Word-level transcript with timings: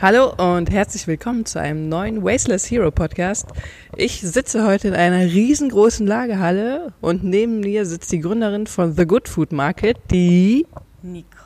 Hallo 0.00 0.32
und 0.36 0.70
herzlich 0.70 1.08
willkommen 1.08 1.44
zu 1.44 1.58
einem 1.60 1.88
neuen 1.88 2.22
Wasteless 2.22 2.70
Hero 2.70 2.92
Podcast. 2.92 3.48
Ich 3.96 4.20
sitze 4.20 4.64
heute 4.64 4.86
in 4.86 4.94
einer 4.94 5.24
riesengroßen 5.24 6.06
Lagerhalle 6.06 6.92
und 7.00 7.24
neben 7.24 7.58
mir 7.58 7.84
sitzt 7.84 8.12
die 8.12 8.20
Gründerin 8.20 8.68
von 8.68 8.92
The 8.92 9.04
Good 9.04 9.26
Food 9.28 9.50
Market, 9.50 9.96
die 10.12 10.68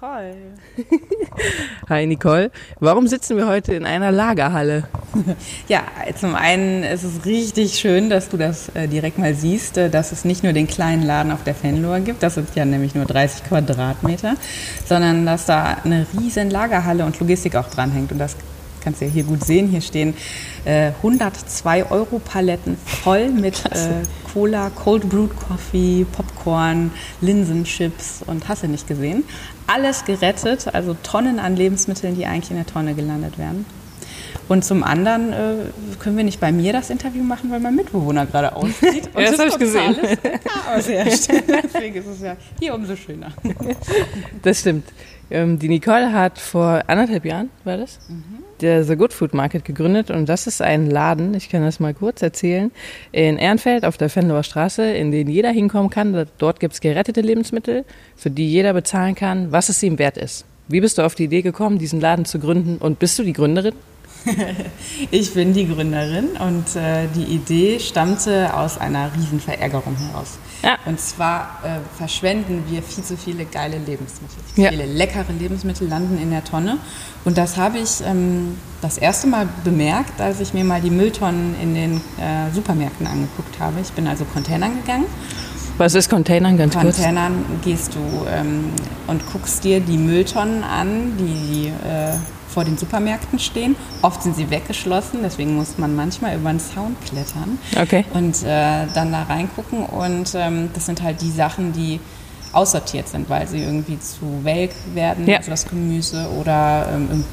Nicole. 0.02 0.34
Hi 1.88 2.06
Nicole. 2.06 2.50
Warum 2.80 3.06
sitzen 3.06 3.36
wir 3.36 3.46
heute 3.46 3.74
in 3.74 3.86
einer 3.86 4.10
Lagerhalle? 4.10 4.88
Ja, 5.68 5.82
zum 6.18 6.34
einen 6.34 6.82
ist 6.82 7.04
es 7.04 7.26
richtig 7.26 7.78
schön, 7.78 8.08
dass 8.10 8.30
du 8.30 8.38
das 8.38 8.70
äh, 8.70 8.88
direkt 8.88 9.18
mal 9.18 9.34
siehst, 9.34 9.76
äh, 9.76 9.90
dass 9.90 10.10
es 10.10 10.24
nicht 10.24 10.42
nur 10.42 10.54
den 10.54 10.66
kleinen 10.66 11.02
Laden 11.02 11.30
auf 11.30 11.44
der 11.44 11.54
Fenloher 11.54 12.00
gibt, 12.00 12.22
das 12.22 12.34
sind 12.34 12.48
ja 12.54 12.64
nämlich 12.64 12.94
nur 12.94 13.04
30 13.04 13.44
Quadratmeter, 13.44 14.34
sondern 14.86 15.26
dass 15.26 15.46
da 15.46 15.76
eine 15.84 16.06
riesen 16.18 16.50
Lagerhalle 16.50 17.04
und 17.04 17.20
Logistik 17.20 17.56
auch 17.56 17.68
dranhängt. 17.68 18.10
Und 18.10 18.18
das 18.18 18.36
kannst 18.82 19.00
du 19.00 19.06
ja 19.06 19.10
hier 19.10 19.24
gut 19.24 19.44
sehen. 19.44 19.68
Hier 19.68 19.80
stehen 19.80 20.14
äh, 20.64 20.88
102 21.02 21.90
Euro 21.90 22.18
Paletten 22.18 22.76
voll 22.76 23.28
mit 23.28 23.64
äh, 23.70 24.02
Cola, 24.32 24.70
Cold 24.70 25.08
Brewed 25.08 25.36
Coffee, 25.36 26.06
Popcorn, 26.10 26.90
Linsenchips 27.20 28.22
und 28.26 28.48
hast 28.48 28.62
du 28.62 28.68
nicht 28.68 28.86
gesehen. 28.86 29.24
Alles 29.66 30.04
gerettet, 30.04 30.72
also 30.72 30.94
Tonnen 31.02 31.38
an 31.38 31.56
Lebensmitteln, 31.56 32.14
die 32.16 32.26
eigentlich 32.26 32.50
in 32.50 32.56
der 32.56 32.66
Tonne 32.66 32.94
gelandet 32.94 33.38
werden. 33.38 33.64
Und 34.48 34.64
zum 34.64 34.82
anderen 34.82 35.32
äh, 35.32 35.54
können 35.98 36.16
wir 36.16 36.24
nicht 36.24 36.40
bei 36.40 36.52
mir 36.52 36.72
das 36.72 36.90
Interview 36.90 37.22
machen, 37.22 37.50
weil 37.50 37.60
mein 37.60 37.74
Mitbewohner 37.74 38.26
gerade 38.26 38.54
auszieht. 38.54 39.08
ja, 39.16 39.30
das 39.30 39.38
habe 39.38 39.48
ich 39.48 39.58
gesehen. 39.58 39.96
Chaos 40.44 40.88
herrscht. 40.88 41.28
Deswegen 41.64 41.94
ist 41.94 42.06
es 42.06 42.20
ja 42.20 42.36
hier 42.58 42.74
umso 42.74 42.96
schöner. 42.96 43.32
Das 44.42 44.60
stimmt. 44.60 44.84
Ähm, 45.32 45.58
die 45.58 45.68
Nicole 45.68 46.12
hat 46.12 46.38
vor 46.38 46.82
anderthalb 46.86 47.24
Jahren, 47.24 47.50
war 47.64 47.78
das? 47.78 47.98
Mhm 48.08 48.42
der 48.62 48.84
The 48.84 48.96
Good 48.96 49.12
Food 49.12 49.34
Market 49.34 49.64
gegründet 49.64 50.10
und 50.10 50.28
das 50.28 50.46
ist 50.46 50.62
ein 50.62 50.88
Laden, 50.88 51.34
ich 51.34 51.50
kann 51.50 51.62
das 51.62 51.80
mal 51.80 51.92
kurz 51.92 52.22
erzählen, 52.22 52.70
in 53.10 53.36
Ehrenfeld 53.36 53.84
auf 53.84 53.98
der 53.98 54.08
Fenloher 54.08 54.44
Straße, 54.44 54.84
in 54.84 55.10
den 55.10 55.28
jeder 55.28 55.50
hinkommen 55.50 55.90
kann. 55.90 56.26
Dort 56.38 56.60
gibt 56.60 56.74
es 56.74 56.80
gerettete 56.80 57.20
Lebensmittel, 57.20 57.84
für 58.16 58.30
die 58.30 58.48
jeder 58.48 58.72
bezahlen 58.72 59.14
kann, 59.14 59.52
was 59.52 59.68
es 59.68 59.82
ihm 59.82 59.98
wert 59.98 60.16
ist. 60.16 60.44
Wie 60.68 60.80
bist 60.80 60.96
du 60.96 61.02
auf 61.02 61.14
die 61.14 61.24
Idee 61.24 61.42
gekommen, 61.42 61.78
diesen 61.78 62.00
Laden 62.00 62.24
zu 62.24 62.38
gründen 62.38 62.78
und 62.78 62.98
bist 62.98 63.18
du 63.18 63.24
die 63.24 63.32
Gründerin? 63.32 63.74
ich 65.10 65.34
bin 65.34 65.52
die 65.52 65.66
Gründerin 65.66 66.30
und 66.38 66.76
äh, 66.76 67.06
die 67.14 67.24
Idee 67.24 67.78
stammte 67.80 68.54
aus 68.54 68.78
einer 68.78 69.10
Riesenverärgerung 69.14 69.96
heraus. 69.96 70.38
Ja. 70.62 70.76
Und 70.86 71.00
zwar 71.00 71.60
äh, 71.64 71.96
verschwenden 71.96 72.64
wir 72.68 72.82
viel 72.82 73.02
zu 73.02 73.16
viele 73.16 73.44
geile 73.44 73.78
Lebensmittel. 73.78 74.38
Ja. 74.56 74.70
Viele 74.70 74.86
leckere 74.86 75.32
Lebensmittel 75.38 75.88
landen 75.88 76.20
in 76.20 76.30
der 76.30 76.44
Tonne. 76.44 76.78
Und 77.24 77.36
das 77.36 77.56
habe 77.56 77.78
ich 77.78 78.00
ähm, 78.06 78.56
das 78.80 78.98
erste 78.98 79.26
Mal 79.26 79.48
bemerkt, 79.64 80.20
als 80.20 80.40
ich 80.40 80.54
mir 80.54 80.64
mal 80.64 80.80
die 80.80 80.90
Mülltonnen 80.90 81.54
in 81.60 81.74
den 81.74 81.96
äh, 81.96 82.52
Supermärkten 82.52 83.06
angeguckt 83.06 83.58
habe. 83.58 83.80
Ich 83.80 83.92
bin 83.92 84.06
also 84.06 84.24
Containern 84.24 84.76
gegangen. 84.80 85.06
Was 85.78 85.94
ist 85.94 86.10
Containern 86.10 86.56
ganz 86.56 86.74
kurz? 86.74 86.96
Containern 86.96 87.44
gehst 87.64 87.94
du 87.94 88.26
ähm, 88.28 88.66
und 89.06 89.22
guckst 89.32 89.64
dir 89.64 89.80
die 89.80 89.96
Mülltonnen 89.96 90.62
an, 90.62 91.16
die 91.18 91.68
äh, 91.68 92.14
vor 92.52 92.64
den 92.64 92.76
Supermärkten 92.76 93.38
stehen. 93.38 93.76
Oft 94.02 94.22
sind 94.22 94.36
sie 94.36 94.50
weggeschlossen, 94.50 95.20
deswegen 95.22 95.56
muss 95.56 95.78
man 95.78 95.96
manchmal 95.96 96.36
über 96.36 96.50
den 96.50 96.60
Zaun 96.60 96.96
klettern 97.04 97.58
okay. 97.80 98.04
und 98.14 98.42
äh, 98.42 98.86
dann 98.94 99.12
da 99.12 99.22
reingucken. 99.24 99.84
Und 99.86 100.34
ähm, 100.34 100.70
das 100.74 100.86
sind 100.86 101.02
halt 101.02 101.20
die 101.22 101.30
Sachen, 101.30 101.72
die 101.72 102.00
aussortiert 102.52 103.08
sind, 103.08 103.30
weil 103.30 103.48
sie 103.48 103.62
irgendwie 103.62 103.98
zu 103.98 104.40
welk 104.42 104.72
werden, 104.94 105.26
ja. 105.26 105.38
also 105.38 105.50
das 105.50 105.66
Gemüse 105.66 106.28
oder 106.38 106.86
ähm, 106.92 107.24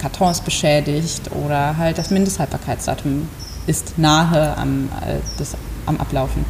Karton 0.00 0.30
ist 0.30 0.44
beschädigt 0.44 1.30
oder 1.44 1.76
halt 1.76 1.98
das 1.98 2.10
Mindesthaltbarkeitsdatum 2.10 3.28
ist 3.66 3.98
nahe 3.98 4.56
am, 4.56 4.88
äh, 5.06 5.18
das, 5.38 5.56
am 5.86 5.98
Ablaufen. 5.98 6.44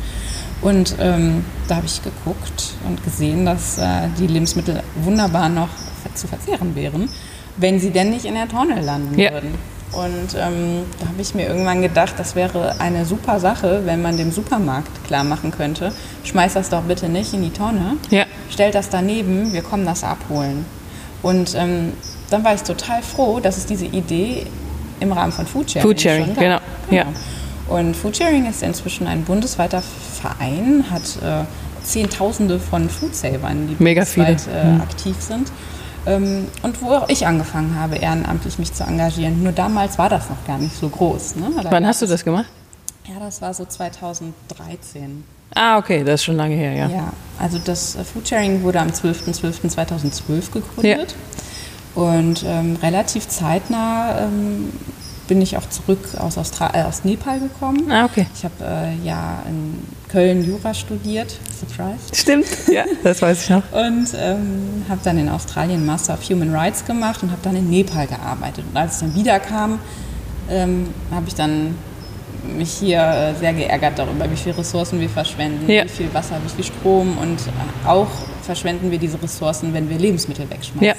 Und 0.61 0.95
ähm, 1.01 1.45
da 1.67 1.77
habe 1.77 1.87
ich 1.87 2.01
geguckt 2.03 2.75
und 2.87 3.03
gesehen, 3.03 3.45
dass 3.45 3.79
äh, 3.79 4.09
die 4.19 4.29
Lebensmittel 4.29 4.81
wunderbar 5.03 5.49
noch 5.49 5.71
zu 6.15 6.29
verzehren 6.29 6.77
wären 6.77 7.09
wenn 7.57 7.79
sie 7.79 7.91
denn 7.91 8.11
nicht 8.11 8.25
in 8.25 8.35
der 8.35 8.49
Tonne 8.49 8.81
landen 8.81 9.19
ja. 9.19 9.33
würden. 9.33 9.55
Und 9.93 10.35
ähm, 10.39 10.85
da 11.01 11.09
habe 11.09 11.21
ich 11.21 11.35
mir 11.35 11.47
irgendwann 11.47 11.83
gedacht, 11.83 12.15
das 12.17 12.35
wäre 12.35 12.81
eine 12.81 13.05
super 13.05 13.39
Sache, 13.41 13.83
wenn 13.85 14.01
man 14.01 14.17
dem 14.17 14.33
Supermarkt 14.33 15.05
klar 15.05 15.23
machen 15.23 15.51
könnte, 15.51 15.93
schmeiß 16.25 16.55
das 16.55 16.71
doch 16.71 16.83
bitte 16.83 17.11
nicht 17.11 17.35
in 17.35 17.43
die 17.43 17.51
Tonne, 17.51 17.97
ja. 18.11 18.25
stellt 18.51 18.75
das 18.75 18.89
daneben, 18.89 19.53
wir 19.53 19.61
kommen 19.61 19.85
das 19.85 20.03
abholen. 20.03 20.65
Und 21.23 21.55
ähm, 21.57 21.93
dann 22.31 22.43
war 22.43 22.55
ich 22.55 22.63
total 22.63 23.03
froh, 23.03 23.39
dass 23.39 23.59
es 23.59 23.67
diese 23.67 23.85
Idee 23.85 24.47
im 25.01 25.13
Rahmen 25.13 25.33
von 25.33 25.47
Foodsharing 25.47 25.87
Foodsharing, 25.87 26.25
schon 26.27 26.35
genau. 26.37 26.59
genau. 26.89 27.03
Ja. 27.03 27.07
Und 27.69 27.95
Foodsharing 27.95 28.49
ist 28.49 28.63
inzwischen 28.63 29.07
ein 29.07 29.25
bundesweiter 29.25 29.83
Verein, 29.83 30.87
hat 30.91 31.03
äh, 31.23 31.45
Zehntausende 31.85 32.59
von 32.59 32.89
Foodsavern, 32.89 33.69
die 33.69 33.83
Mega 33.83 34.05
viele. 34.05 34.37
Äh, 34.55 34.65
mhm. 34.65 34.81
aktiv 34.81 35.17
sind. 35.21 35.53
Ähm, 36.07 36.49
und 36.63 36.83
wo 36.83 36.93
auch 36.93 37.09
ich 37.09 37.27
angefangen 37.27 37.79
habe, 37.79 37.97
ehrenamtlich 37.97 38.59
mich 38.59 38.73
zu 38.73 38.85
engagieren. 38.85 39.43
Nur 39.43 39.53
damals 39.53 39.99
war 39.99 40.09
das 40.09 40.29
noch 40.29 40.45
gar 40.47 40.59
nicht 40.59 40.75
so 40.75 40.89
groß. 40.89 41.37
Ne? 41.37 41.51
Wann 41.71 41.87
hast 41.87 42.03
du 42.03 42.07
das 42.07 42.25
gemacht? 42.25 42.47
Ja, 43.07 43.19
das 43.21 43.41
war 43.43 43.53
so 43.55 43.65
2013. 43.65 45.25
Ah, 45.55 45.79
okay, 45.79 46.03
das 46.03 46.21
ist 46.21 46.25
schon 46.25 46.37
lange 46.37 46.55
her, 46.55 46.73
ja. 46.73 46.89
Ja, 46.89 47.13
also 47.39 47.59
das 47.59 47.97
äh, 47.97 48.05
Foodsharing 48.05 48.63
wurde 48.63 48.81
am 48.81 48.89
12.12.2012 48.89 50.53
gegründet. 50.53 51.15
Ja. 51.95 52.03
Und 52.03 52.43
ähm, 52.47 52.79
relativ 52.83 53.29
zeitnah 53.29 54.21
ähm, 54.21 54.73
bin 55.29 55.43
ich 55.43 55.57
auch 55.57 55.69
zurück 55.69 56.15
aus, 56.19 56.39
Austra 56.39 56.71
äh, 56.75 56.83
aus 56.85 57.05
Nepal 57.05 57.39
gekommen. 57.39 57.91
Ah, 57.91 58.07
okay. 58.07 58.27
Ich 58.35 58.45
habe 58.45 58.55
äh, 58.63 59.07
ja 59.07 59.43
in 59.47 59.79
Köln 60.13 60.45
Jura 60.45 60.75
studiert. 60.75 61.35
Surprise. 61.59 61.99
Stimmt, 62.13 62.47
ja, 62.71 62.85
das 63.03 63.23
weiß 63.23 63.45
ich 63.45 63.51
noch. 63.51 63.63
Und 63.73 64.09
ähm, 64.15 64.85
habe 64.89 65.01
dann 65.03 65.19
in 65.19 65.29
Australien 65.29 65.87
Master 65.87 66.15
of 66.15 66.29
Human 66.29 66.55
Rights 66.55 66.85
gemacht 66.85 67.23
und 67.23 67.31
habe 67.31 67.41
dann 67.43 67.57
in 67.57 67.71
Nepal 67.71 68.07
gearbeitet. 68.07 68.65
Und 68.71 68.77
als 68.77 68.97
ich 68.97 69.01
dann 69.01 69.15
wiederkam, 69.15 69.79
ähm, 70.51 70.89
habe 71.11 71.29
ich 71.29 71.35
dann 71.35 71.75
mich 72.57 72.73
hier 72.73 73.01
äh, 73.01 73.35
sehr 73.39 73.55
geärgert 73.55 73.99
darüber, 73.99 74.31
wie 74.31 74.37
viele 74.37 74.59
Ressourcen 74.59 75.01
wir 75.01 75.09
verschwenden, 75.09 75.71
ja. 75.71 75.85
wie 75.85 75.89
viel 75.89 76.13
Wasser, 76.13 76.37
wie 76.45 76.51
viel 76.51 76.65
Strom 76.65 77.17
und 77.19 77.39
auch 77.87 78.09
verschwenden 78.43 78.91
wir 78.91 78.99
diese 78.99 79.23
Ressourcen, 79.23 79.73
wenn 79.73 79.89
wir 79.89 79.99
Lebensmittel 79.99 80.51
wegschmeißen. 80.51 80.85
Ja. 80.85 80.95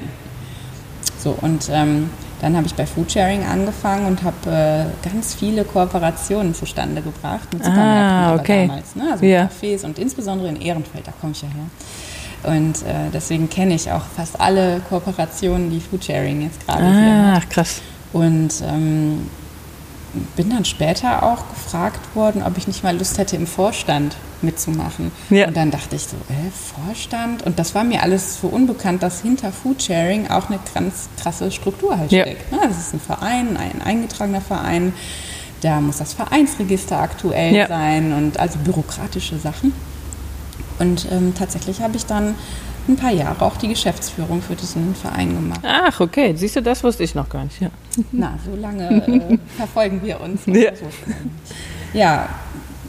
So, 1.19 1.38
und 1.41 1.69
ähm, 1.72 2.09
dann 2.43 2.57
habe 2.57 2.67
ich 2.67 2.75
bei 2.75 2.85
Foodsharing 2.85 3.45
angefangen 3.45 4.05
und 4.05 4.21
habe 4.21 4.91
äh, 5.05 5.09
ganz 5.09 5.33
viele 5.33 5.63
Kooperationen 5.63 6.53
zustande 6.53 7.01
gebracht 7.01 7.47
mit 7.53 7.63
Supermärkten 7.63 8.03
ah, 8.03 8.35
okay. 8.35 8.67
damals, 8.67 8.95
ne? 8.97 9.11
also 9.13 9.25
ja. 9.25 9.45
Cafés 9.45 9.85
und 9.85 9.97
insbesondere 9.97 10.49
in 10.49 10.57
Ehrenfeld, 10.59 11.07
da 11.07 11.13
komme 11.21 11.31
ich 11.31 11.41
ja 11.41 11.47
her. 11.47 12.51
Und 12.53 12.81
äh, 12.81 13.09
deswegen 13.13 13.49
kenne 13.49 13.75
ich 13.75 13.89
auch 13.89 14.03
fast 14.17 14.41
alle 14.41 14.81
Kooperationen, 14.89 15.69
die 15.69 15.79
Foodsharing 15.79 16.41
jetzt 16.41 16.67
gerade 16.67 16.83
ah, 16.83 16.91
hier 16.91 17.31
hat. 17.31 17.43
Ach, 17.45 17.49
krass. 17.49 17.81
Und 18.11 18.51
ähm, 18.67 19.29
bin 20.35 20.50
dann 20.50 20.66
später 20.66 21.24
auch 21.24 21.50
gefragt 21.50 22.16
worden, 22.16 22.44
ob 22.44 22.57
ich 22.57 22.68
nicht 22.68 22.84
mal 22.84 22.96
Lust 22.96 23.18
hätte, 23.18 23.35
im 23.35 23.47
Vorstand 23.47 24.16
mitzumachen. 24.41 25.12
Ja. 25.29 25.47
Und 25.47 25.57
dann 25.57 25.72
dachte 25.72 25.96
ich 25.96 26.03
so, 26.03 26.18
äh, 26.29 26.85
Vorstand? 26.85 27.44
Und 27.44 27.57
das 27.57 27.74
war 27.74 27.84
mir 27.84 28.03
alles 28.03 28.40
so 28.40 28.47
unbekannt, 28.47 29.01
dass 29.01 29.22
hinter 29.22 29.51
Foodsharing 29.51 30.29
auch 30.29 30.50
eine 30.50 30.59
ganz 30.74 31.09
krasse 31.19 31.51
Struktur 31.51 31.97
halt 31.97 32.12
ja. 32.12 32.24
steckt. 32.24 32.51
Ne? 32.51 32.59
Das 32.62 32.78
ist 32.78 32.94
ein 32.94 33.00
Verein, 33.00 33.57
ein 33.57 33.81
eingetragener 33.81 34.41
Verein. 34.41 34.94
Da 35.62 35.79
muss 35.79 35.97
das 35.97 36.13
Vereinsregister 36.13 37.00
aktuell 37.00 37.56
ja. 37.56 37.68
sein 37.68 38.13
und 38.13 38.40
also 38.40 38.59
bürokratische 38.59 39.40
Sachen. 39.40 39.74
Und 40.80 41.07
ähm, 41.12 41.34
tatsächlich 41.38 41.81
habe 41.81 41.95
ich 41.95 42.06
dann 42.06 42.35
ein 42.88 42.95
paar 42.95 43.11
Jahre 43.11 43.44
auch 43.45 43.57
die 43.57 43.67
Geschäftsführung 43.67 44.41
für 44.41 44.55
diesen 44.55 44.95
Verein 44.95 45.33
gemacht. 45.33 45.61
Ach, 45.63 45.99
okay. 45.99 46.33
Siehst 46.35 46.55
du, 46.55 46.61
das 46.61 46.83
wusste 46.83 47.03
ich 47.03 47.16
noch 47.16 47.29
gar 47.29 47.44
nicht. 47.44 47.61
Ja. 47.61 47.69
Na, 48.11 48.38
so 48.45 48.55
lange 48.55 49.06
äh, 49.07 49.38
verfolgen 49.57 50.01
wir 50.03 50.19
uns. 50.21 50.41
Ja. 50.45 50.71
ja, 51.94 52.30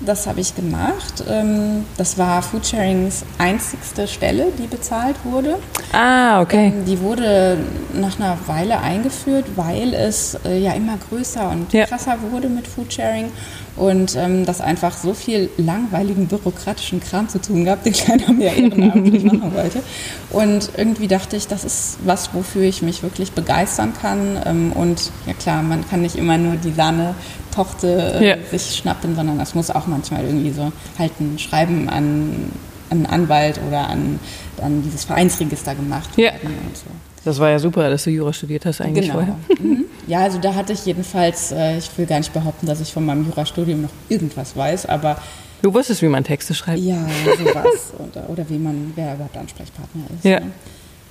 das 0.04 0.26
habe 0.26 0.40
ich 0.40 0.54
gemacht. 0.54 1.24
Ähm, 1.28 1.84
das 1.96 2.18
war 2.18 2.42
Foodsharings 2.42 3.24
einzigste 3.38 4.06
Stelle, 4.06 4.48
die 4.58 4.66
bezahlt 4.66 5.16
wurde. 5.24 5.58
Ah, 5.92 6.40
okay. 6.40 6.66
Ähm, 6.66 6.84
die 6.84 7.00
wurde 7.00 7.58
nach 7.92 8.18
einer 8.18 8.36
Weile 8.46 8.80
eingeführt, 8.80 9.46
weil 9.56 9.94
es 9.94 10.36
äh, 10.44 10.58
ja 10.58 10.72
immer 10.72 10.98
größer 11.08 11.48
und 11.50 11.72
ja. 11.72 11.86
krasser 11.86 12.18
wurde 12.30 12.48
mit 12.48 12.66
Foodsharing 12.66 13.30
und 13.76 14.14
ähm, 14.16 14.46
das 14.46 14.60
einfach 14.60 14.96
so 14.96 15.14
viel 15.14 15.50
langweiligen 15.56 16.26
bürokratischen 16.26 17.00
Kram 17.00 17.28
zu 17.28 17.40
tun 17.40 17.64
gab, 17.64 17.82
den 17.82 17.92
keiner 17.92 18.32
mehr 18.32 18.56
ehrenamtlich 18.56 19.24
machen 19.32 19.54
wollte. 19.54 19.82
Und 20.30 20.70
irgendwie 20.76 21.08
dachte 21.08 21.36
ich, 21.36 21.48
das 21.48 21.64
ist 21.64 21.98
was, 22.04 22.34
wofür 22.34 22.62
ich 22.62 22.82
mich 22.82 23.02
wirklich 23.02 23.32
begeistern 23.32 23.92
kann. 24.00 24.38
Ähm, 24.44 24.72
und 24.72 25.10
ja 25.26 25.32
klar, 25.32 25.62
man 25.62 25.88
kann 25.88 26.02
nicht 26.02 26.16
immer 26.16 26.38
nur 26.38 26.56
die 26.56 26.72
Sahne-Tochter 26.72 28.20
äh, 28.20 28.28
ja. 28.28 28.36
sich 28.50 28.76
schnappen, 28.76 29.16
sondern 29.16 29.38
das 29.38 29.54
muss 29.54 29.70
auch 29.70 29.86
manchmal 29.86 30.24
irgendwie 30.24 30.50
so 30.50 30.72
halt 30.98 31.12
ein 31.20 31.38
Schreiben 31.38 31.88
an, 31.88 32.52
einen 32.90 33.06
Anwalt 33.06 33.60
oder 33.66 33.88
an, 33.88 34.20
an 34.62 34.82
dieses 34.82 35.04
Vereinsregister 35.04 35.74
gemacht 35.74 36.16
werden 36.16 36.38
ja. 36.42 36.48
und 36.48 36.76
so. 36.76 36.86
Das 37.24 37.38
war 37.38 37.50
ja 37.50 37.58
super, 37.58 37.88
dass 37.88 38.04
du 38.04 38.10
Jura 38.10 38.32
studiert 38.32 38.66
hast 38.66 38.82
eigentlich 38.82 39.06
genau. 39.06 39.14
vorher. 39.14 39.36
Mhm. 39.58 39.86
Ja, 40.06 40.20
also 40.20 40.38
da 40.38 40.54
hatte 40.54 40.72
ich 40.72 40.84
jedenfalls, 40.86 41.52
äh, 41.52 41.78
ich 41.78 41.90
will 41.96 42.06
gar 42.06 42.18
nicht 42.18 42.32
behaupten, 42.32 42.66
dass 42.66 42.80
ich 42.80 42.92
von 42.92 43.04
meinem 43.04 43.26
Jurastudium 43.26 43.82
noch 43.82 43.90
irgendwas 44.08 44.56
weiß, 44.56 44.86
aber 44.86 45.16
Du 45.62 45.72
wusstest, 45.72 46.02
wie 46.02 46.08
man 46.08 46.24
Texte 46.24 46.52
schreibt. 46.52 46.80
Ja, 46.80 47.06
sowas. 47.38 47.94
oder, 47.98 48.28
oder 48.28 48.50
wie 48.50 48.58
man, 48.58 48.92
wer 48.96 49.14
überhaupt 49.14 49.34
Ansprechpartner 49.34 50.04
ist. 50.14 50.22
Ja. 50.22 50.40
Ne? 50.40 50.52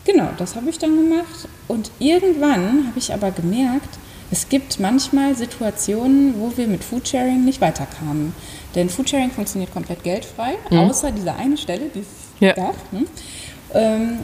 Genau, 0.06 0.30
das 0.38 0.56
habe 0.56 0.70
ich 0.70 0.78
dann 0.78 0.96
gemacht. 0.96 1.48
Und 1.68 1.90
irgendwann 1.98 2.86
habe 2.88 3.00
ich 3.00 3.12
aber 3.12 3.32
gemerkt, 3.32 3.90
es 4.30 4.50
gibt 4.50 4.80
manchmal 4.80 5.36
Situationen, 5.36 6.40
wo 6.40 6.56
wir 6.56 6.68
mit 6.68 6.84
Foodsharing 6.84 7.44
nicht 7.44 7.62
weiterkamen. 7.62 8.36
Denn 8.76 8.90
Foodsharing 8.90 9.32
funktioniert 9.32 9.74
komplett 9.74 10.04
geldfrei, 10.04 10.54
mhm. 10.70 10.78
außer 10.78 11.12
dieser 11.12 11.36
eine 11.36 11.58
Stelle, 11.58 11.90
die 11.94 12.02
es 12.02 12.08
ja. 12.40 12.54
gab. 12.54 12.76
Ähm, 13.74 14.20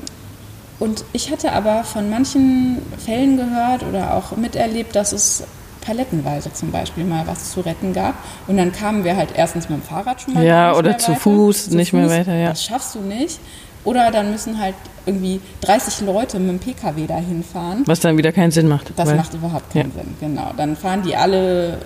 und 0.80 1.04
ich 1.14 1.32
hatte 1.32 1.52
aber 1.52 1.84
von 1.84 2.10
manchen 2.10 2.82
Fällen 2.98 3.38
gehört 3.38 3.84
oder 3.84 4.14
auch 4.14 4.36
miterlebt, 4.38 4.96
dass 4.96 5.12
es 5.12 5.44
palettenweise 5.82 6.54
zum 6.54 6.72
Beispiel 6.72 7.04
mal 7.04 7.26
was 7.26 7.52
zu 7.52 7.62
retten 7.62 7.94
gab. 7.94 8.16
Und 8.48 8.58
dann 8.58 8.72
kamen 8.72 9.04
wir 9.04 9.16
halt 9.16 9.30
erstens 9.36 9.70
mit 9.70 9.80
dem 9.80 9.84
Fahrrad 9.84 10.22
schon 10.22 10.34
mal. 10.34 10.46
Ja, 10.46 10.76
oder 10.76 10.98
zu 10.98 11.12
weiter. 11.12 11.22
Fuß, 11.22 11.70
zu 11.70 11.76
nicht 11.76 11.92
Fuß, 11.92 12.00
mehr 12.00 12.10
weiter, 12.10 12.36
ja. 12.36 12.50
Das 12.50 12.64
schaffst 12.64 12.96
du 12.96 13.00
nicht. 13.00 13.40
Oder 13.86 14.12
dann 14.12 14.32
müssen 14.32 14.60
halt 14.60 14.76
irgendwie 15.06 15.40
30 15.62 16.06
Leute 16.06 16.38
mit 16.40 16.50
dem 16.50 16.60
Pkw 16.60 17.08
dahin 17.08 17.44
fahren. 17.44 17.84
Was 17.86 18.02
dann 18.02 18.18
wieder 18.18 18.32
keinen 18.32 18.52
Sinn 18.52 18.68
macht. 18.68 18.92
Das 18.96 19.14
macht 19.14 19.34
überhaupt 19.34 19.72
keinen 19.72 19.92
ja. 19.96 20.04
Sinn, 20.04 20.16
genau. 20.20 20.52
Dann 20.56 20.76
fahren 20.76 21.02
die 21.02 21.16
alle 21.16 21.78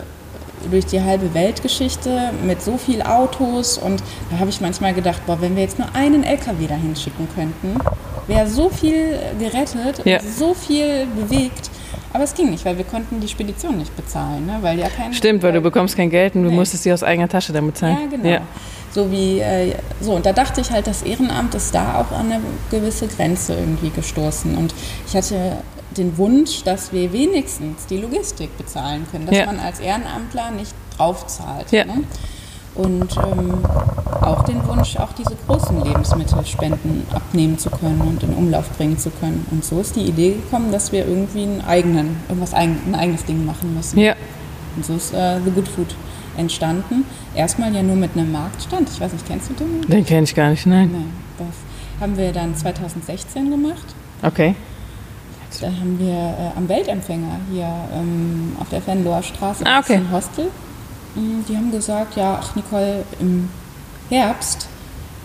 durch 0.69 0.85
die 0.85 1.01
halbe 1.01 1.33
Weltgeschichte 1.33 2.31
mit 2.45 2.61
so 2.61 2.77
viel 2.77 3.01
Autos 3.01 3.77
und 3.77 4.03
da 4.29 4.39
habe 4.39 4.49
ich 4.49 4.61
manchmal 4.61 4.93
gedacht, 4.93 5.25
boah, 5.25 5.41
wenn 5.41 5.55
wir 5.55 5.63
jetzt 5.63 5.79
nur 5.79 5.87
einen 5.93 6.23
LKW 6.23 6.67
dahin 6.67 6.95
schicken 6.95 7.27
könnten, 7.35 7.77
wäre 8.27 8.47
so 8.47 8.69
viel 8.69 9.19
gerettet, 9.39 10.05
ja. 10.05 10.19
so 10.19 10.53
viel 10.53 11.05
bewegt. 11.15 11.69
Aber 12.13 12.23
es 12.23 12.33
ging 12.35 12.51
nicht, 12.51 12.63
weil 12.63 12.77
wir 12.77 12.85
konnten 12.85 13.19
die 13.19 13.27
Spedition 13.27 13.77
nicht 13.77 13.95
bezahlen, 13.95 14.45
ne? 14.45 14.57
weil 14.61 14.77
ja 14.77 14.87
kein 14.87 15.13
Stimmt, 15.13 15.41
weil 15.41 15.51
du 15.51 15.61
bekommst 15.61 15.97
kein 15.97 16.11
Geld 16.11 16.35
und 16.35 16.43
du 16.43 16.49
nee. 16.49 16.55
musstest 16.55 16.83
sie 16.83 16.93
aus 16.93 17.01
eigener 17.01 17.27
Tasche 17.27 17.53
dann 17.53 17.65
bezahlen. 17.65 17.97
Ja, 18.03 18.17
genau. 18.17 18.29
Ja. 18.29 18.41
So 18.91 19.11
wie 19.11 19.39
äh, 19.39 19.73
so 19.99 20.13
und 20.13 20.23
da 20.23 20.31
dachte 20.31 20.61
ich 20.61 20.69
halt, 20.69 20.85
das 20.85 21.01
Ehrenamt 21.01 21.55
ist 21.55 21.73
da 21.73 21.99
auch 21.99 22.15
an 22.15 22.31
eine 22.31 22.41
gewisse 22.69 23.07
Grenze 23.07 23.55
irgendwie 23.55 23.89
gestoßen 23.89 24.55
und 24.55 24.75
ich 25.07 25.15
hatte 25.15 25.57
den 25.97 26.17
Wunsch, 26.17 26.63
dass 26.63 26.91
wir 26.91 27.11
wenigstens 27.13 27.85
die 27.85 27.97
Logistik 27.97 28.57
bezahlen 28.57 29.05
können, 29.11 29.25
dass 29.25 29.37
ja. 29.37 29.45
man 29.45 29.59
als 29.59 29.79
Ehrenamtler 29.79 30.51
nicht 30.51 30.73
draufzahlt. 30.97 31.71
Ja. 31.71 31.85
Ne? 31.85 32.03
und 32.75 33.15
ähm, 33.17 33.63
auch 34.21 34.43
den 34.43 34.65
Wunsch, 34.67 34.97
auch 34.97 35.11
diese 35.13 35.35
großen 35.47 35.83
Lebensmittelspenden 35.83 37.05
abnehmen 37.13 37.57
zu 37.57 37.69
können 37.69 38.01
und 38.01 38.23
in 38.23 38.33
Umlauf 38.33 38.69
bringen 38.71 38.97
zu 38.97 39.09
können. 39.11 39.45
Und 39.51 39.63
so 39.63 39.79
ist 39.79 39.95
die 39.95 40.01
Idee 40.01 40.33
gekommen, 40.33 40.71
dass 40.71 40.91
wir 40.91 41.07
irgendwie 41.07 41.43
einen 41.43 41.61
eigenen, 41.61 42.17
irgendwas 42.27 42.53
eigen, 42.53 42.79
ein 42.87 42.95
eigenes 42.95 43.25
Ding 43.25 43.45
machen 43.45 43.75
müssen. 43.75 43.99
Ja. 43.99 44.15
Und 44.75 44.85
so 44.85 44.95
ist 44.95 45.13
äh, 45.13 45.39
The 45.43 45.51
Good 45.51 45.67
Food 45.67 45.95
entstanden. 46.35 47.05
Erstmal 47.35 47.73
ja 47.75 47.83
nur 47.83 47.95
mit 47.95 48.11
einem 48.15 48.31
Marktstand. 48.31 48.89
Ich 48.89 48.99
weiß 48.99 49.13
nicht, 49.13 49.27
kennst 49.27 49.51
du 49.51 49.53
den? 49.53 49.81
Den 49.87 50.05
kenne 50.05 50.23
ich 50.23 50.33
gar 50.33 50.49
nicht, 50.49 50.65
nein. 50.65 50.89
nein. 50.91 51.13
Das 51.37 52.01
haben 52.01 52.17
wir 52.17 52.31
dann 52.31 52.55
2016 52.55 53.51
gemacht. 53.51 53.85
Okay. 54.23 54.55
Da 55.61 55.67
haben 55.67 55.99
wir 55.99 56.13
äh, 56.13 56.57
am 56.57 56.67
Weltempfänger 56.67 57.37
hier 57.51 57.69
ähm, 57.93 58.55
auf 58.59 58.69
der 58.69 58.85
Venloer 58.85 59.23
Straße 59.23 59.65
ah, 59.65 59.79
okay. 59.79 59.95
ein 59.95 60.11
Hostel 60.11 60.49
Mm, 61.15 61.45
die 61.47 61.55
haben 61.55 61.71
gesagt, 61.71 62.15
ja, 62.15 62.39
ach 62.41 62.55
Nicole, 62.55 63.03
im 63.19 63.49
Herbst 64.09 64.67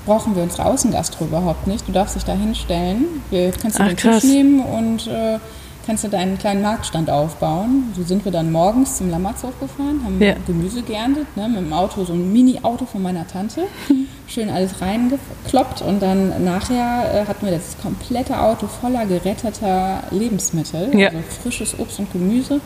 brauchen 0.07 0.35
wir 0.35 0.43
unsere 0.43 0.65
Außengastro 0.65 1.25
überhaupt 1.25 1.67
nicht. 1.67 1.87
Du 1.87 1.93
darfst 1.93 2.17
dich 2.17 2.25
da 2.25 2.33
hinstellen. 2.33 3.23
Wir 3.31 3.53
kannst 3.53 3.79
du 3.79 3.83
ach, 3.83 3.89
den. 3.89 3.97
Tisch 3.97 4.25
nehmen 4.25 4.61
und 4.61 5.07
äh, 5.07 5.39
kannst 5.89 6.05
du 6.05 6.09
deinen 6.09 6.37
kleinen 6.37 6.61
Marktstand 6.61 7.09
aufbauen. 7.09 7.95
So 7.97 8.03
sind 8.03 8.23
wir 8.27 8.31
dann 8.31 8.53
morgens 8.53 8.99
zum 8.99 9.09
Lammertshof 9.09 9.59
gefahren, 9.59 10.03
haben 10.05 10.21
ja. 10.21 10.35
Gemüse 10.47 10.83
geerntet, 10.83 11.35
ne, 11.35 11.49
mit 11.49 11.57
dem 11.57 11.73
Auto, 11.73 12.05
so 12.05 12.13
ein 12.13 12.31
Mini-Auto 12.31 12.85
von 12.85 13.03
meiner 13.03 13.27
Tante. 13.27 13.63
Schön 14.27 14.51
alles 14.51 14.83
reingekloppt 14.83 15.81
und 15.81 16.03
dann 16.03 16.45
nachher 16.45 17.23
äh, 17.23 17.27
hatten 17.27 17.47
wir 17.47 17.53
das 17.53 17.79
komplette 17.81 18.39
Auto 18.39 18.67
voller 18.67 19.07
geretteter 19.07 20.03
Lebensmittel, 20.11 20.95
ja. 20.95 21.09
also 21.09 21.21
frisches 21.43 21.79
Obst 21.79 21.99
und 21.99 22.13
Gemüse 22.13 22.61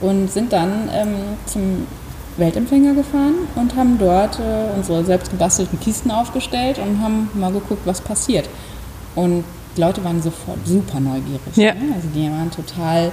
und 0.00 0.30
sind 0.30 0.50
dann 0.54 0.88
ähm, 0.90 1.16
zum 1.44 1.86
Weltempfänger 2.38 2.94
gefahren 2.94 3.34
und 3.56 3.76
haben 3.76 3.98
dort 3.98 4.38
äh, 4.38 4.74
unsere 4.74 5.04
selbst 5.04 5.30
gebastelten 5.30 5.78
Kisten 5.80 6.10
aufgestellt 6.10 6.78
und 6.78 7.02
haben 7.02 7.28
mal 7.34 7.52
geguckt, 7.52 7.82
was 7.84 8.00
passiert. 8.00 8.48
Und 9.14 9.44
die 9.76 9.80
Leute 9.80 10.04
waren 10.04 10.22
sofort 10.22 10.58
super 10.66 11.00
neugierig. 11.00 11.56
Ja. 11.56 11.74
Ne? 11.74 11.94
Also 11.94 12.08
die 12.14 12.30
waren 12.30 12.50
total, 12.50 13.12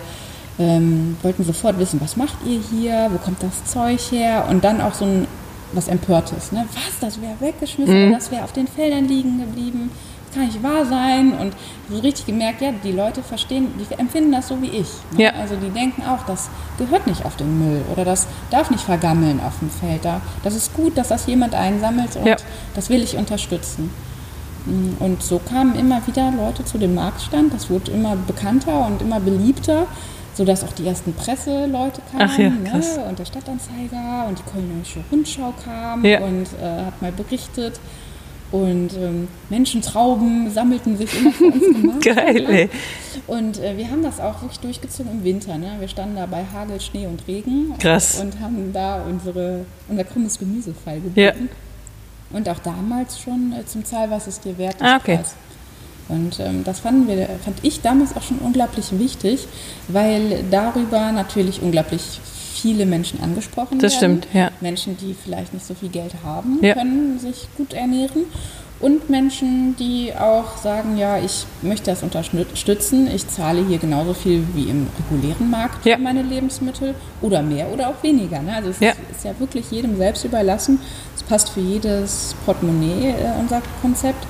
ähm, 0.59 1.17
wollten 1.21 1.43
sofort 1.43 1.79
wissen, 1.79 1.99
was 2.01 2.17
macht 2.17 2.37
ihr 2.45 2.59
hier, 2.59 3.09
wo 3.11 3.17
kommt 3.17 3.41
das 3.41 3.65
Zeug 3.65 3.99
her? 4.11 4.45
Und 4.49 4.63
dann 4.63 4.81
auch 4.81 4.93
so 4.93 5.05
ein 5.05 5.27
was 5.73 5.87
Empörtes. 5.87 6.51
Ne? 6.51 6.65
Was, 6.73 6.99
das 6.99 7.21
wäre 7.21 7.39
weggeschmissen, 7.39 8.07
mhm. 8.07 8.11
das 8.11 8.29
wäre 8.29 8.43
auf 8.43 8.51
den 8.51 8.67
Feldern 8.67 9.07
liegen 9.07 9.39
geblieben 9.39 9.89
kann 10.33 10.45
nicht 10.45 10.63
wahr 10.63 10.85
sein. 10.85 11.33
Und 11.33 11.53
so 11.89 11.99
richtig 11.99 12.25
gemerkt, 12.25 12.61
ja, 12.61 12.71
die 12.83 12.91
Leute 12.91 13.21
verstehen, 13.23 13.67
die 13.77 13.93
empfinden 13.95 14.31
das 14.31 14.47
so 14.47 14.61
wie 14.61 14.69
ich. 14.69 14.87
Ne? 15.15 15.23
Ja. 15.23 15.31
Also 15.33 15.55
die 15.55 15.69
denken 15.69 16.03
auch, 16.03 16.25
das 16.25 16.49
gehört 16.77 17.07
nicht 17.07 17.25
auf 17.25 17.35
den 17.35 17.59
Müll 17.59 17.81
oder 17.91 18.05
das 18.05 18.27
darf 18.49 18.71
nicht 18.71 18.83
vergammeln 18.83 19.39
auf 19.45 19.59
dem 19.59 19.69
Feld. 19.69 20.05
Da, 20.05 20.21
das 20.43 20.55
ist 20.55 20.73
gut, 20.73 20.97
dass 20.97 21.09
das 21.09 21.27
jemand 21.27 21.55
einsammelt 21.55 22.15
und 22.15 22.25
ja. 22.25 22.35
das 22.75 22.89
will 22.89 23.01
ich 23.01 23.15
unterstützen. 23.17 23.91
Mm, 24.65 25.01
und 25.03 25.23
so 25.23 25.39
kamen 25.39 25.75
immer 25.75 26.05
wieder 26.07 26.31
Leute 26.31 26.65
zu 26.65 26.77
dem 26.77 26.95
Marktstand. 26.95 27.53
Das 27.53 27.69
wurde 27.69 27.91
immer 27.91 28.15
bekannter 28.15 28.85
und 28.85 29.01
immer 29.01 29.19
beliebter 29.19 29.87
sodass 30.33 30.63
auch 30.63 30.71
die 30.73 30.87
ersten 30.87 31.13
Presseleute 31.13 32.01
kamen 32.09 32.29
Ach 32.31 32.37
ja, 32.37 32.49
ne? 32.49 33.05
und 33.09 33.19
der 33.19 33.25
Stadtanzeiger 33.25 34.25
und 34.27 34.39
die 34.39 34.51
Kölnische 34.51 34.99
Rundschau 35.11 35.53
kam 35.63 36.05
ja. 36.05 36.21
und 36.21 36.47
äh, 36.61 36.85
hat 36.85 37.01
mal 37.01 37.11
berichtet. 37.11 37.79
Und 38.51 38.89
ähm, 38.97 39.29
Menschentrauben 39.49 40.51
sammelten 40.51 40.97
sich 40.97 41.17
immer 41.17 41.31
vor 41.31 41.53
uns 41.53 41.63
gemacht. 41.81 42.01
Geil, 42.03 42.45
ey. 42.49 42.69
Und 43.27 43.59
äh, 43.59 43.77
wir 43.77 43.89
haben 43.89 44.03
das 44.03 44.19
auch 44.19 44.41
wirklich 44.41 44.59
durchgezogen 44.59 45.11
im 45.11 45.23
Winter. 45.23 45.57
Ne? 45.57 45.77
Wir 45.79 45.87
standen 45.87 46.17
da 46.17 46.25
bei 46.25 46.43
Hagel, 46.43 46.81
Schnee 46.81 47.07
und 47.07 47.25
Regen. 47.29 47.73
Krass. 47.79 48.19
Und, 48.19 48.33
und 48.33 48.39
haben 48.41 48.73
da 48.73 49.03
unsere, 49.03 49.65
unser 49.87 50.03
krummes 50.03 50.37
Gemüse 50.37 50.73
feilgeboten. 50.73 51.21
Ja. 51.21 51.33
Und 52.33 52.47
auch 52.49 52.59
damals 52.59 53.19
schon 53.19 53.53
äh, 53.53 53.65
zum 53.65 53.83
Zahl, 53.85 54.09
was 54.09 54.27
es 54.27 54.39
dir 54.39 54.57
wert 54.57 54.75
ist. 54.75 54.81
Ah, 54.81 54.97
okay. 54.97 55.17
Preis. 55.17 55.35
Und 56.09 56.39
ähm, 56.39 56.63
das 56.63 56.79
fanden 56.79 57.07
wir, 57.07 57.27
fand 57.43 57.57
ich 57.61 57.81
damals 57.81 58.15
auch 58.15 58.21
schon 58.21 58.39
unglaublich 58.39 58.97
wichtig, 58.99 59.47
weil 59.87 60.43
darüber 60.51 61.11
natürlich 61.11 61.61
unglaublich 61.61 62.19
viele 62.61 62.85
Menschen 62.85 63.21
angesprochen 63.21 63.79
das 63.79 63.93
werden. 63.93 64.19
Das 64.19 64.29
stimmt, 64.29 64.35
ja. 64.35 64.51
Menschen, 64.59 64.97
die 64.97 65.13
vielleicht 65.13 65.53
nicht 65.53 65.65
so 65.65 65.73
viel 65.73 65.89
Geld 65.89 66.13
haben, 66.23 66.59
ja. 66.61 66.73
können 66.73 67.17
sich 67.17 67.47
gut 67.57 67.73
ernähren. 67.73 68.25
Und 68.81 69.11
Menschen, 69.11 69.75
die 69.77 70.11
auch 70.17 70.57
sagen, 70.57 70.97
ja, 70.97 71.19
ich 71.19 71.45
möchte 71.61 71.91
das 71.91 72.01
unterstützen, 72.01 73.07
ich 73.13 73.27
zahle 73.27 73.63
hier 73.63 73.77
genauso 73.77 74.15
viel 74.15 74.43
wie 74.55 74.69
im 74.69 74.87
regulären 74.97 75.51
Markt 75.51 75.85
ja. 75.85 75.97
für 75.97 76.01
meine 76.01 76.23
Lebensmittel 76.23 76.95
oder 77.21 77.43
mehr 77.43 77.71
oder 77.71 77.89
auch 77.89 78.01
weniger. 78.01 78.41
Ne? 78.41 78.55
Also 78.55 78.71
es 78.71 78.79
ja. 78.79 78.91
Ist, 78.91 78.99
ist, 79.17 79.25
ja 79.25 79.39
wirklich 79.39 79.69
jedem 79.69 79.97
selbst 79.97 80.25
überlassen. 80.25 80.79
Es 81.15 81.21
passt 81.21 81.49
für 81.49 81.59
jedes 81.59 82.35
Portemonnaie, 82.43 83.11
äh, 83.11 83.39
unser 83.39 83.61
Konzept. 83.83 84.25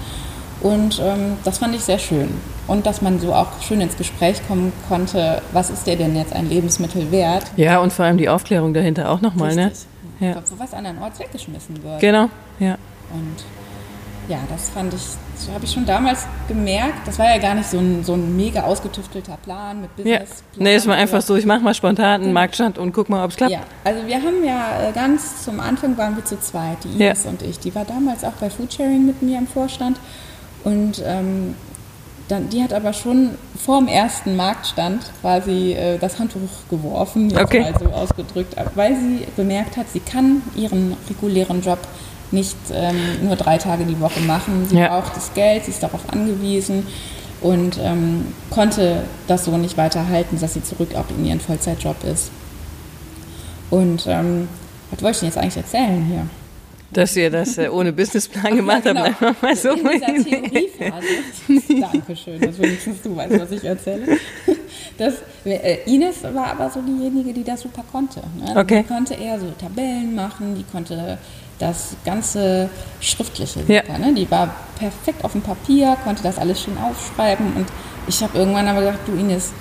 Und 0.59 0.99
ähm, 1.01 1.37
das 1.45 1.59
fand 1.59 1.73
ich 1.73 1.81
sehr 1.81 1.97
schön. 1.97 2.29
Und 2.67 2.85
dass 2.85 3.01
man 3.01 3.19
so 3.19 3.33
auch 3.33 3.61
schön 3.61 3.79
ins 3.79 3.95
Gespräch 3.95 4.45
kommen 4.47 4.73
konnte, 4.89 5.41
was 5.53 5.69
ist 5.69 5.87
dir 5.87 5.95
denn 5.95 6.15
jetzt 6.15 6.33
ein 6.33 6.49
Lebensmittel 6.49 7.09
wert? 7.11 7.45
Ja, 7.55 7.79
und 7.79 7.93
vor 7.93 8.03
allem 8.05 8.17
die 8.17 8.27
Aufklärung 8.27 8.73
dahinter 8.73 9.09
auch 9.09 9.21
nochmal, 9.21 9.55
ne? 9.55 9.71
Ja. 10.19 10.35
Was 10.57 10.73
andernorts 10.73 11.19
weggeschmissen 11.19 11.81
wird. 11.81 11.99
Genau, 11.99 12.29
ja. 12.59 12.77
Und 13.11 13.43
ja, 14.31 14.39
das 14.49 14.69
fand 14.69 14.93
ich, 14.93 15.53
habe 15.53 15.65
ich 15.65 15.71
schon 15.71 15.85
damals 15.85 16.25
gemerkt. 16.47 17.05
Das 17.05 17.19
war 17.19 17.27
ja 17.27 17.37
gar 17.37 17.53
nicht 17.53 17.69
so 17.69 17.77
ein, 17.77 18.01
so 18.03 18.13
ein 18.13 18.35
mega 18.37 18.61
ausgetüftelter 18.61 19.37
Plan 19.43 19.81
mit 19.81 19.93
Business. 19.97 20.43
Ja. 20.55 20.63
Nee, 20.63 20.75
es 20.75 20.87
war 20.87 20.95
einfach 20.95 21.21
so, 21.21 21.35
ich 21.35 21.45
mache 21.45 21.59
mal 21.59 21.73
spontan 21.73 22.05
einen 22.05 22.23
genau. 22.23 22.33
Marktstand 22.33 22.77
und 22.77 22.93
guck 22.93 23.09
mal, 23.09 23.25
ob 23.25 23.31
es 23.31 23.37
klappt. 23.37 23.51
Ja, 23.51 23.59
also 23.83 24.07
wir 24.07 24.15
haben 24.15 24.43
ja 24.45 24.87
äh, 24.87 24.93
ganz 24.93 25.43
zum 25.43 25.59
Anfang 25.59 25.97
waren 25.97 26.15
wir 26.15 26.23
zu 26.23 26.39
zweit, 26.39 26.77
die 26.85 26.93
Ines 26.93 27.25
ja. 27.25 27.29
und 27.29 27.41
ich. 27.41 27.59
Die 27.59 27.75
war 27.75 27.83
damals 27.83 28.23
auch 28.23 28.33
bei 28.39 28.49
Foodsharing 28.49 29.05
mit 29.05 29.21
mir 29.21 29.37
im 29.37 29.47
Vorstand. 29.47 29.99
Und 30.63 31.03
ähm, 31.05 31.55
dann, 32.29 32.49
die 32.49 32.63
hat 32.63 32.71
aber 32.71 32.93
schon 32.93 33.31
vor 33.61 33.79
dem 33.79 33.89
ersten 33.89 34.37
Marktstand 34.37 35.11
quasi 35.19 35.73
äh, 35.73 35.97
das 35.97 36.19
Handtuch 36.19 36.39
geworfen, 36.69 37.29
jetzt 37.29 37.41
okay. 37.41 37.61
mal 37.61 37.73
so 37.77 37.87
ausgedrückt, 37.87 38.55
weil 38.75 38.95
sie 38.95 39.27
bemerkt 39.35 39.75
hat, 39.75 39.89
sie 39.89 39.99
kann 39.99 40.41
ihren 40.55 40.95
regulären 41.09 41.61
Job 41.61 41.79
nicht 42.31 42.57
ähm, 42.71 42.95
nur 43.23 43.35
drei 43.35 43.57
Tage 43.57 43.85
die 43.85 43.99
Woche 43.99 44.19
machen. 44.21 44.65
Sie 44.69 44.77
ja. 44.77 44.87
braucht 44.87 45.15
das 45.15 45.33
Geld, 45.33 45.65
sie 45.65 45.71
ist 45.71 45.83
darauf 45.83 46.01
angewiesen 46.11 46.87
und 47.41 47.79
ähm, 47.81 48.27
konnte 48.49 49.03
das 49.27 49.45
so 49.45 49.57
nicht 49.57 49.77
weiterhalten, 49.77 50.39
dass 50.39 50.53
sie 50.53 50.63
zurück 50.63 50.95
auch 50.95 51.09
in 51.17 51.25
ihren 51.25 51.39
Vollzeitjob 51.39 52.03
ist. 52.03 52.31
Und 53.69 54.05
ähm, 54.07 54.47
was 54.91 55.01
wollte 55.01 55.15
ich 55.15 55.19
denn 55.19 55.29
jetzt 55.29 55.37
eigentlich 55.37 55.57
erzählen 55.57 56.05
hier? 56.05 56.27
Dass 56.93 57.15
ihr 57.15 57.29
das 57.29 57.57
äh, 57.57 57.69
ohne 57.69 57.93
Businessplan 57.93 58.57
gemacht 58.57 58.83
genau. 58.83 58.99
habt, 59.01 59.23
einfach 59.23 59.41
mal 59.41 59.55
so. 59.55 59.69
In 59.69 59.87
dieser 59.87 60.29
Theoriephase. 60.29 61.07
Dankeschön, 61.81 62.41
dass 62.41 62.59
wenigstens 62.59 63.01
du 63.01 63.15
weißt, 63.15 63.39
was 63.39 63.51
ich 63.51 63.63
erzähle. 63.63 64.17
das, 64.97 65.13
äh, 65.45 65.77
Ines 65.85 66.21
war 66.23 66.47
aber 66.47 66.69
so 66.69 66.81
diejenige, 66.81 67.31
die 67.31 67.45
das 67.45 67.61
super 67.61 67.83
konnte. 67.89 68.19
Ne? 68.37 68.59
Okay. 68.59 68.83
Die 68.83 68.93
konnte 68.93 69.13
eher 69.13 69.39
so 69.39 69.45
Tabellen 69.57 70.13
machen, 70.13 70.55
die 70.55 70.65
konnte 70.69 71.17
das 71.61 71.95
ganze 72.05 72.69
Schriftliche 72.99 73.61
Ja. 73.67 73.83
Ne? 73.97 74.13
Die 74.13 74.29
war 74.31 74.49
perfekt 74.77 75.23
auf 75.23 75.33
dem 75.33 75.41
Papier, 75.41 75.95
konnte 76.03 76.23
das 76.23 76.37
alles 76.37 76.61
schön 76.61 76.77
aufschreiben. 76.77 77.53
Und 77.55 77.67
ich 78.07 78.21
habe 78.23 78.37
irgendwann 78.37 78.67
aber 78.67 78.79
gesagt, 78.79 79.07
du 79.07 79.13
Ines, 79.13 79.51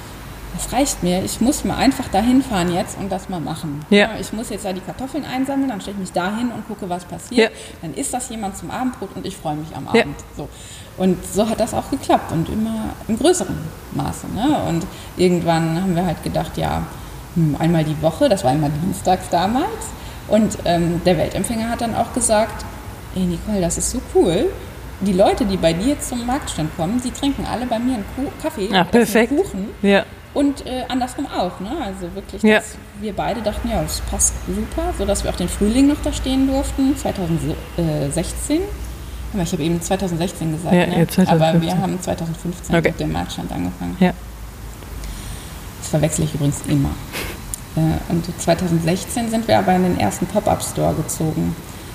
das 0.55 0.73
reicht 0.73 1.03
mir. 1.03 1.23
Ich 1.25 1.41
muss 1.41 1.65
mal 1.65 1.77
einfach 1.77 2.09
dahin 2.09 2.43
fahren 2.43 2.73
jetzt 2.73 2.99
und 2.99 3.11
das 3.11 3.29
mal 3.29 3.41
machen. 3.41 3.85
Ja. 3.91 4.11
Ich 4.21 4.33
muss 4.33 4.51
jetzt 4.51 4.65
da 4.65 4.73
die 4.73 4.81
Kartoffeln 4.81 5.25
einsammeln, 5.25 5.69
dann 5.69 5.81
stelle 5.81 5.95
ich 5.97 6.01
mich 6.01 6.13
dahin 6.13 6.51
und 6.51 6.67
gucke, 6.67 6.89
was 6.89 7.05
passiert. 7.05 7.53
Ja. 7.53 7.59
Dann 7.83 7.95
isst 7.95 8.13
das 8.13 8.29
jemand 8.31 8.57
zum 8.57 8.71
Abendbrot 8.71 9.11
und 9.15 9.27
ich 9.27 9.37
freue 9.37 9.57
mich 9.57 9.75
am 9.77 9.89
Ja. 9.93 10.03
Abend. 10.03 10.17
So. 10.37 10.49
Und 10.97 11.25
so 11.25 11.49
hat 11.49 11.61
das 11.61 11.73
auch 11.73 11.91
geklappt 11.91 12.33
und 12.33 12.49
immer 12.49 12.91
im 13.09 13.19
größeren 13.19 13.57
Maße. 13.93 14.27
Ne? 14.35 14.63
Und 14.69 14.87
irgendwann 15.17 15.81
haben 15.81 15.95
wir 15.95 16.05
halt 16.05 16.23
gedacht, 16.23 16.57
ja, 16.57 16.83
hm, 17.35 17.57
einmal 17.59 17.85
die 17.85 18.01
Woche, 18.03 18.29
das 18.29 18.45
war 18.45 18.53
immer 18.53 18.69
dienstags 18.69 19.29
damals. 19.31 19.67
Und 20.31 20.57
ähm, 20.65 21.03
der 21.05 21.19
Weltempfänger 21.19 21.69
hat 21.69 21.81
dann 21.83 21.95
auch 21.95 22.13
gesagt, 22.15 22.65
ey 23.15 23.23
Nicole, 23.23 23.61
das 23.61 23.77
ist 23.79 23.91
so 23.91 24.01
cool. 24.15 24.47
Die 25.01 25.13
Leute, 25.13 25.45
die 25.45 25.57
bei 25.57 25.73
dir 25.73 25.99
zum 26.01 26.25
Marktstand 26.27 26.75
kommen, 26.77 27.01
die 27.05 27.11
trinken 27.11 27.45
alle 27.51 27.67
bei 27.67 27.79
mir 27.79 27.95
einen 27.95 28.05
Ku- 28.15 28.31
Kaffee, 28.43 28.69
Ah, 28.73 28.81
essen 28.83 28.91
perfekt. 28.91 29.33
Kuchen 29.37 29.69
Ja. 29.83 30.05
und 30.35 30.65
äh, 30.67 30.85
andersrum 30.89 31.27
auch. 31.27 31.59
Ne? 31.59 31.71
Also 31.85 32.15
wirklich, 32.15 32.43
Ja. 32.43 32.61
wir 33.01 33.13
beide 33.15 33.41
dachten, 33.43 33.69
ja, 33.71 33.83
das 33.83 34.01
passt 34.03 34.35
super, 34.47 34.93
sodass 34.99 35.25
wir 35.25 35.31
auch 35.31 35.37
den 35.37 35.49
Frühling 35.49 35.89
noch 35.89 35.97
da 36.05 36.13
stehen 36.13 36.47
durften, 36.47 36.97
2016. 36.97 38.61
Aber 39.33 39.43
ich 39.43 39.53
habe 39.53 39.63
eben 39.63 39.81
2016 39.81 40.53
gesagt, 40.53 40.75
Ja, 40.75 40.87
ne? 40.87 40.99
ja, 41.01 41.09
2015. 41.09 41.29
aber 41.29 41.61
wir 41.63 41.79
haben 41.79 42.01
2015 42.01 42.77
Okay. 42.77 42.89
mit 42.91 43.01
dem 43.01 43.13
Marktstand 43.13 43.51
angefangen. 43.53 43.97
Ja. 44.01 44.13
Das 45.81 45.89
verwechsel 45.89 46.25
ich 46.25 46.35
übrigens 46.35 46.61
immer. 46.69 46.91
Äh, 47.77 47.81
Und 48.13 48.25
2016 48.41 49.31
sind 49.31 49.47
wir 49.49 49.59
aber 49.59 49.75
in 49.77 49.83
den 49.85 49.99
ersten 50.01 50.27
Pop-Up-Store 50.27 50.95
gezogen. 50.95 51.55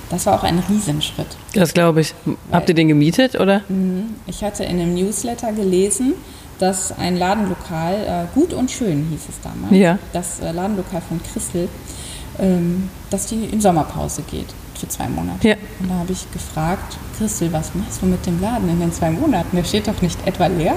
Das 0.10 0.26
war 0.28 0.36
auch 0.36 0.44
ein 0.44 0.60
Riesenschritt. 0.70 1.28
Das 1.54 1.74
glaube 1.74 2.02
ich. 2.02 2.14
Habt 2.52 2.70
ihr 2.70 2.76
den 2.76 2.88
gemietet 2.88 3.40
oder? 3.40 3.62
Ich 4.28 4.44
hatte 4.44 4.64
in 4.64 4.80
einem 4.80 4.94
Newsletter 4.94 5.52
gelesen, 5.52 6.14
dass 6.60 6.92
ein 6.98 7.18
Ladenlokal, 7.18 7.96
äh, 8.30 8.34
gut 8.36 8.54
und 8.54 8.70
schön 8.72 9.08
hieß 9.10 9.22
es 9.30 9.42
damals, 9.42 9.74
Ja. 9.76 9.98
das 10.14 10.40
äh, 10.40 10.52
Ladenlokal 10.52 11.02
von 11.02 11.20
Christel, 11.34 11.68
ähm, 12.40 12.90
dass 13.10 13.26
die 13.28 13.46
in 13.46 13.60
Sommerpause 13.60 14.22
geht 14.30 14.54
für 14.80 14.88
zwei 14.88 15.08
Monate. 15.10 15.48
Ja. 15.50 15.56
Und 15.80 15.90
da 15.90 15.96
habe 15.96 16.12
ich 16.14 16.32
gefragt, 16.32 16.98
Christel, 17.18 17.52
was 17.52 17.74
machst 17.76 18.02
du 18.02 18.06
mit 18.06 18.26
dem 18.26 18.40
Laden 18.40 18.70
in 18.70 18.80
den 18.80 18.94
zwei 18.94 19.10
Monaten? 19.10 19.56
Der 19.56 19.64
steht 19.64 19.88
doch 19.88 20.02
nicht 20.02 20.20
etwa 20.28 20.48
leer? 20.48 20.76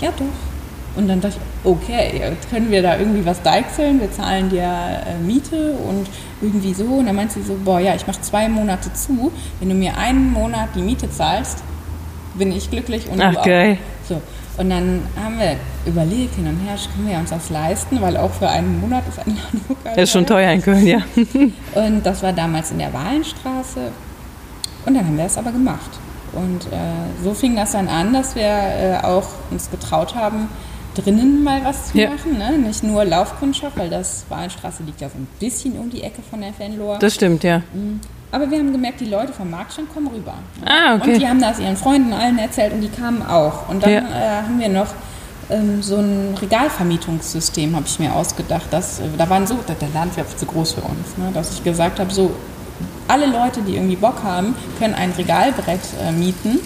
Ja, 0.00 0.10
doch. 0.16 0.24
Und 0.98 1.06
dann 1.06 1.20
dachte 1.20 1.36
ich, 1.36 1.70
okay, 1.70 2.32
können 2.50 2.72
wir 2.72 2.82
da 2.82 2.98
irgendwie 2.98 3.24
was 3.24 3.40
deichseln? 3.42 4.00
Wir 4.00 4.10
zahlen 4.10 4.50
dir 4.50 4.64
äh, 4.64 5.16
Miete 5.24 5.74
und 5.88 6.08
irgendwie 6.42 6.74
so. 6.74 6.86
Und 6.86 7.06
dann 7.06 7.14
meint 7.14 7.30
sie 7.30 7.40
so, 7.40 7.56
boah, 7.64 7.78
ja, 7.78 7.94
ich 7.94 8.04
mache 8.08 8.20
zwei 8.20 8.48
Monate 8.48 8.92
zu. 8.94 9.30
Wenn 9.60 9.68
du 9.68 9.76
mir 9.76 9.96
einen 9.96 10.32
Monat 10.32 10.70
die 10.74 10.82
Miete 10.82 11.08
zahlst, 11.08 11.62
bin 12.34 12.50
ich 12.50 12.68
glücklich 12.68 13.08
und 13.08 13.20
Ach, 13.20 13.32
du 13.32 13.38
auch. 13.38 13.44
geil. 13.44 13.78
So. 14.08 14.20
Und 14.56 14.70
dann 14.70 15.02
haben 15.22 15.38
wir 15.38 15.54
überlegt, 15.86 16.34
hin 16.34 16.48
und 16.48 16.58
her, 16.66 16.74
können 16.92 17.08
wir 17.08 17.16
uns 17.18 17.30
das 17.30 17.48
leisten? 17.48 18.00
Weil 18.00 18.16
auch 18.16 18.32
für 18.32 18.48
einen 18.48 18.80
Monat 18.80 19.04
ist 19.08 19.20
ein 19.20 19.36
Ladenlokal 19.36 19.92
Das 19.94 20.02
ist 20.02 20.10
schon 20.10 20.26
teuer 20.26 20.50
in 20.50 20.62
Köln, 20.62 20.84
ja. 20.84 20.98
und 21.76 22.04
das 22.04 22.24
war 22.24 22.32
damals 22.32 22.72
in 22.72 22.78
der 22.78 22.92
Wahlenstraße. 22.92 23.92
Und 24.84 24.94
dann 24.94 25.06
haben 25.06 25.16
wir 25.16 25.26
es 25.26 25.38
aber 25.38 25.52
gemacht. 25.52 25.90
Und 26.32 26.66
äh, 26.72 27.22
so 27.22 27.34
fing 27.34 27.54
das 27.54 27.70
dann 27.70 27.86
an, 27.86 28.12
dass 28.12 28.34
wir 28.34 28.42
äh, 28.42 28.98
auch 29.04 29.28
uns 29.52 29.70
getraut 29.70 30.16
haben, 30.16 30.48
drinnen 31.02 31.42
mal 31.42 31.64
was 31.64 31.90
zu 31.92 31.98
Ja. 31.98 32.10
machen. 32.10 32.38
Ne? 32.38 32.58
Nicht 32.58 32.82
nur 32.82 33.04
Laufkundschaft, 33.04 33.76
weil 33.76 33.90
das 33.90 34.24
Wahlenstraße 34.28 34.82
liegt 34.84 35.00
ja 35.00 35.08
so 35.08 35.16
ein 35.18 35.26
bisschen 35.40 35.72
um 35.78 35.90
die 35.90 36.02
Ecke 36.02 36.20
von 36.28 36.40
der 36.40 36.52
Fanlor. 36.52 36.98
Das 36.98 37.14
stimmt, 37.14 37.44
ja. 37.44 37.62
Aber 38.30 38.50
wir 38.50 38.58
haben 38.58 38.72
gemerkt, 38.72 39.00
die 39.00 39.06
Leute 39.06 39.32
vom 39.32 39.50
Marktstand 39.50 39.92
kommen 39.92 40.08
rüber. 40.08 40.34
Ah, 40.66 40.96
okay. 40.96 41.14
Und 41.14 41.20
die 41.20 41.26
haben 41.28 41.40
das 41.40 41.58
ihren 41.58 41.76
Freunden 41.76 42.12
allen 42.12 42.38
erzählt 42.38 42.72
und 42.72 42.80
die 42.82 42.88
kamen 42.90 43.22
auch. 43.26 43.68
Und 43.68 43.82
dann 43.82 43.90
Ja. 43.92 43.98
äh, 44.00 44.42
haben 44.42 44.58
wir 44.60 44.68
noch 44.68 44.88
ähm, 45.50 45.80
so 45.82 45.96
ein 45.96 46.34
Regalvermietungssystem, 46.40 47.74
habe 47.74 47.86
ich 47.86 47.98
mir 47.98 48.14
ausgedacht. 48.14 48.66
Das, 48.70 49.00
äh, 49.00 49.04
da 49.16 49.28
waren 49.30 49.46
so, 49.46 49.54
der 49.66 49.76
Laden 49.94 50.14
wäre 50.14 50.26
zu 50.36 50.44
groß 50.44 50.72
für 50.72 50.82
uns, 50.82 51.16
ne, 51.16 51.30
dass 51.32 51.54
ich 51.54 51.64
gesagt 51.64 51.98
habe, 52.00 52.12
so 52.12 52.32
alle 53.08 53.24
Leute, 53.26 53.62
die 53.62 53.76
irgendwie 53.76 53.96
Bock 53.96 54.22
haben, 54.22 54.54
können 54.78 54.94
ein 54.94 55.10
Regalbrett 55.16 55.80
äh, 56.06 56.12
mieten 56.12 56.58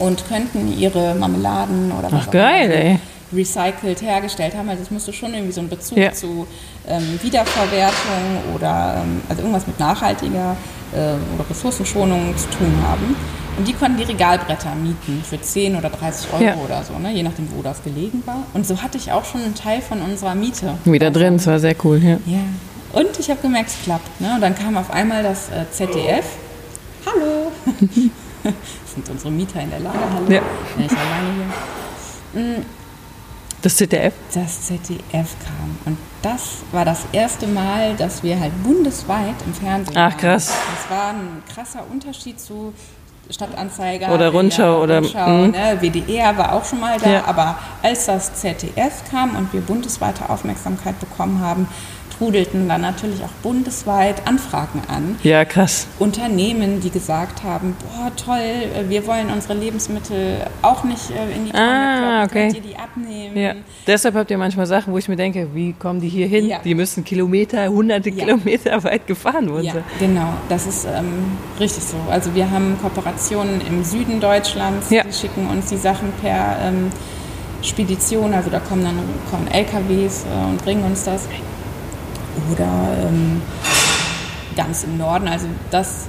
und 0.00 0.26
könnten 0.26 0.76
ihre 0.76 1.14
Marmeladen 1.14 1.92
oder 1.92 2.10
was 2.10 2.22
Ach, 2.24 2.26
auch 2.28 2.32
geil, 2.32 2.64
immer 2.64 2.74
ey. 2.74 2.98
Recycelt 3.32 4.02
hergestellt 4.02 4.54
haben. 4.56 4.68
Also 4.68 4.82
es 4.82 4.90
musste 4.90 5.12
schon 5.12 5.34
irgendwie 5.34 5.52
so 5.52 5.60
einen 5.60 5.68
Bezug 5.70 5.98
Ja. 5.98 6.12
zu 6.12 6.46
ähm, 6.86 7.18
Wiederverwertung 7.22 8.54
oder 8.54 9.02
ähm, 9.02 9.20
also 9.28 9.42
irgendwas 9.42 9.66
mit 9.66 9.78
nachhaltiger 9.78 10.56
äh, 10.92 10.96
oder 11.34 11.48
Ressourcenschonung 11.48 12.36
zu 12.36 12.48
tun 12.50 12.72
haben. 12.86 13.16
Und 13.56 13.68
die 13.68 13.72
konnten 13.72 13.96
die 13.98 14.02
Regalbretter 14.04 14.74
mieten 14.74 15.22
für 15.28 15.40
10 15.40 15.76
oder 15.76 15.88
30 15.88 16.32
Euro 16.32 16.42
Ja. 16.42 16.56
oder 16.56 16.82
so, 16.82 16.98
ne? 16.98 17.12
je 17.12 17.22
nachdem, 17.22 17.48
wo 17.56 17.62
das 17.62 17.82
gelegen 17.84 18.22
war. 18.26 18.42
Und 18.52 18.66
so 18.66 18.82
hatte 18.82 18.98
ich 18.98 19.12
auch 19.12 19.24
schon 19.24 19.42
einen 19.42 19.54
Teil 19.54 19.80
von 19.80 20.02
unserer 20.02 20.34
Miete. 20.34 20.74
Wieder 20.84 21.10
drin, 21.12 21.36
das 21.36 21.46
war 21.46 21.58
sehr 21.60 21.76
cool, 21.84 21.98
ja. 22.02 22.18
Ja. 22.26 22.40
Und 22.92 23.18
ich 23.18 23.30
habe 23.30 23.40
gemerkt, 23.40 23.70
es 23.70 23.76
klappt. 23.84 24.20
Ne? 24.20 24.32
Und 24.34 24.40
dann 24.40 24.54
kam 24.56 24.76
auf 24.76 24.90
einmal 24.90 25.22
das 25.22 25.48
äh, 25.50 25.64
ZDF. 25.70 26.24
Hallo! 27.06 27.52
sind 28.94 29.08
unsere 29.08 29.30
Mieter 29.30 29.60
in 29.60 29.70
der 29.70 29.80
Lagerhalle. 29.80 30.34
Ja. 30.34 30.42
ich 30.78 30.90
alleine 30.90 31.34
hier. 32.34 32.64
Das 33.64 33.76
ZDF? 33.76 34.12
das 34.34 34.66
ZDF 34.66 35.00
kam. 35.42 35.78
Und 35.86 35.96
das 36.20 36.58
war 36.70 36.84
das 36.84 37.06
erste 37.12 37.46
Mal, 37.46 37.96
dass 37.96 38.22
wir 38.22 38.38
halt 38.38 38.52
bundesweit 38.62 39.36
im 39.46 39.54
Fernsehen 39.54 39.96
Ach, 39.96 40.10
waren. 40.10 40.18
krass. 40.18 40.52
Das 40.74 40.90
war 40.94 41.08
ein 41.08 41.42
krasser 41.50 41.82
Unterschied 41.90 42.38
zu 42.38 42.74
Stadtanzeiger. 43.30 44.12
Oder 44.12 44.28
Rundschau 44.28 44.82
oder- 44.82 44.98
Rundschau, 44.98 45.28
mhm. 45.28 45.52
ne? 45.52 45.78
WDR 45.80 46.36
war 46.36 46.52
auch 46.52 46.64
schon 46.66 46.78
mal 46.78 46.98
da. 46.98 47.10
Ja. 47.10 47.24
Aber 47.24 47.58
als 47.82 48.04
das 48.04 48.34
ZDF 48.34 49.02
kam 49.10 49.34
und 49.34 49.50
wir 49.54 49.62
bundesweite 49.62 50.28
Aufmerksamkeit 50.28 51.00
bekommen 51.00 51.40
haben, 51.40 51.66
trudelten 52.18 52.68
dann 52.68 52.80
natürlich 52.82 53.22
auch 53.22 53.32
bundesweit 53.42 54.26
Anfragen 54.26 54.82
an. 54.88 55.16
Ja, 55.22 55.44
krass. 55.44 55.86
Unternehmen, 55.98 56.80
die 56.80 56.90
gesagt 56.90 57.42
haben, 57.42 57.76
boah, 57.80 58.10
toll, 58.16 58.38
äh, 58.38 58.88
wir 58.88 59.06
wollen 59.06 59.30
unsere 59.30 59.54
Lebensmittel 59.54 60.38
auch 60.62 60.84
nicht 60.84 61.10
äh, 61.10 61.34
in 61.36 61.46
die 61.46 61.50
Tonne 61.50 61.62
Ah, 61.62 62.24
okay. 62.24 62.42
könnt 62.50 62.54
ihr 62.54 62.60
die 62.70 62.76
abnehmen? 62.76 63.36
Ja. 63.36 63.52
Deshalb 63.86 64.14
habt 64.14 64.30
ihr 64.30 64.38
manchmal 64.38 64.66
Sachen, 64.66 64.92
wo 64.92 64.98
ich 64.98 65.08
mir 65.08 65.16
denke, 65.16 65.48
wie 65.54 65.72
kommen 65.72 66.00
die 66.00 66.08
hier 66.08 66.26
hin? 66.26 66.46
Ja. 66.46 66.58
Die 66.64 66.74
müssen 66.74 67.04
Kilometer, 67.04 67.68
hunderte 67.68 68.10
Ja. 68.10 68.24
Kilometer 68.24 68.82
weit 68.84 69.06
gefahren 69.06 69.48
worden 69.50 69.64
Ja, 69.64 69.72
sein. 69.74 69.84
genau, 69.98 70.32
das 70.48 70.66
ist 70.66 70.86
ähm, 70.86 71.24
richtig 71.58 71.84
so. 71.84 71.96
Also 72.10 72.34
wir 72.34 72.50
haben 72.50 72.76
Kooperationen 72.80 73.60
im 73.66 73.82
Süden 73.84 74.20
Deutschlands, 74.20 74.90
Ja. 74.90 75.02
die 75.04 75.12
schicken 75.12 75.46
uns 75.48 75.66
die 75.66 75.76
Sachen 75.76 76.12
per 76.20 76.58
ähm, 76.62 76.90
Spedition, 77.62 78.34
also 78.34 78.50
da 78.50 78.58
kommen 78.60 78.84
dann 78.84 78.98
kommen 79.30 79.48
LKWs 79.48 80.24
äh, 80.24 80.50
und 80.50 80.62
bringen 80.64 80.84
uns 80.84 81.04
das. 81.04 81.26
Oder 82.52 82.68
ähm, 83.08 83.42
ganz 84.56 84.84
im 84.84 84.98
Norden, 84.98 85.28
also 85.28 85.46
das 85.70 86.06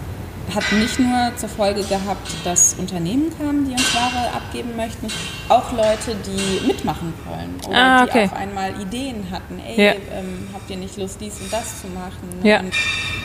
hat 0.54 0.64
nicht 0.74 1.00
nur 1.00 1.32
zur 1.38 1.50
Folge 1.50 1.82
gehabt, 1.84 2.28
dass 2.44 2.76
Unternehmen 2.76 3.32
kamen, 3.38 3.66
die 3.66 3.72
uns 3.72 3.96
Ware 3.96 4.30
abgeben 4.36 4.76
möchten, 4.76 5.08
auch 5.50 5.72
Leute, 5.72 6.16
die 6.26 6.68
mitmachen 6.68 7.14
wollen 7.26 7.56
oder 7.68 7.76
Ah, 7.78 8.04
okay. 8.04 8.12
die 8.28 8.32
auf 8.32 8.34
einmal 8.38 8.80
Ideen 8.80 9.26
hatten. 9.32 9.60
Ey, 9.60 9.84
Ja. 9.88 9.94
ähm, 10.14 10.48
habt 10.54 10.70
ihr 10.70 10.78
nicht 10.78 10.98
Lust, 10.98 11.18
dies 11.20 11.40
und 11.42 11.52
das 11.52 11.82
zu 11.82 11.88
machen? 11.88 12.30
Ja. 12.44 12.60
Und, 12.60 12.74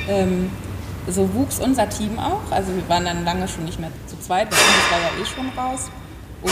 ähm, 0.09 0.50
so 1.09 1.33
wuchs 1.35 1.59
unser 1.59 1.88
Team 1.88 2.19
auch. 2.19 2.50
Also 2.50 2.75
wir 2.75 2.88
waren 2.88 3.04
dann 3.04 3.25
lange 3.25 3.47
schon 3.49 3.64
nicht 3.66 3.78
mehr 3.80 3.90
zu 4.07 4.19
zweit, 4.19 4.50
weil 4.50 4.59
das 4.59 4.90
war 4.90 4.99
ja 5.00 5.23
eh 5.23 5.26
schon 5.26 5.49
raus. 5.59 5.90
Und 6.42 6.50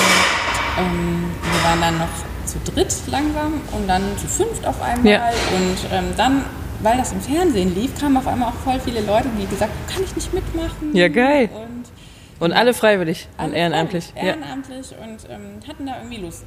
ähm, 0.79 1.31
wir 1.43 1.65
waren 1.65 1.81
dann 1.81 1.99
noch 1.99 2.09
zu 2.47 2.59
dritt 2.73 2.95
langsam 3.09 3.61
und 3.73 3.87
dann 3.89 4.03
zu 4.19 4.27
fünft 4.27 4.67
auf 4.67 4.81
einmal. 4.83 5.13
Ja. 5.13 5.29
Und 5.29 5.77
ähm, 5.93 6.05
dann, 6.17 6.45
weil 6.81 6.97
das 6.99 7.13
im 7.13 7.21
Fernsehen 7.21 7.75
lief, 7.75 7.99
kamen 8.01 8.17
auf 8.17 8.27
einmal 8.27 8.49
auch 8.51 8.55
voll 8.65 8.81
viele 8.85 9.01
Leute, 9.01 9.29
die 9.39 9.47
gesagt 9.47 9.71
haben, 9.73 9.95
kann 9.95 10.05
ich 10.05 10.15
nicht 10.17 10.33
mitmachen? 10.33 10.95
Ja, 10.95 11.09
geil. 11.09 11.51
Und 11.55 11.85
Und 12.47 12.53
alle 12.53 12.73
freiwillig 12.73 13.29
und 13.37 13.45
alle 13.45 13.57
ehrenamtlich. 13.57 14.13
voll 14.17 14.25
Ehrenamtlich 14.27 14.87
und 15.03 15.31
ähm, 15.31 15.61
hatten 15.69 15.87
da 15.87 15.97
irgendwie 15.99 16.19
Lust. 16.23 16.45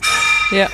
Ja. 0.51 0.57
ja. 0.59 0.67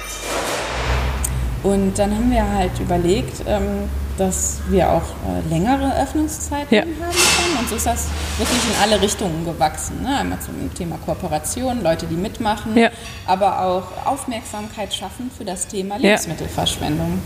Und 1.64 1.98
dann 1.98 2.12
haben 2.16 2.32
wir 2.32 2.48
halt 2.50 2.80
überlegt, 2.80 3.42
ähm, 3.48 3.90
dass 4.18 4.60
wir 4.70 4.90
auch 4.92 5.02
äh, 5.02 5.50
längere 5.50 5.92
Öffnungszeiten 6.02 6.74
Ja. 6.76 6.82
haben. 6.84 7.18
Und 7.60 7.70
so 7.70 7.76
ist 7.76 7.86
das 7.86 8.08
wirklich 8.38 8.60
in 8.64 8.82
alle 8.82 9.02
Richtungen 9.02 9.46
gewachsen. 9.46 10.04
Ne? 10.04 10.16
Einmal 10.18 10.40
zum 10.40 10.74
Thema 10.74 10.98
Kooperation, 11.06 11.82
Leute, 11.82 12.06
die 12.06 12.16
mitmachen, 12.16 12.78
Ja. 12.78 12.90
aber 13.26 13.62
auch 13.62 14.06
Aufmerksamkeit 14.06 14.94
schaffen 14.94 15.32
für 15.36 15.46
das 15.46 15.68
Thema. 15.68 15.98
Lebensmittelverschwendung. 15.98 17.20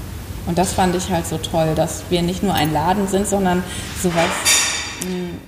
Und 0.47 0.57
das 0.57 0.73
fand 0.73 0.95
ich 0.95 1.09
halt 1.09 1.27
so 1.27 1.37
toll, 1.37 1.73
dass 1.75 2.03
wir 2.09 2.21
nicht 2.21 2.41
nur 2.43 2.53
ein 2.53 2.73
Laden 2.73 3.07
sind, 3.07 3.27
sondern 3.27 3.63
soweit 4.01 4.29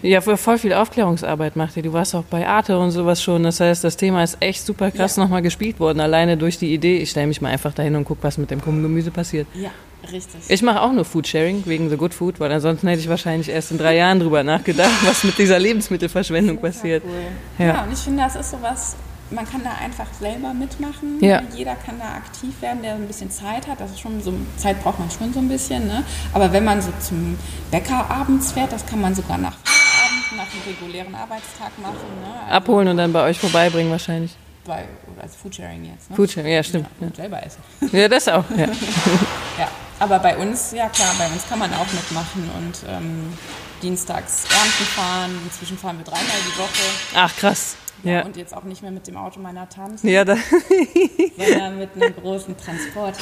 ja, 0.02 0.22
voll 0.22 0.58
viel 0.58 0.74
Aufklärungsarbeit 0.74 1.56
macht 1.56 1.78
ihr. 1.78 1.84
Du 1.84 1.94
warst 1.94 2.16
auch 2.16 2.24
bei 2.24 2.48
Arte 2.48 2.78
und 2.80 2.92
sowas 2.92 3.22
schon. 3.22 3.44
Das 3.44 3.60
heißt, 3.60 3.84
das 3.84 3.98
Thema 3.98 4.24
ist 4.24 4.38
echt 4.40 4.66
super 4.66 4.92
krass 4.92 5.16
ja. 5.16 5.24
nochmal 5.24 5.42
gespielt 5.42 5.80
worden. 5.80 6.00
Alleine 6.00 6.38
durch 6.38 6.58
die 6.58 6.74
Idee, 6.74 6.98
ich 6.98 7.12
stelle 7.12 7.28
mich 7.28 7.42
mal 7.42 7.50
einfach 7.50 7.74
dahin 7.74 7.96
und 7.96 8.06
gucke, 8.06 8.24
was 8.24 8.38
mit 8.38 8.52
dem 8.52 8.62
Gemüse 8.62 9.12
passiert. 9.12 9.48
Ja, 9.54 9.70
richtig. 10.12 10.42
Ich 10.48 10.62
mache 10.62 10.82
auch 10.82 10.92
nur 10.92 11.06
Foodsharing 11.06 11.64
wegen 11.66 11.90
The 11.90 11.98
Good 11.98 12.14
Food, 12.14 12.40
weil 12.40 12.52
ansonsten 12.52 12.88
hätte 12.88 13.02
ich 13.02 13.10
wahrscheinlich 13.10 13.50
erst 13.50 13.72
in 13.72 13.78
drei 13.78 13.96
Jahren 13.96 14.20
drüber 14.20 14.44
nachgedacht, 14.44 14.92
was 15.04 15.24
mit 15.24 15.38
dieser 15.38 15.60
Lebensmittelverschwendung 15.60 16.58
passiert. 16.58 17.04
Cool. 17.06 17.66
Ja. 17.66 17.74
ja, 17.74 17.84
und 17.84 17.94
ich 17.94 18.00
finde, 18.00 18.24
das 18.24 18.36
ist 18.36 18.52
sowas, 18.52 18.96
man 19.34 19.50
kann 19.50 19.64
da 19.64 19.72
einfach 19.84 20.08
selber 20.20 20.54
mitmachen. 20.54 21.20
Ja. 21.22 21.42
Jeder 21.56 21.76
kann 21.76 22.00
da 22.00 22.16
aktiv 22.16 22.62
werden, 22.62 22.82
der 22.82 22.96
ein 22.96 23.08
bisschen 23.08 23.32
Zeit 23.32 23.68
hat. 23.68 23.80
Das 23.80 23.92
ist 23.92 24.00
schon 24.00 24.22
so, 24.22 24.34
Zeit 24.58 24.82
braucht 24.84 25.00
man 25.00 25.10
schon 25.10 25.34
so 25.34 25.40
ein 25.40 25.48
bisschen. 25.48 25.88
Ne? 25.88 26.04
Aber 26.34 26.52
wenn 26.54 26.64
man 26.64 26.82
so 26.82 26.92
zum 27.00 27.38
Bäcker 27.72 28.10
abends 28.10 28.52
fährt, 28.52 28.72
das 28.72 28.86
kann 28.86 29.02
man 29.02 29.16
sogar 29.16 29.38
nach 29.38 29.58
Feierabend, 29.64 30.38
nach 30.38 30.54
einem 30.54 30.76
regulären 30.76 31.16
Arbeitstag 31.16 31.72
machen. 31.82 31.96
Ne? 32.22 32.28
Also 32.42 32.54
Abholen 32.54 32.88
und 32.90 32.98
dann 32.98 33.14
bei 33.14 33.24
euch 33.24 33.40
vorbeibringen 33.40 33.92
wahrscheinlich. 33.92 34.36
Bei, 34.66 34.86
als 35.22 35.36
Foodsharing 35.36 35.86
jetzt. 35.86 36.10
Ne? 36.10 36.16
Foodsharing, 36.16 36.54
ja, 36.54 36.64
stimmt. 36.64 36.88
Ja, 37.00 37.08
ja. 37.08 37.16
Selber 37.16 37.46
essen. 37.46 37.62
Ja, 37.92 38.08
das 38.08 38.28
auch. 38.28 38.46
Ja. 38.52 38.68
ja, 39.60 39.70
aber 40.00 40.20
bei 40.20 40.38
uns, 40.38 40.72
ja 40.72 40.88
klar, 40.90 41.14
bei 41.18 41.28
uns 41.28 41.48
kann 41.48 41.60
man 41.60 41.74
auch 41.74 41.92
mitmachen 41.92 42.50
und 42.58 42.84
ähm, 42.88 43.34
dienstags 43.82 44.46
Ernten 44.46 44.86
fahren. 44.96 45.42
Inzwischen 45.44 45.78
fahren 45.78 45.98
wir 45.98 46.06
dreimal 46.06 46.38
die 46.48 46.58
Woche. 46.58 46.90
Ach, 47.16 47.36
krass. 47.36 47.76
Ja, 48.04 48.12
ja. 48.12 48.26
Und 48.26 48.36
jetzt 48.36 48.56
auch 48.56 48.64
nicht 48.64 48.82
mehr 48.82 48.92
mit 48.92 49.08
dem 49.08 49.16
Auto 49.16 49.40
meiner 49.40 49.70
Tante, 49.70 50.10
ja, 50.10 50.26
da 50.26 50.36
sondern 51.38 51.80
mit 51.80 51.90
einem 51.96 52.16
großen 52.16 52.58
Transporter. 52.58 53.20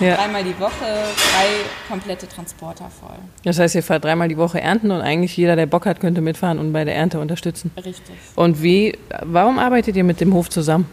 Ja. 0.00 0.14
Dreimal 0.14 0.44
die 0.44 0.58
Woche, 0.60 0.72
drei 0.80 1.46
komplette 1.88 2.28
Transporter 2.28 2.88
voll. 3.00 3.16
Das 3.44 3.58
heißt, 3.58 3.74
ihr 3.74 3.82
fahrt 3.82 4.04
dreimal 4.04 4.28
die 4.28 4.36
Woche 4.36 4.60
ernten 4.60 4.90
und 4.92 5.00
eigentlich 5.00 5.36
jeder, 5.36 5.56
der 5.56 5.66
Bock 5.66 5.86
hat, 5.86 6.00
könnte 6.00 6.20
mitfahren 6.20 6.58
und 6.58 6.72
bei 6.72 6.84
der 6.84 6.94
Ernte 6.94 7.18
unterstützen. 7.18 7.72
Richtig. 7.76 8.14
Und 8.36 8.62
wie, 8.62 8.96
warum 9.22 9.58
arbeitet 9.58 9.96
ihr 9.96 10.04
mit 10.04 10.20
dem 10.20 10.34
Hof 10.34 10.50
zusammen? 10.50 10.86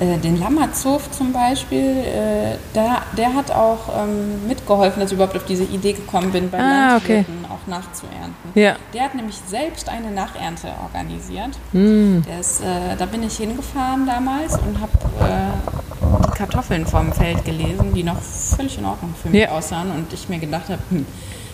Äh, 0.00 0.18
den 0.18 0.38
Lammerzow 0.38 1.10
zum 1.10 1.32
Beispiel, 1.32 1.78
äh, 1.80 2.56
der, 2.72 3.02
der 3.16 3.34
hat 3.34 3.50
auch 3.50 3.88
ähm, 3.98 4.46
mitgeholfen, 4.46 5.00
dass 5.00 5.10
ich 5.10 5.16
überhaupt 5.16 5.36
auf 5.36 5.44
diese 5.44 5.64
Idee 5.64 5.92
gekommen 5.92 6.30
bin, 6.30 6.50
bei 6.50 6.58
ah, 6.58 6.92
Landwirten 6.92 7.44
okay. 7.44 7.52
auch 7.52 7.66
nachzuernten. 7.66 8.52
Ja. 8.54 8.76
Der 8.94 9.02
hat 9.02 9.16
nämlich 9.16 9.36
selbst 9.48 9.88
eine 9.88 10.12
Nachernte 10.12 10.68
organisiert. 10.84 11.50
Mm. 11.72 12.18
Ist, 12.40 12.60
äh, 12.60 12.96
da 12.96 13.06
bin 13.06 13.24
ich 13.24 13.38
hingefahren 13.38 14.06
damals 14.06 14.54
und 14.58 14.80
habe 14.80 14.92
äh, 15.20 16.26
die 16.26 16.38
Kartoffeln 16.38 16.86
vom 16.86 17.12
Feld 17.12 17.44
gelesen, 17.44 17.92
die 17.92 18.04
noch 18.04 18.20
völlig 18.20 18.78
in 18.78 18.84
Ordnung 18.84 19.14
für 19.20 19.30
mich 19.30 19.40
ja. 19.40 19.50
aussahen 19.50 19.90
und 19.90 20.12
ich 20.12 20.28
mir 20.28 20.38
gedacht 20.38 20.68
habe, 20.68 20.82
hm, 20.90 21.06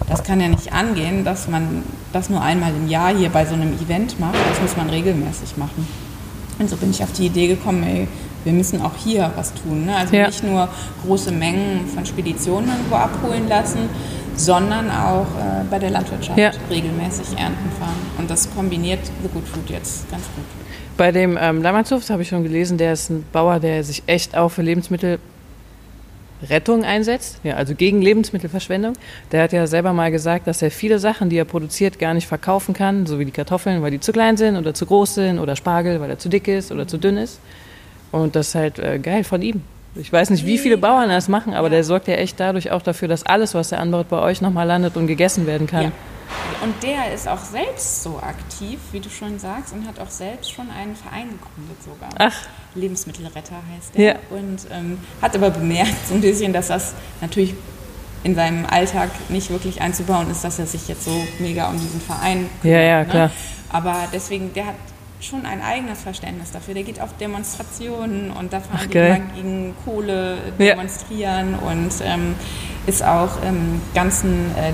das 0.06 0.22
kann 0.22 0.38
ja 0.42 0.48
nicht 0.48 0.70
angehen, 0.70 1.24
dass 1.24 1.48
man 1.48 1.82
das 2.12 2.28
nur 2.28 2.42
einmal 2.42 2.74
im 2.74 2.88
Jahr 2.88 3.16
hier 3.16 3.30
bei 3.30 3.46
so 3.46 3.54
einem 3.54 3.72
Event 3.72 4.20
macht. 4.20 4.36
Das 4.50 4.60
muss 4.60 4.76
man 4.76 4.90
regelmäßig 4.90 5.56
machen. 5.56 5.88
Und 6.58 6.68
so 6.68 6.76
bin 6.76 6.90
ich 6.90 7.02
auf 7.02 7.12
die 7.12 7.26
Idee 7.26 7.48
gekommen, 7.48 7.82
ey, 7.82 8.06
wir 8.44 8.52
müssen 8.52 8.82
auch 8.82 8.96
hier 8.96 9.32
was 9.36 9.52
tun. 9.54 9.86
Ne? 9.86 9.96
Also 9.96 10.14
ja. 10.14 10.26
nicht 10.26 10.44
nur 10.44 10.68
große 11.04 11.32
Mengen 11.32 11.86
von 11.86 12.04
Speditionen 12.06 12.68
irgendwo 12.68 12.96
abholen 12.96 13.48
lassen, 13.48 13.88
sondern 14.36 14.90
auch 14.90 15.26
äh, 15.38 15.64
bei 15.70 15.78
der 15.78 15.90
Landwirtschaft 15.90 16.38
ja. 16.38 16.50
regelmäßig 16.70 17.38
Ernten 17.38 17.70
fahren. 17.78 17.96
Und 18.18 18.30
das 18.30 18.52
kombiniert 18.54 19.00
The 19.22 19.28
Good 19.32 19.46
Food 19.46 19.70
jetzt 19.70 20.10
ganz 20.10 20.24
gut. 20.34 20.44
Bei 20.96 21.10
dem 21.10 21.36
ähm, 21.40 21.62
Lammertshof, 21.62 22.08
habe 22.08 22.22
ich 22.22 22.28
schon 22.28 22.44
gelesen, 22.44 22.78
der 22.78 22.92
ist 22.92 23.10
ein 23.10 23.24
Bauer, 23.32 23.58
der 23.58 23.82
sich 23.82 24.04
echt 24.06 24.36
auch 24.36 24.50
für 24.50 24.62
Lebensmittelrettung 24.62 25.18
einsetzt, 26.84 27.40
ja, 27.42 27.54
also 27.54 27.74
gegen 27.74 28.00
Lebensmittelverschwendung. 28.00 28.92
Der 29.32 29.42
hat 29.42 29.52
ja 29.52 29.66
selber 29.66 29.92
mal 29.92 30.12
gesagt, 30.12 30.46
dass 30.46 30.62
er 30.62 30.70
viele 30.70 31.00
Sachen, 31.00 31.30
die 31.30 31.36
er 31.36 31.44
produziert, 31.44 31.98
gar 31.98 32.14
nicht 32.14 32.28
verkaufen 32.28 32.74
kann, 32.74 33.06
so 33.06 33.18
wie 33.18 33.24
die 33.24 33.32
Kartoffeln, 33.32 33.82
weil 33.82 33.90
die 33.90 33.98
zu 33.98 34.12
klein 34.12 34.36
sind 34.36 34.56
oder 34.56 34.72
zu 34.72 34.86
groß 34.86 35.14
sind 35.14 35.40
oder 35.40 35.56
Spargel, 35.56 36.00
weil 36.00 36.10
er 36.10 36.18
zu 36.18 36.28
dick 36.28 36.46
ist 36.46 36.70
oder 36.70 36.86
zu 36.86 36.96
dünn 36.96 37.16
ist. 37.16 37.40
Und 38.14 38.36
das 38.36 38.48
ist 38.48 38.54
halt 38.54 38.78
äh, 38.78 39.00
geil 39.00 39.24
von 39.24 39.42
ihm. 39.42 39.62
Ich 39.96 40.12
weiß 40.12 40.30
nicht, 40.30 40.46
wie 40.46 40.58
viele 40.58 40.78
Bauern 40.78 41.08
das 41.08 41.28
machen, 41.28 41.52
aber 41.52 41.68
der 41.68 41.82
sorgt 41.82 42.06
ja 42.06 42.14
echt 42.14 42.38
dadurch 42.38 42.70
auch 42.70 42.82
dafür, 42.82 43.08
dass 43.08 43.26
alles, 43.26 43.54
was 43.54 43.72
er 43.72 43.80
anbaut, 43.80 44.08
bei 44.08 44.20
euch 44.20 44.40
nochmal 44.40 44.68
landet 44.68 44.96
und 44.96 45.08
gegessen 45.08 45.48
werden 45.48 45.66
kann. 45.66 45.84
Ja. 45.84 45.92
Und 46.62 46.80
der 46.82 47.12
ist 47.12 47.28
auch 47.28 47.38
selbst 47.38 48.04
so 48.04 48.18
aktiv, 48.18 48.78
wie 48.92 49.00
du 49.00 49.08
schon 49.08 49.38
sagst, 49.38 49.72
und 49.72 49.86
hat 49.86 49.98
auch 49.98 50.10
selbst 50.10 50.52
schon 50.52 50.70
einen 50.70 50.94
Verein 50.94 51.28
gegründet 51.28 51.82
sogar. 51.84 52.08
Ach. 52.18 52.34
Lebensmittelretter 52.76 53.56
heißt 53.74 53.96
der. 53.96 54.04
Ja. 54.04 54.14
Und 54.30 54.60
ähm, 54.72 54.98
hat 55.20 55.34
aber 55.34 55.50
bemerkt 55.50 56.06
so 56.08 56.14
ein 56.14 56.20
bisschen, 56.20 56.52
dass 56.52 56.68
das 56.68 56.94
natürlich 57.20 57.54
in 58.22 58.36
seinem 58.36 58.64
Alltag 58.66 59.10
nicht 59.28 59.50
wirklich 59.50 59.80
einzubauen 59.80 60.30
ist, 60.30 60.44
dass 60.44 60.58
er 60.60 60.66
sich 60.66 60.86
jetzt 60.86 61.04
so 61.04 61.24
mega 61.40 61.68
um 61.68 61.78
diesen 61.78 62.00
Verein 62.00 62.48
kümmert. 62.62 62.80
Ja, 62.80 62.80
ja, 62.80 63.04
klar. 63.04 63.26
Ne? 63.26 63.32
Aber 63.70 63.96
deswegen, 64.12 64.52
der 64.54 64.66
hat 64.66 64.76
schon 65.26 65.46
ein 65.46 65.62
eigenes 65.62 66.02
Verständnis 66.02 66.52
dafür. 66.52 66.74
Der 66.74 66.82
geht 66.82 67.00
auf 67.00 67.16
Demonstrationen 67.16 68.30
und 68.30 68.52
da 68.52 68.60
fahren 68.60 68.80
Ach, 68.82 68.86
die 68.86 68.98
immer 68.98 69.20
gegen 69.34 69.74
Kohle 69.84 70.36
demonstrieren 70.58 71.52
ja. 71.52 71.58
und 71.70 71.92
ähm, 72.04 72.34
ist 72.86 73.02
auch 73.04 73.42
im 73.42 73.80
ganzen 73.94 74.50
äh, 74.56 74.72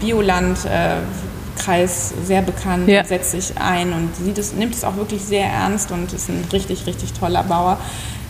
Bioland-Kreis 0.00 2.12
äh, 2.12 2.24
sehr 2.24 2.42
bekannt, 2.42 2.88
ja. 2.88 3.04
setzt 3.04 3.32
sich 3.32 3.58
ein 3.58 3.92
und 3.92 4.14
sieht 4.16 4.38
es, 4.38 4.52
nimmt 4.52 4.74
es 4.74 4.84
auch 4.84 4.96
wirklich 4.96 5.22
sehr 5.22 5.46
ernst 5.46 5.92
und 5.92 6.12
ist 6.12 6.28
ein 6.28 6.44
richtig, 6.52 6.86
richtig 6.86 7.12
toller 7.12 7.42
Bauer. 7.42 7.78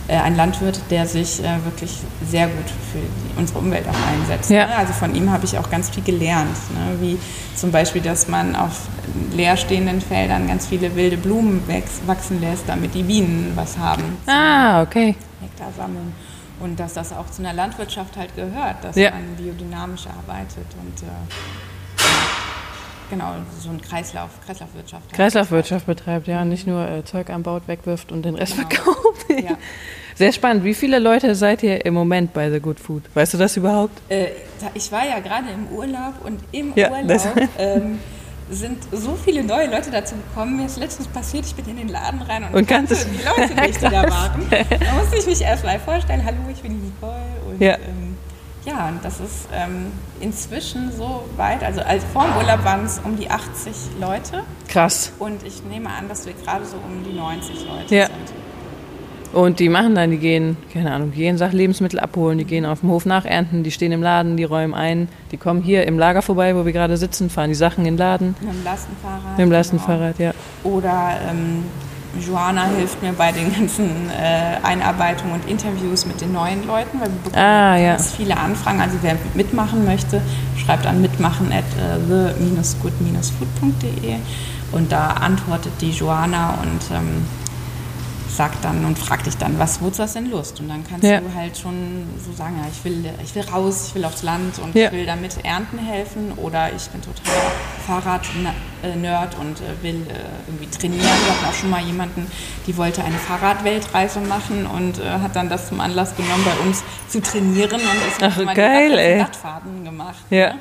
Äh, 0.07 0.17
ein 0.17 0.35
Landwirt, 0.35 0.81
der 0.89 1.07
sich 1.07 1.41
äh, 1.41 1.63
wirklich 1.63 1.99
sehr 2.29 2.47
gut 2.47 2.65
für 2.91 3.39
unsere 3.39 3.59
Umwelt 3.59 3.85
auch 3.87 4.11
einsetzt. 4.11 4.49
Ja. 4.49 4.67
Ne? 4.67 4.75
Also 4.75 4.91
von 4.91 5.15
ihm 5.15 5.31
habe 5.31 5.45
ich 5.45 5.57
auch 5.57 5.69
ganz 5.69 5.89
viel 5.89 6.03
gelernt, 6.03 6.57
ne? 6.73 6.97
wie 6.99 7.17
zum 7.55 7.71
Beispiel, 7.71 8.01
dass 8.01 8.27
man 8.27 8.53
auf 8.55 8.81
leerstehenden 9.31 10.01
Feldern 10.01 10.47
ganz 10.47 10.67
viele 10.67 10.93
wilde 10.97 11.15
Blumen 11.15 11.63
wachsen 12.05 12.41
lässt, 12.41 12.67
damit 12.67 12.93
die 12.95 13.03
Bienen 13.03 13.53
was 13.55 13.77
haben. 13.77 14.17
Ah, 14.27 14.81
okay. 14.81 15.15
Nektar 15.39 15.69
sammeln. 15.77 16.13
Und 16.59 16.79
dass 16.79 16.93
das 16.93 17.13
auch 17.13 17.29
zu 17.31 17.41
einer 17.41 17.53
Landwirtschaft 17.53 18.17
halt 18.17 18.35
gehört, 18.35 18.83
dass 18.83 18.97
ja. 18.97 19.11
man 19.11 19.35
biodynamisch 19.37 20.07
arbeitet 20.07 20.65
und 20.81 21.03
äh, 21.03 21.11
genau, 23.09 23.33
so 23.59 23.69
ein 23.69 23.81
Kreislauf, 23.81 24.29
Kreislaufwirtschaft. 24.45 25.13
Kreislaufwirtschaft 25.13 25.85
betreibt, 25.85 26.27
ja, 26.27 26.45
nicht 26.45 26.67
nur 26.67 26.87
äh, 26.87 27.03
Zeug 27.03 27.29
anbaut, 27.29 27.63
wegwirft 27.67 28.11
und 28.11 28.23
den 28.23 28.35
Rest 28.35 28.55
genau. 28.55 28.69
verkauft. 28.69 29.25
ja. 29.29 29.57
Sehr 30.15 30.31
spannend. 30.31 30.63
Wie 30.63 30.75
viele 30.75 30.99
Leute 30.99 31.33
seid 31.33 31.63
ihr 31.63 31.85
im 31.85 31.93
Moment 31.93 32.33
bei 32.33 32.51
The 32.51 32.59
Good 32.59 32.79
Food? 32.79 33.03
Weißt 33.15 33.33
du 33.33 33.37
das 33.37 33.57
überhaupt? 33.57 33.99
Äh, 34.09 34.27
ich 34.75 34.91
war 34.91 35.05
ja 35.05 35.19
gerade 35.19 35.47
im 35.49 35.75
Urlaub 35.75 36.23
und 36.23 36.39
im 36.51 36.73
ja, 36.75 36.91
Urlaub 36.91 37.21
ähm, 37.57 37.99
sind 38.49 38.77
so 38.91 39.15
viele 39.15 39.43
neue 39.43 39.67
Leute 39.69 39.89
dazu 39.89 40.15
gekommen. 40.15 40.57
Mir 40.57 40.67
ist 40.67 40.77
letztens 40.77 41.07
passiert, 41.07 41.45
ich 41.45 41.55
bin 41.55 41.67
in 41.67 41.77
den 41.77 41.89
Laden 41.89 42.21
rein 42.21 42.43
und, 42.43 42.53
und 42.53 42.67
kannte 42.67 42.95
die 42.95 43.23
Leute 43.23 43.55
nicht, 43.67 43.81
die 43.81 43.89
da 43.89 44.09
waren. 44.09 44.47
Da 44.49 44.93
musste 44.93 45.17
ich 45.17 45.25
mich 45.25 45.41
erst 45.41 45.63
mal 45.63 45.79
vorstellen, 45.79 46.23
hallo, 46.23 46.37
ich 46.51 46.61
bin 46.61 46.79
Nicole 46.79 47.13
und 47.49 47.59
ja. 47.59 47.75
ähm, 47.75 48.12
ja, 48.65 48.87
und 48.87 49.03
das 49.03 49.19
ist 49.19 49.47
ähm, 49.53 49.91
inzwischen 50.21 50.91
so 50.91 51.25
weit, 51.35 51.63
also 51.63 51.81
als 51.81 52.03
vor 52.13 52.25
dem 52.25 52.37
Urlaub 52.37 52.63
waren 52.63 52.85
es 52.85 52.99
um 53.03 53.17
die 53.17 53.29
80 53.29 53.73
Leute. 53.99 54.43
Krass. 54.69 55.11
Und 55.19 55.43
ich 55.43 55.63
nehme 55.63 55.89
an, 55.89 56.07
dass 56.07 56.25
wir 56.25 56.33
gerade 56.33 56.65
so 56.65 56.77
um 56.77 57.03
die 57.03 57.17
90 57.17 57.65
Leute 57.67 57.95
ja. 57.95 58.05
sind. 58.07 58.43
Und 59.33 59.59
die 59.59 59.67
machen 59.67 59.95
dann, 59.95 60.11
die 60.11 60.17
gehen, 60.17 60.57
keine 60.71 60.93
Ahnung, 60.93 61.11
die 61.11 61.17
gehen 61.17 61.39
Sachen 61.39 61.57
Lebensmittel 61.57 61.99
abholen, 61.99 62.37
die 62.37 62.45
gehen 62.45 62.67
auf 62.67 62.81
dem 62.81 62.89
Hof 62.89 63.05
nachernten, 63.07 63.63
die 63.63 63.71
stehen 63.71 63.91
im 63.91 64.03
Laden, 64.03 64.37
die 64.37 64.43
räumen 64.43 64.75
ein, 64.75 65.09
die 65.31 65.37
kommen 65.37 65.63
hier 65.63 65.87
im 65.87 65.97
Lager 65.97 66.21
vorbei, 66.21 66.55
wo 66.55 66.65
wir 66.65 66.71
gerade 66.71 66.97
sitzen, 66.97 67.31
fahren 67.31 67.49
die 67.49 67.55
Sachen 67.55 67.79
in 67.79 67.93
den 67.93 67.97
Laden. 67.97 68.35
Mit 68.39 68.53
dem 68.53 68.63
Lastenfahrrad. 68.63 69.31
Mit 69.31 69.39
dem 69.39 69.51
Lastenfahrrad, 69.51 70.17
genau. 70.17 70.29
ja. 70.29 70.69
Oder 70.69 71.19
ähm, 71.31 71.63
Joana 72.19 72.65
hilft 72.65 73.01
mir 73.01 73.13
bei 73.13 73.31
den 73.31 73.51
ganzen 73.53 74.09
äh, 74.09 74.57
Einarbeitungen 74.61 75.33
und 75.33 75.49
Interviews 75.49 76.05
mit 76.05 76.21
den 76.21 76.31
neuen 76.31 76.67
Leuten, 76.67 76.99
weil 76.99 77.09
wir 77.09 77.17
bekommen 77.23 77.43
ah, 77.43 77.75
ja. 77.77 77.93
ganz 77.93 78.11
viele 78.11 78.37
Anfragen. 78.37 78.81
Also 78.81 78.97
wer 79.01 79.17
mitmachen 79.33 79.83
möchte, 79.85 80.21
schreibt 80.63 80.85
an 80.85 81.01
mitmachen 81.01 81.51
at 81.51 81.63
uh, 81.77 81.97
the-good-food.de 82.07 84.17
und 84.71 84.91
da 84.91 85.07
antwortet 85.07 85.73
die 85.81 85.89
Joana 85.91 86.59
und 86.61 86.95
ähm, 86.95 87.25
sagt 88.33 88.65
dann 88.65 88.83
und 88.85 88.97
fragt 88.97 89.27
dich 89.27 89.37
dann, 89.37 89.59
was, 89.59 89.81
wozu 89.81 90.01
hast 90.01 90.15
du 90.15 90.21
denn 90.21 90.31
Lust? 90.31 90.59
Und 90.59 90.69
dann 90.69 90.83
kannst 90.83 91.03
ja. 91.03 91.19
du 91.19 91.33
halt 91.33 91.57
schon 91.57 92.07
so 92.23 92.33
sagen, 92.33 92.55
ja, 92.61 92.67
ich 92.71 92.83
will, 92.83 93.05
ich 93.23 93.35
will 93.35 93.43
raus, 93.43 93.89
ich 93.89 93.95
will 93.95 94.05
aufs 94.05 94.23
Land 94.23 94.59
und 94.59 94.75
ja. 94.75 94.87
ich 94.87 94.91
will 94.91 95.05
damit 95.05 95.37
ernten 95.43 95.77
helfen 95.77 96.31
oder 96.37 96.73
ich 96.73 96.89
bin 96.89 97.01
total 97.01 97.33
Fahrrad-Nerd 98.83 99.35
und 99.39 99.59
äh, 99.61 99.83
will 99.83 100.05
äh, 100.07 100.13
irgendwie 100.47 100.69
trainieren. 100.69 101.03
Wir 101.03 101.09
hatten 101.09 101.45
auch 101.49 101.53
schon 101.53 101.69
mal 101.69 101.81
jemanden, 101.81 102.29
die 102.67 102.75
wollte 102.77 103.03
eine 103.03 103.17
Fahrradweltreise 103.17 104.19
machen 104.19 104.65
und 104.65 104.99
äh, 104.99 105.09
hat 105.21 105.35
dann 105.35 105.49
das 105.49 105.69
zum 105.69 105.79
Anlass 105.79 106.15
genommen, 106.15 106.43
bei 106.45 106.65
uns 106.65 106.83
zu 107.07 107.21
trainieren 107.21 107.81
und 107.81 108.07
ist 108.07 108.21
Ach, 108.21 108.43
mal 108.43 108.55
geil. 108.55 109.21
Radfahrten 109.21 109.83
gemacht. 109.83 110.23
Ja. 110.29 110.53
Ne? 110.53 110.59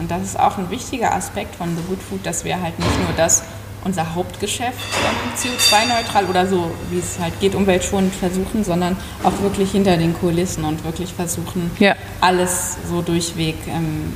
Und 0.00 0.10
das 0.10 0.22
ist 0.22 0.40
auch 0.40 0.58
ein 0.58 0.68
wichtiger 0.70 1.14
Aspekt 1.14 1.54
von 1.54 1.76
The 1.76 1.82
Good 1.88 2.02
Food, 2.02 2.26
dass 2.26 2.44
wir 2.44 2.60
halt 2.60 2.76
nicht 2.78 2.98
nur 2.98 3.12
das 3.16 3.44
unser 3.82 4.14
Hauptgeschäft 4.14 4.76
ähm, 4.76 5.32
CO2-neutral 5.38 6.26
oder 6.26 6.46
so, 6.46 6.70
wie 6.90 6.98
es 6.98 7.18
halt 7.18 7.38
geht, 7.40 7.54
umweltschonend 7.54 8.14
versuchen, 8.14 8.62
sondern 8.62 8.94
auch 9.22 9.40
wirklich 9.40 9.70
hinter 9.70 9.96
den 9.96 10.12
Kulissen 10.12 10.64
und 10.64 10.84
wirklich 10.84 11.14
versuchen, 11.14 11.70
ja. 11.78 11.94
alles 12.20 12.76
so 12.86 13.00
durchweg 13.00 13.56
ähm, 13.68 14.14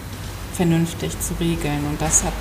vernünftig 0.53 1.19
zu 1.19 1.33
regeln. 1.41 1.87
Und 1.89 2.03
das 2.03 2.25
hat 2.25 2.35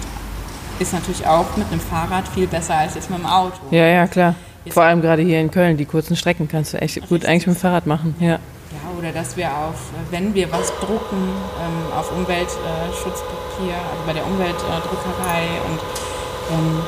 ist 0.80 0.94
natürlich 0.94 1.26
auch 1.28 1.58
mit 1.58 1.68
einem 1.72 1.80
Fahrrad 1.80 2.28
viel 2.28 2.48
besser 2.48 2.76
als 2.76 2.96
jetzt 2.96 3.10
mit 3.10 3.20
dem 3.20 3.26
Auto. 3.26 3.58
Ja, 3.72 3.86
ja, 3.86 4.08
klar. 4.08 4.36
Jetzt 4.66 4.76
Vor 4.76 4.84
allem 4.84 5.02
gerade 5.02 5.22
hier 5.22 5.40
in 5.40 5.52
Köln, 5.52 5.78
die 5.78 5.86
kurzen 5.86 6.16
Strecken 6.16 6.48
kannst 6.48 6.74
du 6.74 6.78
echt 6.82 7.08
gut 7.10 7.26
eigentlich 7.26 7.48
mit 7.48 7.58
dem 7.58 7.60
Fahrrad 7.60 7.86
machen. 7.86 8.16
Ja. 8.20 8.40
Ja, 8.74 8.98
oder 8.98 9.12
dass 9.12 9.38
wir 9.38 9.48
auf, 9.48 9.92
wenn 10.10 10.34
wir 10.34 10.52
was 10.52 10.74
drucken, 10.80 11.30
ähm, 11.62 11.94
auf 11.98 12.12
Umweltschutzpapier, 12.12 13.76
also 13.76 14.04
bei 14.08 14.14
der 14.14 14.26
Umweltdruckerei 14.26 15.44
und 15.70 15.80
ähm, 16.52 16.82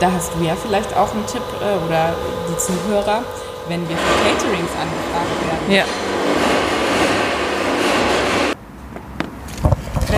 da 0.00 0.10
hast 0.10 0.32
du 0.34 0.44
ja 0.44 0.56
vielleicht 0.56 0.96
auch 0.96 1.12
einen 1.12 1.26
Tipp 1.26 1.42
äh, 1.60 1.86
oder 1.86 2.14
die 2.48 2.56
Zuhörer, 2.56 3.22
wenn 3.68 3.86
wir 3.88 3.96
für 3.96 4.14
Caterings 4.24 4.72
angefragt 4.80 5.46
werden. 5.46 5.70
Ja. 5.70 5.84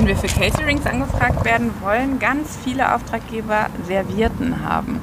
Wenn 0.03 0.09
wir 0.09 0.17
für 0.17 0.27
Caterings 0.27 0.85
angefragt 0.85 1.45
werden 1.45 1.71
wollen, 1.81 2.19
ganz 2.19 2.59
viele 2.65 2.93
Auftraggeber 2.93 3.69
Servierten 3.87 4.69
haben. 4.69 5.01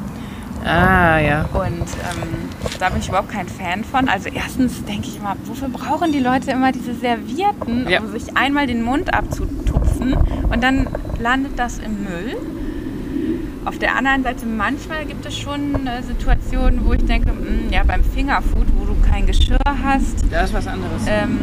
Ah, 0.65 1.19
ja. 1.19 1.45
Und 1.53 1.79
ähm, 1.79 2.49
da 2.79 2.89
bin 2.89 2.99
ich 2.99 3.07
überhaupt 3.07 3.29
kein 3.29 3.47
Fan 3.47 3.85
von. 3.85 4.09
Also 4.09 4.27
erstens 4.27 4.83
denke 4.83 5.07
ich 5.07 5.15
immer, 5.15 5.37
wofür 5.45 5.69
brauchen 5.69 6.11
die 6.11 6.19
Leute 6.19 6.51
immer 6.51 6.73
diese 6.73 6.93
Servierten, 6.93 7.87
ja. 7.87 8.01
um 8.01 8.11
sich 8.11 8.35
einmal 8.35 8.67
den 8.67 8.83
Mund 8.83 9.13
abzutupfen 9.13 10.15
und 10.51 10.61
dann 10.61 10.85
landet 11.17 11.57
das 11.57 11.79
im 11.79 12.03
Müll. 12.03 12.35
Auf 13.63 13.79
der 13.79 13.95
anderen 13.95 14.23
Seite, 14.23 14.45
manchmal 14.45 15.05
gibt 15.05 15.25
es 15.25 15.37
schon 15.37 15.87
äh, 15.87 16.03
Situationen, 16.03 16.85
wo 16.85 16.91
ich 16.91 17.05
denke, 17.05 17.31
mh, 17.31 17.39
hm, 17.39 17.69
ja, 17.71 17.83
beim 17.85 18.03
Fingerfood, 18.03 18.67
wo 18.77 18.83
du 18.83 18.97
kein 19.09 19.25
Geschirr 19.25 19.59
hast. 19.65 20.25
Das 20.29 20.49
ist 20.49 20.53
was 20.53 20.67
anderes. 20.67 21.03
Ähm, 21.07 21.39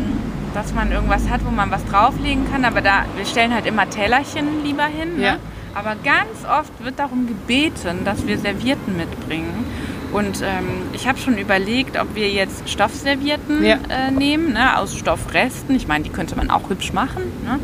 dass 0.57 0.73
man 0.73 0.91
irgendwas 0.91 1.29
hat, 1.29 1.45
wo 1.45 1.51
man 1.51 1.71
was 1.71 1.85
drauflegen 1.85 2.51
kann. 2.51 2.65
Aber 2.65 2.81
da, 2.81 3.05
wir 3.15 3.27
stellen 3.27 3.55
halt 3.55 3.67
immer 3.67 3.89
Tellerchen 3.89 4.65
lieber 4.65 4.87
hin. 4.87 5.19
Ne? 5.19 5.23
Ja. 5.23 5.37
Aber 5.75 5.95
ganz 6.03 6.45
oft 6.51 6.73
wird 6.83 6.99
darum 6.99 7.27
gebeten, 7.27 8.05
dass 8.05 8.27
wir 8.27 8.39
Servierten 8.39 8.97
mitbringen. 8.97 9.67
Und 10.13 10.41
ähm, 10.41 10.89
ich 10.95 11.07
habe 11.07 11.19
schon 11.19 11.37
überlegt, 11.37 12.01
ob 12.01 12.15
wir 12.15 12.31
jetzt 12.31 12.71
Stoffservierten 12.71 13.63
ja. 13.63 13.79
äh, 13.91 14.11
nehmen, 14.11 14.55
ne, 14.55 14.79
aus 14.79 14.97
Stoffresten. 14.97 15.75
Ich 15.75 15.87
meine, 15.87 16.05
die 16.05 16.11
könnte 16.11 16.37
man 16.37 16.49
auch 16.49 16.71
hübsch 16.71 16.95
machen. 16.95 17.23
Ne? 17.45 17.59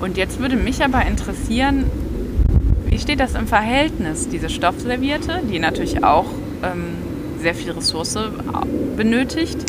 Und 0.00 0.18
jetzt 0.18 0.38
würde 0.38 0.56
mich 0.56 0.84
aber 0.84 1.06
interessieren, 1.06 1.86
wie 2.84 2.98
steht 2.98 3.20
das 3.20 3.34
im 3.34 3.46
Verhältnis, 3.46 4.28
diese 4.28 4.50
Stoffservierte, 4.50 5.40
die 5.50 5.58
natürlich 5.58 6.04
auch 6.04 6.26
ähm, 6.62 6.96
sehr 7.40 7.54
viel 7.54 7.70
Ressource 7.70 8.18
benötigt, 8.96 9.64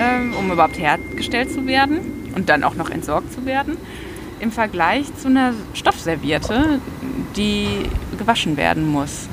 ähm, 0.00 0.34
um 0.38 0.50
überhaupt 0.50 0.78
hergestellt 0.78 1.52
zu 1.52 1.66
werden 1.66 1.98
und 2.34 2.48
dann 2.48 2.64
auch 2.64 2.74
noch 2.74 2.90
entsorgt 2.90 3.32
zu 3.32 3.44
werden, 3.44 3.76
im 4.40 4.50
Vergleich 4.50 5.06
zu 5.16 5.28
einer 5.28 5.52
Stoffservierte, 5.74 6.80
die 7.36 7.66
gewaschen 8.18 8.56
werden 8.56 8.88
muss. 8.88 9.28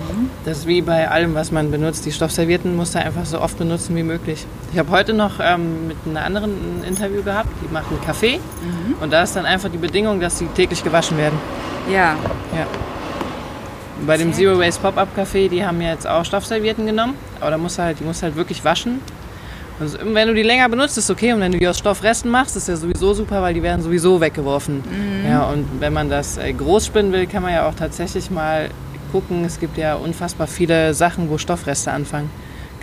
Das 0.46 0.60
ist 0.60 0.68
wie 0.68 0.82
bei 0.82 1.10
allem, 1.10 1.34
was 1.34 1.52
man 1.52 1.72
benutzt. 1.72 2.06
Die 2.06 2.12
Stoffservierten 2.12 2.76
muss 2.76 2.94
man 2.94 3.04
einfach 3.04 3.26
so 3.26 3.42
oft 3.42 3.58
benutzen 3.58 3.96
wie 3.96 4.04
möglich. 4.04 4.46
Ich 4.72 4.80
habe 4.80 4.92
heute 4.92 5.14
noch 5.14 5.40
ähm, 5.42 5.88
mit 5.88 5.98
einer 6.06 6.24
anderen 6.24 6.52
ein 6.52 6.84
Interview 6.88 7.24
gehabt, 7.24 7.50
die 7.64 7.74
macht 7.74 7.90
einen 7.90 8.02
Kaffee 8.02 8.38
mhm. 8.38 8.96
und 9.02 9.12
da 9.12 9.24
ist 9.24 9.36
dann 9.36 9.46
einfach 9.46 9.70
die 9.70 9.78
Bedingung, 9.78 10.20
dass 10.20 10.38
sie 10.38 10.46
täglich 10.48 10.84
gewaschen 10.84 11.18
werden. 11.18 11.40
Ja. 11.92 12.16
ja. 12.56 12.68
Bei 14.06 14.18
dem 14.18 14.32
Zero 14.34 14.60
Waste 14.60 14.82
Pop-Up 14.82 15.10
Café, 15.18 15.50
die 15.50 15.66
haben 15.66 15.82
jetzt 15.82 16.06
auch 16.06 16.24
Stoffservierten 16.24 16.86
genommen, 16.86 17.16
aber 17.40 17.52
da 17.52 17.58
musst 17.58 17.80
halt, 17.80 18.00
die 18.00 18.04
musst 18.04 18.22
halt 18.22 18.36
wirklich 18.36 18.64
waschen. 18.64 19.02
Also, 19.80 19.98
wenn 20.02 20.28
du 20.28 20.34
die 20.34 20.44
länger 20.44 20.68
benutzt, 20.70 20.98
ist 20.98 21.10
okay. 21.10 21.34
Und 21.34 21.40
wenn 21.40 21.52
du 21.52 21.60
die 21.60 21.68
aus 21.68 21.78
Stoffresten 21.78 22.30
machst, 22.30 22.56
ist 22.56 22.68
ja 22.68 22.76
sowieso 22.76 23.14
super, 23.14 23.42
weil 23.42 23.54
die 23.54 23.62
werden 23.62 23.82
sowieso 23.82 24.20
weggeworfen. 24.20 24.78
Mhm. 24.78 25.30
Ja, 25.30 25.44
und 25.50 25.68
wenn 25.80 25.94
man 25.94 26.10
das 26.10 26.38
äh, 26.38 26.52
groß 26.54 26.86
spinnen 26.86 27.12
will, 27.12 27.28
kann 27.28 27.44
man 27.44 27.54
ja 27.54 27.68
auch 27.68 27.76
tatsächlich 27.76 28.32
mal 28.32 28.70
gucken. 29.12 29.46
Es 29.46 29.60
gibt 29.60 29.78
ja 29.78 29.96
unfassbar 29.96 30.48
viele 30.48 30.94
Sachen, 30.94 31.30
wo 31.30 31.38
Stoffreste 31.38 31.92
anfangen. 31.92 32.30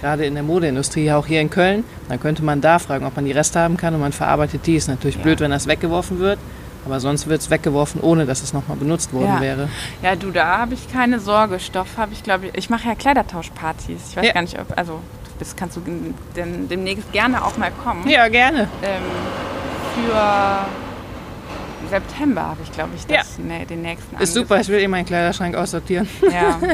Gerade 0.00 0.24
in 0.26 0.34
der 0.34 0.42
Modeindustrie, 0.42 1.10
auch 1.12 1.26
hier 1.26 1.40
in 1.40 1.50
Köln. 1.50 1.84
Dann 2.08 2.20
könnte 2.20 2.44
man 2.44 2.60
da 2.60 2.78
fragen, 2.78 3.06
ob 3.06 3.16
man 3.16 3.24
die 3.24 3.32
Reste 3.32 3.58
haben 3.58 3.76
kann 3.76 3.94
und 3.94 4.00
man 4.00 4.12
verarbeitet 4.12 4.66
die. 4.66 4.76
Ist 4.76 4.88
natürlich 4.88 5.16
ja. 5.16 5.22
blöd, 5.22 5.40
wenn 5.40 5.50
das 5.50 5.66
weggeworfen 5.66 6.18
wird. 6.18 6.38
Aber 6.84 7.00
sonst 7.00 7.26
wird 7.26 7.40
es 7.40 7.50
weggeworfen, 7.50 8.00
ohne 8.02 8.26
dass 8.26 8.42
es 8.42 8.52
nochmal 8.52 8.76
benutzt 8.76 9.12
worden 9.12 9.36
ja. 9.36 9.40
wäre. 9.40 9.68
Ja, 10.02 10.16
du, 10.16 10.30
da 10.30 10.58
habe 10.58 10.74
ich 10.74 10.92
keine 10.92 11.18
Sorge. 11.18 11.58
Stoff 11.58 11.96
habe 11.96 12.12
ich, 12.12 12.22
glaube 12.22 12.46
ich. 12.46 12.54
Ich 12.58 12.70
mache 12.70 12.86
ja 12.88 12.94
Kleidertauschpartys. 12.94 14.10
Ich 14.10 14.16
weiß 14.16 14.26
ja. 14.26 14.32
gar 14.32 14.42
nicht, 14.42 14.58
ob. 14.60 14.76
Also, 14.76 15.00
das 15.38 15.56
kannst 15.56 15.76
du 15.76 15.80
dem, 15.80 16.68
demnächst 16.68 17.10
gerne 17.12 17.44
auch 17.44 17.56
mal 17.56 17.72
kommen. 17.82 18.08
Ja, 18.08 18.28
gerne. 18.28 18.68
Ähm, 18.82 19.02
für 19.94 20.66
September 21.90 22.42
habe 22.42 22.60
ich, 22.62 22.72
glaube 22.72 22.90
ich, 22.96 23.06
das, 23.06 23.38
ja. 23.38 23.44
ne, 23.44 23.66
den 23.66 23.82
nächsten. 23.82 24.16
Ist 24.18 24.34
super, 24.34 24.60
ich 24.60 24.68
will 24.68 24.80
eh 24.80 24.88
meinen 24.88 25.06
Kleiderschrank 25.06 25.54
aussortieren. 25.54 26.08
Ja. 26.30 26.58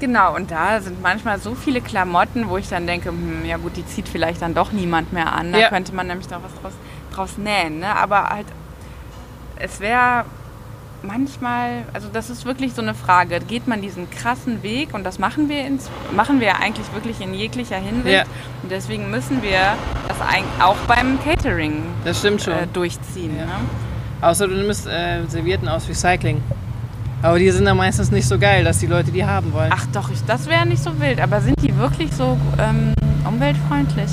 Genau, 0.00 0.34
und 0.34 0.50
da 0.50 0.80
sind 0.80 1.00
manchmal 1.00 1.38
so 1.38 1.54
viele 1.54 1.80
Klamotten, 1.80 2.48
wo 2.48 2.56
ich 2.56 2.68
dann 2.68 2.88
denke, 2.88 3.10
hm, 3.10 3.44
ja 3.44 3.56
gut, 3.56 3.76
die 3.76 3.86
zieht 3.86 4.08
vielleicht 4.08 4.42
dann 4.42 4.52
doch 4.52 4.72
niemand 4.72 5.12
mehr 5.12 5.32
an. 5.32 5.52
Da 5.52 5.60
ja. 5.60 5.68
könnte 5.68 5.94
man 5.94 6.08
nämlich 6.08 6.28
noch 6.28 6.42
was 6.42 6.52
draus, 6.60 6.72
draus 7.14 7.38
nähen. 7.38 7.78
Ne? 7.78 7.86
Aber 7.86 8.28
halt 8.30 8.46
es 9.60 9.78
wäre 9.78 10.24
manchmal, 11.04 11.84
also 11.92 12.08
das 12.12 12.30
ist 12.30 12.44
wirklich 12.44 12.74
so 12.74 12.82
eine 12.82 12.94
Frage, 12.94 13.40
geht 13.40 13.66
man 13.66 13.82
diesen 13.82 14.10
krassen 14.10 14.62
Weg 14.62 14.94
und 14.94 15.04
das 15.04 15.18
machen 15.18 15.48
wir, 15.48 15.66
ins, 15.66 15.90
machen 16.14 16.40
wir 16.40 16.56
eigentlich 16.56 16.92
wirklich 16.94 17.20
in 17.20 17.34
jeglicher 17.34 17.76
Hinsicht 17.76 18.14
ja. 18.14 18.24
und 18.62 18.70
deswegen 18.70 19.10
müssen 19.10 19.42
wir 19.42 19.76
das 20.08 20.18
auch 20.60 20.76
beim 20.86 21.18
Catering 21.22 21.82
das 22.04 22.18
stimmt 22.18 22.42
schon. 22.42 22.54
Äh, 22.54 22.66
durchziehen. 22.72 23.36
Ja. 23.36 23.46
Ne? 23.46 23.52
Außer 24.20 24.46
du 24.46 24.54
nimmst 24.54 24.86
äh, 24.86 25.24
Servietten 25.28 25.68
aus 25.68 25.88
Recycling. 25.88 26.40
Aber 27.22 27.38
die 27.38 27.50
sind 27.50 27.64
dann 27.64 27.76
meistens 27.76 28.10
nicht 28.10 28.26
so 28.26 28.38
geil, 28.38 28.64
dass 28.64 28.78
die 28.78 28.86
Leute 28.86 29.12
die 29.12 29.24
haben 29.24 29.52
wollen. 29.52 29.70
Ach 29.72 29.86
doch, 29.92 30.10
ich, 30.10 30.24
das 30.24 30.48
wäre 30.48 30.66
nicht 30.66 30.82
so 30.82 30.98
wild. 31.00 31.20
Aber 31.20 31.40
sind 31.40 31.60
die 31.62 31.76
wirklich 31.76 32.12
so 32.12 32.36
ähm, 32.58 32.94
umweltfreundlich? 33.24 34.10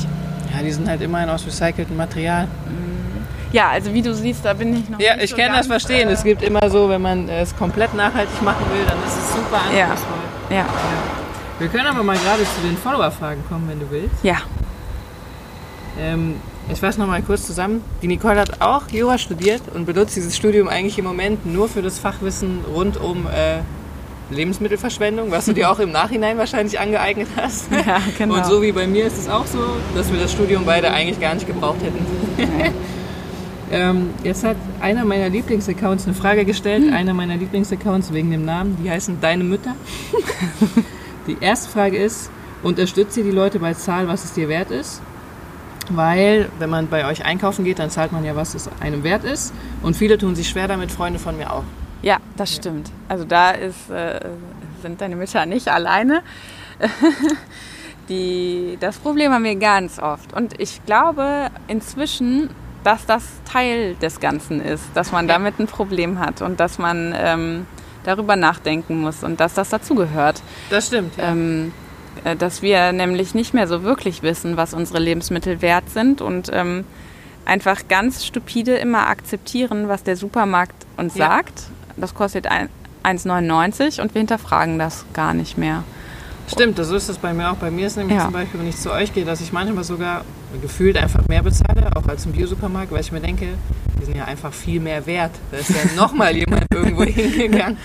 Ja, 0.53 0.63
die 0.63 0.71
sind 0.71 0.87
halt 0.87 1.01
immerhin 1.01 1.29
aus 1.29 1.45
recyceltem 1.45 1.97
Material. 1.97 2.45
Mhm. 2.45 2.88
Ja, 3.51 3.69
also 3.69 3.93
wie 3.93 4.01
du 4.01 4.13
siehst, 4.13 4.45
da 4.45 4.53
bin 4.53 4.75
ich 4.77 4.89
noch 4.89 4.99
Ja, 4.99 5.15
ich 5.19 5.31
so 5.31 5.35
kann 5.35 5.53
das 5.53 5.67
verstehen. 5.67 6.09
Äh, 6.09 6.13
es 6.13 6.23
gibt 6.23 6.43
immer 6.43 6.69
so, 6.69 6.89
wenn 6.89 7.01
man 7.01 7.27
es 7.29 7.55
komplett 7.55 7.93
nachhaltig 7.93 8.41
machen 8.41 8.65
will, 8.71 8.85
dann 8.87 8.97
ist 9.05 9.17
es 9.17 9.33
super 9.33 9.57
anspruchsvoll. 9.57 10.17
Ja. 10.49 10.57
ja. 10.57 10.65
Wir 11.57 11.67
können 11.67 11.87
aber 11.87 12.03
mal 12.03 12.17
gerade 12.17 12.43
zu 12.43 12.61
den 12.63 12.77
Follower-Fragen 12.77 13.43
kommen, 13.49 13.67
wenn 13.67 13.79
du 13.79 13.89
willst. 13.91 14.23
Ja. 14.23 14.37
Ähm, 15.99 16.35
ich 16.71 16.79
fasse 16.79 16.99
noch 16.99 17.07
mal 17.07 17.21
kurz 17.21 17.45
zusammen. 17.47 17.83
Die 18.01 18.07
Nicole 18.07 18.39
hat 18.39 18.61
auch 18.61 18.83
Jura 18.89 19.17
studiert 19.17 19.63
und 19.73 19.85
benutzt 19.85 20.15
dieses 20.15 20.37
Studium 20.37 20.67
eigentlich 20.67 20.97
im 20.99 21.05
Moment 21.05 21.45
nur 21.45 21.67
für 21.67 21.81
das 21.81 21.97
Fachwissen 21.97 22.59
rund 22.73 22.97
um 22.97 23.25
äh, 23.25 23.61
Lebensmittelverschwendung, 24.33 25.31
was 25.31 25.45
du 25.45 25.53
dir 25.53 25.71
auch 25.71 25.79
im 25.79 25.91
Nachhinein 25.91 26.37
wahrscheinlich 26.37 26.79
angeeignet 26.79 27.27
hast. 27.35 27.71
Ja, 27.71 27.99
genau. 28.17 28.35
Und 28.35 28.45
so 28.45 28.61
wie 28.61 28.71
bei 28.71 28.85
mir 28.85 29.07
ist 29.07 29.17
es 29.17 29.27
auch 29.27 29.47
so, 29.47 29.59
dass 29.95 30.11
wir 30.11 30.19
das 30.19 30.31
Studium 30.31 30.63
beide 30.65 30.91
eigentlich 30.91 31.19
gar 31.19 31.33
nicht 31.33 31.47
gebraucht 31.47 31.79
hätten. 31.81 32.05
Ähm, 33.71 34.09
jetzt 34.23 34.43
hat 34.43 34.57
einer 34.81 35.05
meiner 35.05 35.29
Lieblingsaccounts 35.29 36.05
eine 36.05 36.15
Frage 36.15 36.45
gestellt, 36.45 36.85
hm. 36.85 36.93
einer 36.93 37.13
meiner 37.13 37.37
Lieblingsaccounts 37.37 38.13
wegen 38.13 38.31
dem 38.31 38.45
Namen, 38.45 38.77
die 38.83 38.89
heißen 38.89 39.21
Deine 39.21 39.43
Mütter. 39.43 39.75
die 41.27 41.37
erste 41.39 41.69
Frage 41.69 41.97
ist, 41.97 42.31
unterstützt 42.63 43.17
ihr 43.17 43.23
die 43.23 43.31
Leute 43.31 43.59
bei 43.59 43.73
Zahl, 43.73 44.07
was 44.07 44.23
es 44.23 44.33
dir 44.33 44.49
wert 44.49 44.71
ist? 44.71 45.01
Weil, 45.91 46.49
wenn 46.59 46.69
man 46.69 46.87
bei 46.87 47.05
euch 47.05 47.25
einkaufen 47.25 47.65
geht, 47.65 47.79
dann 47.79 47.89
zahlt 47.89 48.11
man 48.11 48.23
ja, 48.23 48.35
was 48.35 48.53
es 48.53 48.69
einem 48.79 49.03
wert 49.03 49.23
ist. 49.23 49.53
Und 49.81 49.95
viele 49.95 50.17
tun 50.17 50.35
sich 50.35 50.49
schwer 50.49 50.67
damit, 50.67 50.91
Freunde 50.91 51.19
von 51.19 51.37
mir 51.37 51.51
auch. 51.51 51.63
Ja, 52.01 52.17
das 52.37 52.55
stimmt. 52.55 52.91
Also 53.07 53.25
da 53.25 53.51
ist, 53.51 53.89
äh, 53.89 54.19
sind 54.81 55.01
deine 55.01 55.15
Mütter 55.15 55.45
nicht 55.45 55.67
alleine. 55.67 56.21
Die, 58.09 58.77
das 58.79 58.97
Problem 58.97 59.31
haben 59.31 59.43
wir 59.43 59.55
ganz 59.55 59.99
oft. 59.99 60.33
Und 60.33 60.59
ich 60.59 60.83
glaube, 60.85 61.49
inzwischen 61.67 62.49
dass 62.83 63.05
das 63.05 63.23
Teil 63.45 63.95
des 63.95 64.19
Ganzen 64.19 64.61
ist, 64.61 64.83
dass 64.93 65.11
man 65.11 65.27
damit 65.27 65.59
ein 65.59 65.67
Problem 65.67 66.19
hat 66.19 66.41
und 66.41 66.59
dass 66.59 66.77
man 66.77 67.13
ähm, 67.17 67.65
darüber 68.03 68.35
nachdenken 68.35 68.99
muss 69.01 69.23
und 69.23 69.39
dass 69.39 69.53
das 69.53 69.69
dazugehört. 69.69 70.41
Das 70.69 70.87
stimmt. 70.87 71.17
Ja. 71.17 71.31
Ähm, 71.31 71.71
äh, 72.23 72.35
dass 72.35 72.61
wir 72.61 72.91
nämlich 72.91 73.35
nicht 73.35 73.53
mehr 73.53 73.67
so 73.67 73.83
wirklich 73.83 74.23
wissen, 74.23 74.57
was 74.57 74.73
unsere 74.73 74.99
Lebensmittel 74.99 75.61
wert 75.61 75.89
sind 75.89 76.21
und 76.21 76.49
ähm, 76.53 76.85
einfach 77.45 77.87
ganz 77.87 78.25
stupide 78.25 78.75
immer 78.75 79.07
akzeptieren, 79.07 79.87
was 79.87 80.03
der 80.03 80.15
Supermarkt 80.15 80.85
uns 80.97 81.15
ja. 81.15 81.27
sagt. 81.27 81.63
Das 81.97 82.13
kostet 82.13 82.47
1,99 82.49 84.01
und 84.01 84.13
wir 84.13 84.19
hinterfragen 84.19 84.79
das 84.79 85.05
gar 85.13 85.33
nicht 85.33 85.57
mehr. 85.57 85.83
Stimmt, 86.47 86.77
so 86.77 86.95
ist 86.95 87.09
das 87.09 87.17
bei 87.17 87.33
mir 87.33 87.51
auch. 87.51 87.55
Bei 87.55 87.69
mir 87.69 87.87
ist 87.87 87.97
nämlich 87.97 88.17
ja. 88.17 88.23
zum 88.23 88.33
Beispiel, 88.33 88.59
wenn 88.59 88.67
ich 88.67 88.77
zu 88.77 88.91
euch 88.91 89.13
gehe, 89.13 89.25
dass 89.25 89.39
ich 89.41 89.53
manchmal 89.53 89.83
sogar 89.83 90.23
gefühlt 90.61 90.97
einfach 90.97 91.27
mehr 91.27 91.43
bezahle, 91.43 91.95
auch 91.95 92.07
als 92.07 92.25
im 92.25 92.31
Biosupermarkt, 92.31 92.91
weil 92.91 93.01
ich 93.01 93.11
mir 93.11 93.21
denke, 93.21 93.47
die 93.99 94.05
sind 94.05 94.17
ja 94.17 94.25
einfach 94.25 94.53
viel 94.53 94.79
mehr 94.79 95.05
wert. 95.05 95.31
Da 95.51 95.57
ist 95.57 95.69
ja 95.69 95.95
nochmal 95.95 96.35
jemand 96.35 96.65
irgendwo 96.73 97.03
hingegangen. 97.03 97.77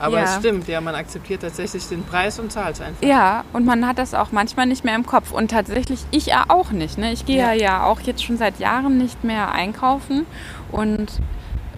Aber 0.00 0.18
ja. 0.18 0.24
es 0.24 0.36
stimmt, 0.36 0.68
ja, 0.68 0.80
man 0.80 0.94
akzeptiert 0.94 1.42
tatsächlich 1.42 1.88
den 1.88 2.04
Preis 2.04 2.38
und 2.38 2.52
zahlt 2.52 2.80
einfach. 2.80 3.02
Ja, 3.02 3.44
und 3.52 3.66
man 3.66 3.86
hat 3.86 3.98
das 3.98 4.14
auch 4.14 4.30
manchmal 4.30 4.66
nicht 4.66 4.84
mehr 4.84 4.94
im 4.94 5.04
Kopf. 5.04 5.32
Und 5.32 5.50
tatsächlich, 5.50 6.00
ich 6.12 6.26
ja 6.26 6.44
auch 6.48 6.70
nicht. 6.70 6.98
Ne? 6.98 7.12
Ich 7.12 7.26
gehe 7.26 7.38
ja. 7.38 7.52
ja 7.52 7.84
auch 7.84 8.00
jetzt 8.00 8.22
schon 8.24 8.36
seit 8.36 8.60
Jahren 8.60 8.96
nicht 8.96 9.24
mehr 9.24 9.50
einkaufen. 9.52 10.26
und 10.70 11.20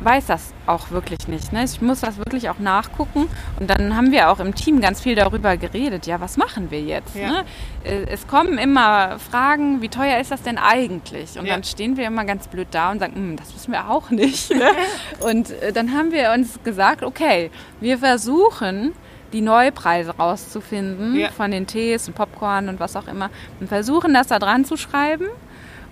weiß 0.00 0.26
das 0.26 0.52
auch 0.66 0.90
wirklich 0.90 1.28
nicht. 1.28 1.52
Ne? 1.52 1.64
Ich 1.64 1.80
muss 1.80 2.00
das 2.00 2.16
wirklich 2.18 2.48
auch 2.48 2.58
nachgucken. 2.58 3.28
Und 3.58 3.68
dann 3.68 3.96
haben 3.96 4.12
wir 4.12 4.30
auch 4.30 4.40
im 4.40 4.54
Team 4.54 4.80
ganz 4.80 5.00
viel 5.00 5.14
darüber 5.14 5.56
geredet. 5.56 6.06
Ja, 6.06 6.20
was 6.20 6.36
machen 6.36 6.70
wir 6.70 6.80
jetzt? 6.80 7.14
Ja. 7.14 7.28
Ne? 7.28 7.44
Äh, 7.84 8.06
es 8.10 8.26
kommen 8.26 8.58
immer 8.58 9.18
Fragen, 9.18 9.82
wie 9.82 9.88
teuer 9.88 10.18
ist 10.18 10.30
das 10.30 10.42
denn 10.42 10.58
eigentlich? 10.58 11.38
Und 11.38 11.46
ja. 11.46 11.54
dann 11.54 11.64
stehen 11.64 11.96
wir 11.96 12.06
immer 12.06 12.24
ganz 12.24 12.48
blöd 12.48 12.68
da 12.70 12.90
und 12.90 13.00
sagen, 13.00 13.14
hm, 13.14 13.36
das 13.36 13.54
wissen 13.54 13.72
wir 13.72 13.90
auch 13.90 14.10
nicht. 14.10 14.54
Ne? 14.54 14.70
und 15.20 15.50
äh, 15.50 15.72
dann 15.72 15.92
haben 15.92 16.12
wir 16.12 16.32
uns 16.32 16.58
gesagt, 16.64 17.02
okay, 17.02 17.50
wir 17.80 17.98
versuchen, 17.98 18.92
die 19.32 19.40
Neupreise 19.40 20.16
rauszufinden 20.16 21.16
ja. 21.16 21.28
von 21.30 21.50
den 21.50 21.66
Tees 21.66 22.08
und 22.08 22.14
Popcorn 22.14 22.68
und 22.68 22.80
was 22.80 22.96
auch 22.96 23.06
immer 23.06 23.30
und 23.60 23.68
versuchen 23.68 24.12
das 24.12 24.26
da 24.26 24.40
dran 24.40 24.64
zu 24.64 24.76
schreiben 24.76 25.26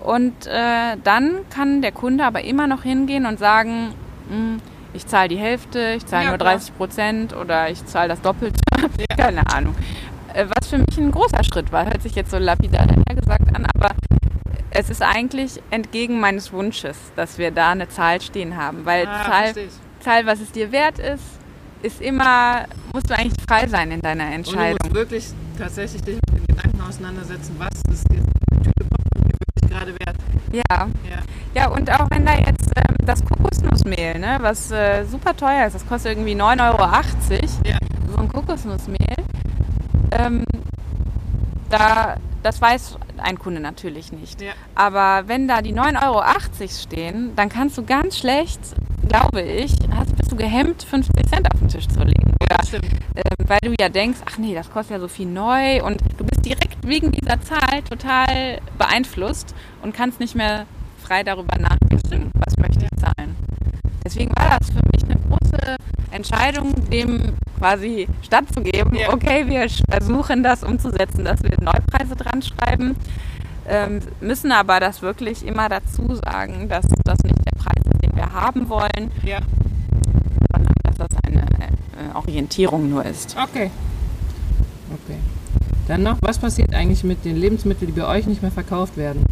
und 0.00 0.46
äh, 0.46 0.96
dann 1.02 1.48
kann 1.50 1.82
der 1.82 1.92
Kunde 1.92 2.24
aber 2.24 2.44
immer 2.44 2.66
noch 2.66 2.82
hingehen 2.82 3.26
und 3.26 3.38
sagen, 3.38 3.94
hm, 4.28 4.60
ich 4.92 5.06
zahle 5.06 5.28
die 5.28 5.36
Hälfte, 5.36 5.94
ich 5.96 6.06
zahle 6.06 6.24
ja, 6.24 6.30
nur 6.30 6.38
30 6.38 6.76
Prozent 6.76 7.36
oder 7.36 7.70
ich 7.70 7.84
zahle 7.86 8.08
das 8.08 8.20
Doppelte. 8.20 8.60
Ja. 9.10 9.16
Keine 9.16 9.46
Ahnung. 9.52 9.74
Äh, 10.34 10.46
was 10.56 10.68
für 10.68 10.78
mich 10.78 10.96
ein 10.98 11.10
großer 11.10 11.42
Schritt 11.42 11.72
war, 11.72 11.86
hört 11.86 12.02
sich 12.02 12.14
jetzt 12.14 12.30
so 12.30 12.38
lapidar 12.38 12.86
gesagt 12.86 13.54
an, 13.54 13.66
aber 13.74 13.90
es 14.70 14.90
ist 14.90 15.02
eigentlich 15.02 15.60
entgegen 15.70 16.20
meines 16.20 16.52
Wunsches, 16.52 16.96
dass 17.16 17.38
wir 17.38 17.50
da 17.50 17.72
eine 17.72 17.88
Zahl 17.88 18.20
stehen 18.20 18.56
haben. 18.56 18.84
Weil 18.84 19.06
ah, 19.06 19.24
Zahl, 19.24 19.54
Zahl, 20.00 20.26
was 20.26 20.40
es 20.40 20.52
dir 20.52 20.70
wert 20.70 20.98
ist, 20.98 21.24
ist 21.82 22.00
immer, 22.00 22.66
musst 22.92 23.10
du 23.10 23.14
eigentlich 23.14 23.34
frei 23.48 23.66
sein 23.66 23.90
in 23.90 24.00
deiner 24.00 24.32
Entscheidung. 24.32 24.78
Und 24.84 24.94
du 24.94 25.00
musst 25.00 25.10
wirklich 25.10 25.26
tatsächlich 25.58 26.02
dich 26.02 26.18
mit 26.32 26.48
den 26.48 26.56
Gedanken 26.56 26.80
auseinandersetzen, 26.80 27.56
was 27.58 27.74
ist 27.92 28.04
jetzt 28.12 28.37
gerade 29.88 29.98
wert. 30.00 30.16
Ja. 30.52 30.88
ja. 31.08 31.22
Ja, 31.54 31.68
und 31.68 31.90
auch 31.90 32.10
wenn 32.10 32.26
da 32.26 32.34
jetzt 32.34 32.70
ähm, 32.76 32.96
das 33.04 33.24
Kokosnussmehl, 33.24 34.18
ne, 34.18 34.38
was 34.40 34.70
äh, 34.70 35.04
super 35.04 35.36
teuer 35.36 35.66
ist, 35.66 35.74
das 35.74 35.86
kostet 35.86 36.12
irgendwie 36.12 36.34
9,80 36.34 36.68
Euro. 36.68 36.84
Ja. 37.64 37.78
So 38.10 38.18
ein 38.18 38.28
Kokosnussmehl. 38.28 39.16
Ähm, 40.12 40.44
da, 41.70 42.16
das 42.42 42.60
weiß 42.60 42.98
ein 43.18 43.38
Kunde 43.38 43.60
natürlich 43.60 44.12
nicht. 44.12 44.40
Ja. 44.40 44.52
Aber 44.74 45.28
wenn 45.28 45.48
da 45.48 45.62
die 45.62 45.74
9,80 45.74 46.06
Euro 46.06 46.68
stehen, 46.68 47.32
dann 47.34 47.48
kannst 47.48 47.76
du 47.78 47.84
ganz 47.84 48.18
schlecht, 48.18 48.60
glaube 49.08 49.42
ich, 49.42 49.72
hast, 49.94 50.16
bist 50.16 50.30
du 50.30 50.36
gehemmt, 50.36 50.82
50 50.82 51.26
Cent 51.28 51.52
auf 51.52 51.58
den 51.58 51.68
Tisch 51.68 51.88
zu 51.88 52.00
legen. 52.00 52.34
Oder, 52.40 52.58
äh, 53.14 53.22
weil 53.46 53.58
du 53.62 53.74
ja 53.80 53.88
denkst, 53.88 54.20
ach 54.26 54.38
nee, 54.38 54.54
das 54.54 54.70
kostet 54.70 54.92
ja 54.92 55.00
so 55.00 55.08
viel 55.08 55.26
neu 55.26 55.82
und 55.82 56.00
du 56.18 56.24
bist 56.24 56.44
direkt 56.44 56.67
wegen 56.88 57.12
dieser 57.12 57.40
Zahl 57.40 57.82
total 57.88 58.60
beeinflusst 58.78 59.54
und 59.82 59.94
kannst 59.94 60.20
nicht 60.20 60.34
mehr 60.34 60.66
frei 61.02 61.22
darüber 61.22 61.58
nachdenken, 61.58 62.30
was 62.34 62.56
möchte 62.56 62.84
ich 62.84 63.00
zahlen. 63.00 63.36
Deswegen 64.04 64.30
war 64.36 64.58
das 64.58 64.68
für 64.70 64.80
mich 64.92 65.04
eine 65.04 65.20
große 65.28 65.76
Entscheidung, 66.10 66.74
dem 66.90 67.34
quasi 67.58 68.08
stattzugeben. 68.22 68.94
Ja. 68.94 69.12
Okay, 69.12 69.46
wir 69.46 69.66
versuchen 69.90 70.42
das 70.42 70.64
umzusetzen, 70.64 71.24
dass 71.24 71.42
wir 71.42 71.54
Neupreise 71.60 72.16
dran 72.16 72.42
schreiben, 72.42 72.96
ähm, 73.68 74.00
müssen 74.20 74.52
aber 74.52 74.80
das 74.80 75.02
wirklich 75.02 75.44
immer 75.46 75.68
dazu 75.68 76.14
sagen, 76.14 76.68
dass 76.68 76.86
das 77.04 77.18
nicht 77.22 77.38
der 77.38 77.58
Preis 77.58 77.82
ist, 77.92 78.02
den 78.02 78.16
wir 78.16 78.32
haben 78.32 78.68
wollen, 78.68 79.10
ja. 79.24 79.40
sondern 80.52 80.74
dass 80.84 80.96
das 80.96 81.08
eine 81.26 81.42
äh, 81.42 82.14
Orientierung 82.14 82.88
nur 82.88 83.04
ist. 83.04 83.36
Okay. 83.36 83.70
Okay. 84.90 85.18
Dann 85.88 86.02
noch, 86.02 86.18
was 86.20 86.38
passiert 86.38 86.74
eigentlich 86.74 87.02
mit 87.02 87.24
den 87.24 87.36
Lebensmitteln, 87.36 87.92
die 87.92 87.98
bei 87.98 88.06
euch 88.06 88.26
nicht 88.26 88.42
mehr 88.42 88.50
verkauft 88.50 88.98
werden? 88.98 89.24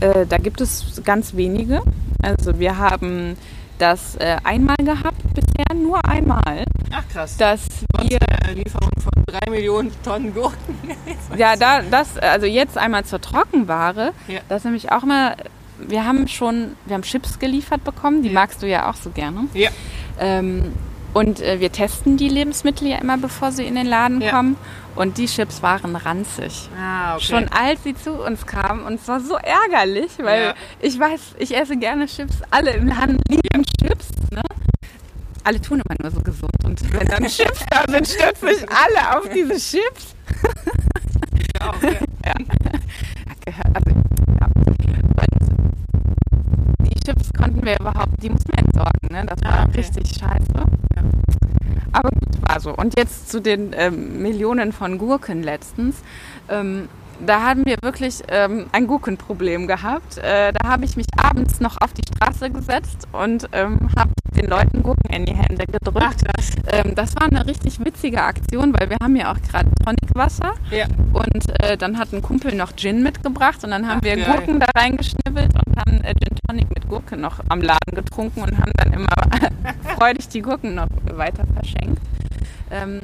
Äh, 0.00 0.24
da 0.26 0.38
gibt 0.38 0.62
es 0.62 1.02
ganz 1.04 1.36
wenige. 1.36 1.82
Also 2.22 2.58
wir 2.58 2.78
haben 2.78 3.36
das 3.76 4.16
äh, 4.16 4.38
einmal 4.44 4.76
gehabt 4.78 5.22
bisher, 5.34 5.76
nur 5.76 6.02
einmal. 6.06 6.64
Ach 6.90 7.04
krass. 7.12 7.36
Dass 7.36 7.66
wir 8.02 8.18
Lieferung 8.54 8.90
von 8.98 9.24
drei 9.26 9.50
Millionen 9.50 9.92
Tonnen 10.02 10.32
Gurken. 10.32 10.74
ja, 11.36 11.54
da 11.56 11.82
das 11.82 12.16
also 12.16 12.46
jetzt 12.46 12.78
einmal 12.78 13.04
zur 13.04 13.20
Trockenware. 13.20 14.12
Ja. 14.26 14.40
Das 14.48 14.64
nämlich 14.64 14.90
auch 14.90 15.04
mal. 15.04 15.36
Wir 15.80 16.04
haben 16.04 16.26
schon, 16.26 16.76
wir 16.86 16.94
haben 16.94 17.02
Chips 17.02 17.38
geliefert 17.38 17.84
bekommen. 17.84 18.22
Die 18.22 18.28
ja. 18.28 18.34
magst 18.34 18.62
du 18.62 18.66
ja 18.66 18.90
auch 18.90 18.96
so 18.96 19.10
gerne. 19.10 19.48
Ja. 19.54 19.70
Ähm, 20.18 20.72
und 21.18 21.40
äh, 21.40 21.58
wir 21.58 21.72
testen 21.72 22.16
die 22.16 22.28
Lebensmittel 22.28 22.86
ja 22.86 22.98
immer, 22.98 23.18
bevor 23.18 23.50
sie 23.50 23.64
in 23.64 23.74
den 23.74 23.88
Laden 23.88 24.20
ja. 24.20 24.30
kommen. 24.30 24.56
Und 24.94 25.18
die 25.18 25.26
Chips 25.26 25.62
waren 25.64 25.96
ranzig. 25.96 26.68
Ah, 26.80 27.16
okay. 27.16 27.24
Schon 27.24 27.48
als 27.48 27.82
sie 27.82 27.96
zu 27.96 28.12
uns 28.12 28.46
kamen. 28.46 28.84
Und 28.84 29.00
es 29.00 29.08
war 29.08 29.18
so 29.18 29.34
ärgerlich, 29.34 30.12
weil 30.22 30.42
ja. 30.42 30.54
ich 30.80 30.96
weiß, 30.96 31.34
ich 31.40 31.56
esse 31.56 31.76
gerne 31.76 32.06
Chips. 32.06 32.36
Alle 32.52 32.70
im 32.70 32.86
Laden 32.86 33.18
lieben. 33.28 33.64
Chips. 33.80 34.10
Ne? 34.30 34.42
Alle 35.42 35.60
tun 35.60 35.82
immer 35.84 35.96
nur 36.00 36.12
so 36.12 36.20
gesund. 36.20 36.52
Und 36.64 36.92
wenn 36.92 37.08
dann 37.08 37.24
Chips 37.26 37.64
da 37.68 37.82
sind, 37.90 38.06
stürzen 38.06 38.48
sich 38.54 38.66
alle 38.70 39.18
auf 39.18 39.28
diese 39.28 39.54
Chips. 39.54 40.14
Ja, 41.60 41.70
auch, 41.70 41.82
ja. 41.82 41.90
ja. 42.26 42.34
Also, 43.74 43.90
ja. 43.90 44.46
Und 44.54 44.78
die 46.86 47.00
Chips 47.04 47.32
konnten 47.32 47.64
wir 47.64 47.76
überhaupt, 47.80 48.22
die 48.22 48.30
mussten 48.30 48.52
wir 48.52 48.58
entsorgen. 48.60 49.08
Ne? 49.10 49.26
Das 49.26 49.42
war 49.42 49.60
ah, 49.60 49.64
okay. 49.64 49.78
richtig 49.78 50.10
scheiße. 50.10 50.77
Aber 51.92 52.10
gut, 52.10 52.48
war 52.48 52.60
so. 52.60 52.74
Und 52.74 52.98
jetzt 52.98 53.30
zu 53.30 53.40
den 53.40 53.72
ähm, 53.76 54.22
Millionen 54.22 54.72
von 54.72 54.98
Gurken 54.98 55.42
letztens. 55.42 55.96
Ähm, 56.48 56.88
da 57.24 57.42
haben 57.42 57.64
wir 57.66 57.76
wirklich 57.82 58.22
ähm, 58.28 58.66
ein 58.72 58.86
Gurkenproblem 58.86 59.66
gehabt. 59.66 60.18
Äh, 60.18 60.52
da 60.52 60.68
habe 60.68 60.84
ich 60.84 60.96
mich 60.96 61.06
abends 61.16 61.60
noch 61.60 61.76
auf 61.80 61.92
die 61.92 62.02
Straße 62.02 62.50
gesetzt 62.50 63.08
und 63.12 63.48
ähm, 63.52 63.88
habe 63.96 64.10
den 64.36 64.46
Leuten 64.46 64.82
Gurken 64.82 65.12
in 65.12 65.26
die 65.26 65.34
Hände 65.34 65.64
gedrückt. 65.66 66.22
Ach, 66.36 66.42
ähm, 66.72 66.94
das 66.94 67.14
war 67.16 67.28
eine 67.30 67.46
richtig 67.46 67.84
witzige 67.84 68.22
Aktion, 68.22 68.74
weil 68.78 68.90
wir 68.90 68.96
haben 69.02 69.16
ja 69.16 69.32
auch 69.32 69.40
gerade 69.50 69.68
Tonicwasser. 69.84 70.54
Ja. 70.70 70.86
Und 71.12 71.62
äh, 71.62 71.76
dann 71.76 71.98
hat 71.98 72.12
ein 72.12 72.22
Kumpel 72.22 72.54
noch 72.54 72.74
Gin 72.76 73.02
mitgebracht 73.02 73.64
und 73.64 73.70
dann 73.70 73.88
haben 73.88 73.98
Ach, 74.00 74.04
wir 74.04 74.16
geil. 74.16 74.24
Gurken 74.26 74.60
da 74.60 74.66
reingeschnibbelt 74.76 75.50
und 75.54 75.76
haben 75.76 76.04
äh, 76.04 76.14
Gin 76.14 76.36
Tonic 76.46 76.68
mit 76.68 76.88
Gurke 76.88 77.16
noch 77.16 77.40
am 77.48 77.60
Laden 77.60 77.94
getrunken 77.94 78.42
und 78.42 78.58
haben 78.58 78.72
dann 78.76 78.92
immer 78.92 79.14
freudig 79.96 80.28
die 80.28 80.42
Gurken 80.42 80.74
noch 80.74 80.88
weiter 81.12 81.44
verschenkt. 81.54 82.02
Ähm, 82.70 83.00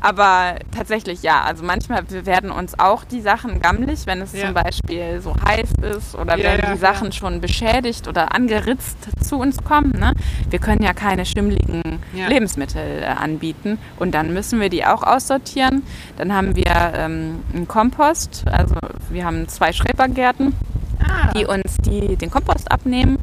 aber 0.00 0.56
tatsächlich 0.74 1.22
ja, 1.22 1.42
also 1.42 1.64
manchmal 1.64 2.04
werden 2.24 2.50
uns 2.50 2.78
auch 2.78 3.04
die 3.04 3.20
Sachen 3.20 3.60
gammelig, 3.60 4.06
wenn 4.06 4.20
es 4.20 4.32
ja. 4.32 4.46
zum 4.46 4.54
Beispiel 4.54 5.20
so 5.20 5.34
heiß 5.34 5.70
ist 5.96 6.14
oder 6.14 6.36
ja, 6.36 6.44
wenn 6.44 6.60
ja, 6.60 6.72
die 6.72 6.78
Sachen 6.78 7.12
schon 7.12 7.40
beschädigt 7.40 8.08
oder 8.08 8.34
angeritzt 8.34 8.98
zu 9.20 9.36
uns 9.36 9.62
kommen. 9.64 9.92
Ne? 9.98 10.12
Wir 10.50 10.58
können 10.58 10.82
ja 10.82 10.92
keine 10.92 11.26
schimmligen 11.26 12.00
Lebensmittel 12.12 13.02
äh, 13.02 13.06
anbieten 13.06 13.78
und 13.98 14.14
dann 14.14 14.32
müssen 14.32 14.60
wir 14.60 14.68
die 14.68 14.84
auch 14.84 15.02
aussortieren. 15.02 15.82
Dann 16.16 16.32
haben 16.32 16.56
wir 16.56 16.92
ähm, 16.94 17.42
einen 17.54 17.68
Kompost, 17.68 18.44
also 18.50 18.76
wir 19.10 19.24
haben 19.24 19.48
zwei 19.48 19.72
Schrebergärten. 19.72 20.54
Ah. 21.00 21.32
die 21.32 21.46
uns 21.46 21.76
die, 21.84 22.16
den 22.16 22.28
Kompost 22.28 22.72
abnehmen. 22.72 23.18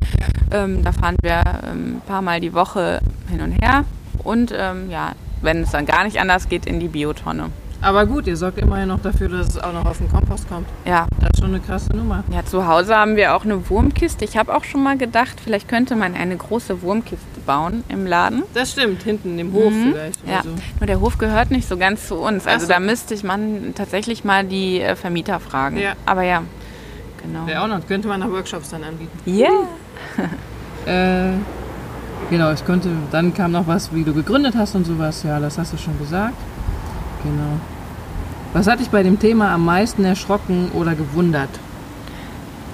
Ähm, 0.49 0.81
da 0.83 0.93
fahren 0.93 1.17
wir 1.21 1.43
ähm, 1.69 1.97
ein 1.97 2.01
paar 2.07 2.21
Mal 2.21 2.39
die 2.39 2.53
Woche 2.53 3.01
hin 3.29 3.41
und 3.41 3.51
her. 3.51 3.83
Und 4.23 4.53
ähm, 4.57 4.89
ja, 4.89 5.11
wenn 5.45 5.63
es 5.63 5.71
dann 5.71 5.85
gar 5.85 6.03
nicht 6.03 6.19
anders 6.19 6.49
geht, 6.49 6.65
in 6.65 6.79
die 6.79 6.87
Biotonne. 6.87 7.51
Aber 7.81 8.07
gut, 8.07 8.25
ihr 8.25 8.35
sorgt 8.35 8.57
immerhin 8.57 8.87
noch 8.87 9.01
dafür, 9.01 9.29
dass 9.29 9.49
es 9.49 9.57
auch 9.59 9.71
noch 9.71 9.85
auf 9.85 9.99
den 9.99 10.09
Kompost 10.09 10.49
kommt. 10.49 10.67
Ja. 10.85 11.07
Das 11.19 11.31
ist 11.33 11.39
schon 11.39 11.49
eine 11.49 11.59
krasse 11.59 11.95
Nummer. 11.95 12.23
Ja, 12.31 12.43
zu 12.43 12.67
Hause 12.67 12.95
haben 12.95 13.15
wir 13.15 13.35
auch 13.35 13.45
eine 13.45 13.69
Wurmkiste. 13.69 14.25
Ich 14.25 14.37
habe 14.37 14.55
auch 14.55 14.63
schon 14.63 14.81
mal 14.81 14.97
gedacht, 14.97 15.39
vielleicht 15.43 15.67
könnte 15.67 15.95
man 15.95 16.15
eine 16.15 16.35
große 16.35 16.81
Wurmkiste 16.81 17.39
bauen 17.45 17.83
im 17.89 18.07
Laden. 18.07 18.41
Das 18.55 18.71
stimmt, 18.71 19.03
hinten 19.03 19.37
im 19.37 19.53
Hof 19.53 19.71
mhm. 19.71 19.91
vielleicht. 19.91 20.27
ja, 20.27 20.41
so. 20.41 20.49
nur 20.79 20.87
der 20.87 20.99
Hof 20.99 21.19
gehört 21.19 21.51
nicht 21.51 21.67
so 21.67 21.77
ganz 21.77 22.07
zu 22.07 22.15
uns. 22.15 22.47
Also 22.47 22.65
so. 22.65 22.73
da 22.73 22.79
müsste 22.79 23.13
ich 23.13 23.23
man 23.23 23.73
tatsächlich 23.75 24.23
mal 24.23 24.43
die 24.43 24.81
äh, 24.81 24.95
Vermieter 24.95 25.39
fragen. 25.39 25.77
Ja. 25.77 25.93
Aber 26.07 26.23
ja, 26.23 26.41
genau. 27.21 27.45
Wäre 27.45 27.61
auch 27.61 27.67
noch, 27.67 27.85
könnte 27.85 28.07
man 28.07 28.19
noch 28.19 28.31
Workshops 28.31 28.69
dann 28.69 28.83
anbieten. 28.83 29.19
Ja. 29.25 29.49
Yeah. 30.87 31.33
äh, 31.33 31.33
Genau, 32.29 32.49
es 32.49 32.65
könnte, 32.65 32.89
dann 33.11 33.33
kam 33.33 33.51
noch 33.51 33.67
was, 33.67 33.93
wie 33.93 34.03
du 34.03 34.13
gegründet 34.13 34.55
hast 34.57 34.75
und 34.75 34.85
sowas. 34.85 35.23
Ja, 35.23 35.39
das 35.39 35.57
hast 35.57 35.73
du 35.73 35.77
schon 35.77 35.97
gesagt. 35.99 36.35
Genau. 37.23 37.59
Was 38.53 38.67
hat 38.67 38.79
dich 38.79 38.89
bei 38.89 39.03
dem 39.03 39.19
Thema 39.19 39.53
am 39.53 39.65
meisten 39.65 40.05
erschrocken 40.05 40.71
oder 40.73 40.95
gewundert? 40.95 41.49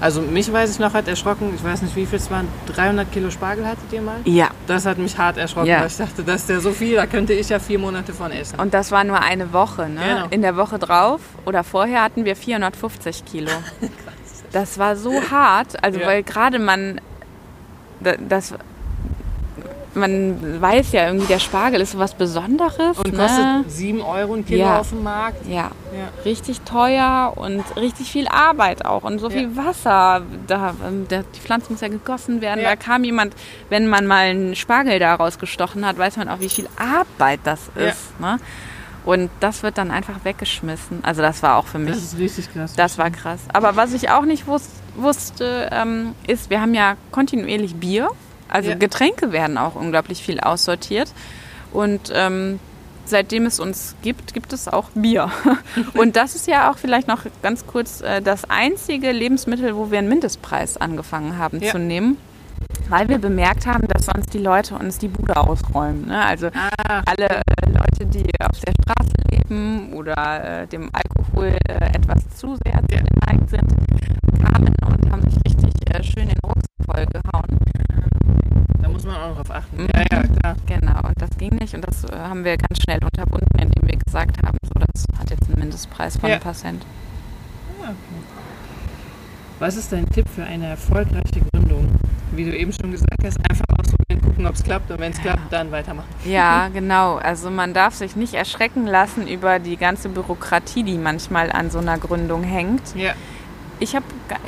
Also 0.02 0.22
mich 0.22 0.52
weiß 0.52 0.72
ich 0.72 0.80
noch 0.80 0.96
hat 0.96 1.08
erschrocken, 1.08 1.54
ich 1.56 1.64
weiß 1.64 1.84
nicht 1.84 1.96
wie 1.96 2.08
viel 2.08 2.18
es 2.18 2.32
waren, 2.32 2.48
300 2.76 3.12
Kilo 3.12 3.30
Spargel 3.30 3.68
hattet 3.68 3.94
ihr 3.94 4.02
mal? 4.02 4.18
Ja. 4.26 4.50
Das 4.66 4.88
hat 4.88 4.98
mich 4.98 5.16
hart 5.16 5.38
erschrocken, 5.38 5.68
ja. 5.68 5.82
weil 5.82 5.88
ich 5.88 5.98
dachte, 5.98 6.24
das 6.24 6.42
ist 6.42 6.50
ja 6.50 6.60
so 6.60 6.72
viel, 6.72 6.96
da 6.96 7.06
könnte 7.06 7.34
ich 7.34 7.50
ja 7.50 7.60
vier 7.60 7.78
Monate 7.78 8.12
von 8.12 8.32
essen. 8.32 8.60
Und 8.60 8.74
das 8.74 8.90
war 8.90 9.04
nur 9.04 9.22
eine 9.22 9.54
Woche, 9.54 9.88
ne? 9.88 10.02
Genau. 10.02 10.28
In 10.32 10.42
der 10.42 10.58
Woche 10.58 10.80
drauf 10.80 11.22
oder 11.46 11.64
vorher 11.64 12.04
hatten 12.04 12.26
wir 12.26 12.36
450 12.36 13.26
Kilo. 13.26 13.52
das 14.52 14.80
war 14.80 14.96
so 14.96 15.14
hart, 15.30 15.84
also 15.84 16.00
ja. 16.00 16.08
weil 16.08 16.24
gerade 16.24 16.58
man, 16.58 17.00
das 18.28 18.56
man 19.94 20.62
weiß 20.62 20.94
ja 20.94 21.08
irgendwie, 21.08 21.28
der 21.28 21.40
Spargel 21.40 21.82
ist 21.82 21.92
so 21.92 22.00
was 22.00 22.14
Besonderes. 22.14 22.98
Und 22.98 23.12
ne? 23.14 23.18
kostet 23.20 23.72
7 23.72 24.02
Euro 24.02 24.36
ein 24.36 24.46
Kilo 24.46 24.60
Ja. 24.60 24.80
auf 24.80 24.90
dem 24.90 25.04
Markt. 25.04 25.46
Ja, 25.48 25.72
Ja. 25.94 26.10
richtig 26.24 26.62
teuer 26.62 27.34
und 27.36 27.64
richtig 27.76 28.10
viel 28.12 28.28
Arbeit 28.28 28.86
auch 28.86 29.04
und 29.04 29.20
so 29.20 29.30
Ja. 29.30 29.38
viel 29.38 29.56
Wasser. 29.58 30.22
Da, 30.48 30.74
ähm, 30.88 31.08
der, 31.10 31.24
die 31.24 31.40
Pflanze 31.40 31.72
muss 31.72 31.82
ja 31.82 31.90
gegossen 31.90 32.42
werden. 32.42 32.64
Da 32.64 32.76
kam 32.76 33.04
jemand, 33.04 33.36
wenn 33.70 33.88
man 33.88 34.08
mal 34.08 34.30
einen 34.30 34.56
Spargel 34.56 35.00
daraus 35.00 35.40
gestochen 35.40 35.86
hat, 35.86 35.98
weiß 35.98 36.18
man 36.18 36.30
auch, 36.30 36.40
wie 36.40 36.50
viel 36.50 36.70
Arbeit 36.78 37.42
das 37.44 37.70
ist. 37.76 38.20
Ne? 38.20 38.38
Und 39.04 39.30
das 39.40 39.64
wird 39.64 39.78
dann 39.78 39.90
einfach 39.92 40.24
weggeschmissen. 40.24 41.00
Also 41.04 41.22
das 41.22 41.42
war 41.42 41.58
auch 41.58 41.66
für 41.66 41.80
mich 41.80 41.96
Das 41.96 42.04
ist 42.04 42.18
richtig 42.20 42.54
krass. 42.54 42.76
Das 42.76 42.98
war 42.98 43.10
krass. 43.10 43.40
Aber 43.52 43.76
was 43.76 43.94
ich 43.94 44.10
auch 44.10 44.26
nicht 44.26 44.48
wus 44.48 44.70
wusste, 44.96 45.70
ähm, 45.72 46.14
ist, 46.28 46.50
wir 46.50 46.62
haben 46.62 46.74
ja 46.74 46.96
kontinuierlich 47.12 47.76
Bier. 47.76 48.10
Also 48.52 48.70
Ja. 48.72 48.76
Getränke 48.76 49.32
werden 49.32 49.58
auch 49.58 49.76
unglaublich 49.76 50.22
viel 50.24 50.40
aussortiert. 50.40 51.12
Und 51.74 52.12
ähm, 52.14 52.60
seitdem 53.06 53.46
es 53.46 53.60
uns 53.60 53.96
gibt, 54.02 54.34
gibt 54.34 54.54
es 54.54 54.68
auch 54.68 54.90
Bier. 54.94 55.32
Und 55.98 56.16
das 56.16 56.36
ist 56.36 56.48
ja 56.48 56.70
auch 56.72 56.78
vielleicht 56.78 57.08
noch 57.08 57.26
ganz 57.42 57.66
kurz 57.66 58.02
äh, 58.02 58.22
das 58.22 58.50
einzige 58.50 59.12
Lebensmittel, 59.12 59.76
wo 59.76 59.90
wir 59.92 60.00
einen 60.00 60.10
Mindestpreis 60.10 60.78
angefangen 60.78 61.38
haben 61.38 61.60
Ja. 61.62 61.72
zu 61.72 61.80
nehmen. 61.80 62.18
Weil 62.90 63.08
wir 63.10 63.18
bemerkt 63.20 63.66
haben, 63.68 63.88
dass 63.88 64.06
sonst 64.06 64.34
die 64.34 64.38
Leute 64.38 64.76
uns 64.76 64.98
die 64.98 65.08
Bude 65.08 65.36
ausräumen. 65.38 66.08
Ne? 66.08 66.24
Also 66.24 66.48
Ah, 66.48 67.02
alle 67.06 67.30
äh, 67.30 67.70
Leute, 67.70 68.06
die 68.06 68.26
auf 68.44 68.60
der 68.60 68.74
Straße 68.84 69.12
leben 69.32 69.94
oder 69.94 70.62
äh, 70.64 70.68
dem 70.68 70.90
Alkohol 70.94 71.56
äh, 71.68 71.74
etwas 71.96 72.28
zu 72.36 72.58
sehr 72.66 72.82
geneigt 72.88 73.50
sind, 73.50 73.74
kamen 74.42 74.74
und 74.86 75.12
haben 75.12 75.22
sich 75.30 75.40
richtig 75.46 75.74
äh, 75.96 76.04
schön 76.04 76.28
den 76.28 76.38
Rucksack 76.44 76.86
vollgehauen. 76.86 77.58
Muss 78.92 79.04
man 79.06 79.16
auch 79.16 79.36
drauf 79.36 79.52
achten. 79.52 79.84
Mhm. 79.84 79.88
Ja, 79.96 80.02
ja, 80.12 80.24
klar. 80.24 80.56
Genau, 80.68 81.00
und 81.08 81.14
das 81.22 81.30
ging 81.38 81.56
nicht 81.56 81.74
und 81.74 81.86
das 81.88 82.04
äh, 82.06 82.16
haben 82.18 82.44
wir 82.44 82.58
ganz 82.58 82.82
schnell 82.84 83.00
unterbunden, 83.04 83.48
indem 83.60 83.88
wir 83.90 83.98
gesagt 83.98 84.38
haben, 84.46 84.58
so 84.64 84.72
das 84.80 85.06
hat 85.20 85.30
jetzt 85.30 85.44
einen 85.50 85.60
Mindestpreis 85.60 86.18
von 86.18 86.30
Ja. 86.30 86.36
ein 86.36 86.42
paar 86.42 86.54
Cent. 86.54 86.86
Was 89.60 89.76
ist 89.76 89.92
dein 89.92 90.08
Tipp 90.10 90.28
für 90.34 90.44
eine 90.44 90.68
erfolgreiche 90.68 91.42
Gründung? 91.54 91.88
Wie 92.34 92.46
du 92.46 92.56
eben 92.58 92.72
schon 92.72 92.92
gesagt 92.92 93.24
hast, 93.24 93.38
einfach 93.50 93.66
ausprobieren, 93.78 94.22
gucken, 94.22 94.48
ob 94.48 94.56
es 94.56 94.64
klappt 94.64 94.90
und 94.90 95.00
wenn 95.00 95.12
es 95.12 95.20
klappt, 95.20 95.52
dann 95.52 95.72
weitermachen. 95.72 96.08
Ja, 96.26 96.70
genau. 96.70 97.16
Also 97.18 97.52
man 97.52 97.74
darf 97.74 97.94
sich 97.96 98.16
nicht 98.16 98.34
erschrecken 98.34 98.88
lassen 98.88 99.28
über 99.28 99.60
die 99.60 99.76
ganze 99.78 100.10
Bürokratie, 100.10 100.84
die 100.84 100.98
manchmal 100.98 101.52
an 101.52 101.70
so 101.70 101.80
einer 101.80 101.98
Gründung 101.98 102.44
hängt. 102.44 102.82
Ja. 102.96 103.14
Ich 103.80 103.96
habe 103.96 104.06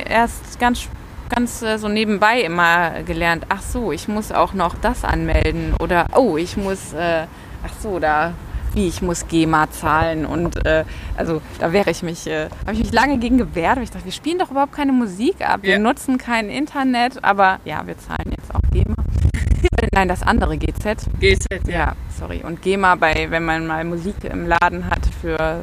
erst 0.08 0.58
ganz, 0.58 0.88
ganz 1.34 1.62
äh, 1.62 1.78
so 1.78 1.88
nebenbei 1.88 2.40
immer 2.40 3.02
gelernt, 3.04 3.46
ach 3.48 3.62
so, 3.62 3.92
ich 3.92 4.08
muss 4.08 4.32
auch 4.32 4.54
noch 4.54 4.74
das 4.80 5.04
anmelden 5.04 5.74
oder 5.80 6.06
oh, 6.14 6.36
ich 6.36 6.56
muss, 6.56 6.92
äh, 6.92 7.26
ach 7.66 7.72
so, 7.80 7.98
da 7.98 8.32
wie 8.74 8.88
ich 8.88 9.02
muss 9.02 9.28
GEMA 9.28 9.70
zahlen 9.70 10.26
und 10.26 10.66
äh, 10.66 10.84
also 11.16 11.40
da 11.60 11.72
wäre 11.72 11.90
ich 11.92 12.02
mich, 12.02 12.26
äh, 12.26 12.48
habe 12.66 12.72
ich 12.72 12.80
mich 12.80 12.92
lange 12.92 13.18
gegen 13.18 13.38
gewehrt. 13.38 13.76
weil 13.76 13.84
Ich 13.84 13.90
dachte, 13.92 14.04
wir 14.04 14.10
spielen 14.12 14.38
doch 14.40 14.50
überhaupt 14.50 14.72
keine 14.72 14.90
Musik 14.92 15.48
ab, 15.48 15.60
wir 15.62 15.74
Ja. 15.74 15.78
nutzen 15.78 16.18
kein 16.18 16.48
Internet, 16.50 17.22
aber 17.22 17.60
ja, 17.64 17.86
wir 17.86 17.96
zahlen 17.98 18.32
jetzt 18.36 18.52
auch 18.52 18.60
GEMA. 18.72 18.96
Nein, 19.92 20.08
das 20.08 20.22
andere 20.24 20.56
GZ. 20.58 21.06
GZ, 21.20 21.46
ja. 21.68 21.72
Ja, 21.72 21.92
sorry. 22.18 22.42
Und 22.44 22.62
GEMA 22.62 22.96
bei, 22.96 23.28
wenn 23.30 23.44
man 23.44 23.66
mal 23.68 23.84
Musik 23.84 24.16
im 24.24 24.48
Laden 24.48 24.90
hat 24.90 25.02
für 25.20 25.38
äh, 25.38 25.54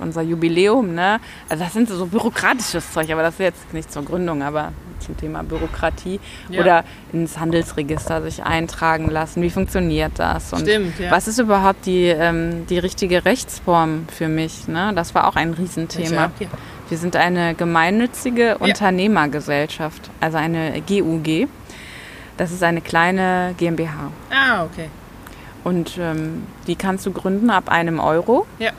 unser 0.00 0.22
Jubiläum, 0.22 0.94
ne? 0.94 1.18
Also 1.48 1.64
das 1.64 1.72
sind 1.72 1.88
so 1.88 2.06
bürokratisches 2.06 2.92
Zeug, 2.92 3.10
aber 3.10 3.22
das 3.22 3.34
ist 3.34 3.40
jetzt 3.40 3.74
nicht 3.74 3.90
zur 3.92 4.04
Gründung, 4.04 4.40
aber 4.42 4.72
zum 5.02 5.16
Thema 5.16 5.42
Bürokratie. 5.42 6.20
Ja. 6.48 6.60
Oder 6.60 6.84
ins 7.12 7.38
Handelsregister 7.38 8.22
sich 8.22 8.42
eintragen 8.42 9.10
lassen. 9.10 9.42
Wie 9.42 9.50
funktioniert 9.50 10.12
das? 10.16 10.52
Und 10.52 10.62
Stimmt, 10.62 10.98
ja. 10.98 11.10
was 11.10 11.28
ist 11.28 11.38
überhaupt 11.38 11.86
die, 11.86 12.06
ähm, 12.06 12.66
die 12.66 12.78
richtige 12.78 13.24
Rechtsform 13.24 14.06
für 14.12 14.28
mich? 14.28 14.68
Ne? 14.68 14.92
Das 14.94 15.14
war 15.14 15.28
auch 15.28 15.36
ein 15.36 15.52
Riesenthema. 15.52 16.30
Wir 16.88 16.98
sind 16.98 17.16
eine 17.16 17.54
gemeinnützige 17.54 18.58
Unternehmergesellschaft, 18.58 20.10
also 20.20 20.36
eine 20.36 20.82
GUG. 20.82 21.48
Das 22.36 22.50
ist 22.50 22.62
eine 22.62 22.80
kleine 22.80 23.54
GmbH. 23.56 24.10
Ah, 24.30 24.64
okay. 24.64 24.88
Und 25.64 25.96
ähm, 25.98 26.44
die 26.66 26.76
kannst 26.76 27.06
du 27.06 27.12
gründen 27.12 27.50
ab 27.50 27.70
einem 27.70 28.00
Euro. 28.00 28.46
Ja. 28.58 28.72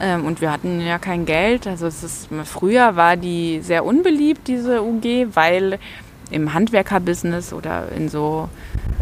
Ähm, 0.00 0.24
und 0.26 0.40
wir 0.40 0.50
hatten 0.52 0.80
ja 0.80 0.98
kein 0.98 1.26
Geld. 1.26 1.66
Also 1.66 1.86
es 1.86 2.02
ist, 2.02 2.28
früher 2.44 2.96
war 2.96 3.16
die 3.16 3.60
sehr 3.62 3.84
unbeliebt, 3.84 4.48
diese 4.48 4.82
UG, 4.82 5.28
weil 5.34 5.78
im 6.30 6.54
Handwerkerbusiness 6.54 7.52
oder 7.52 7.90
in 7.92 8.08
so 8.08 8.48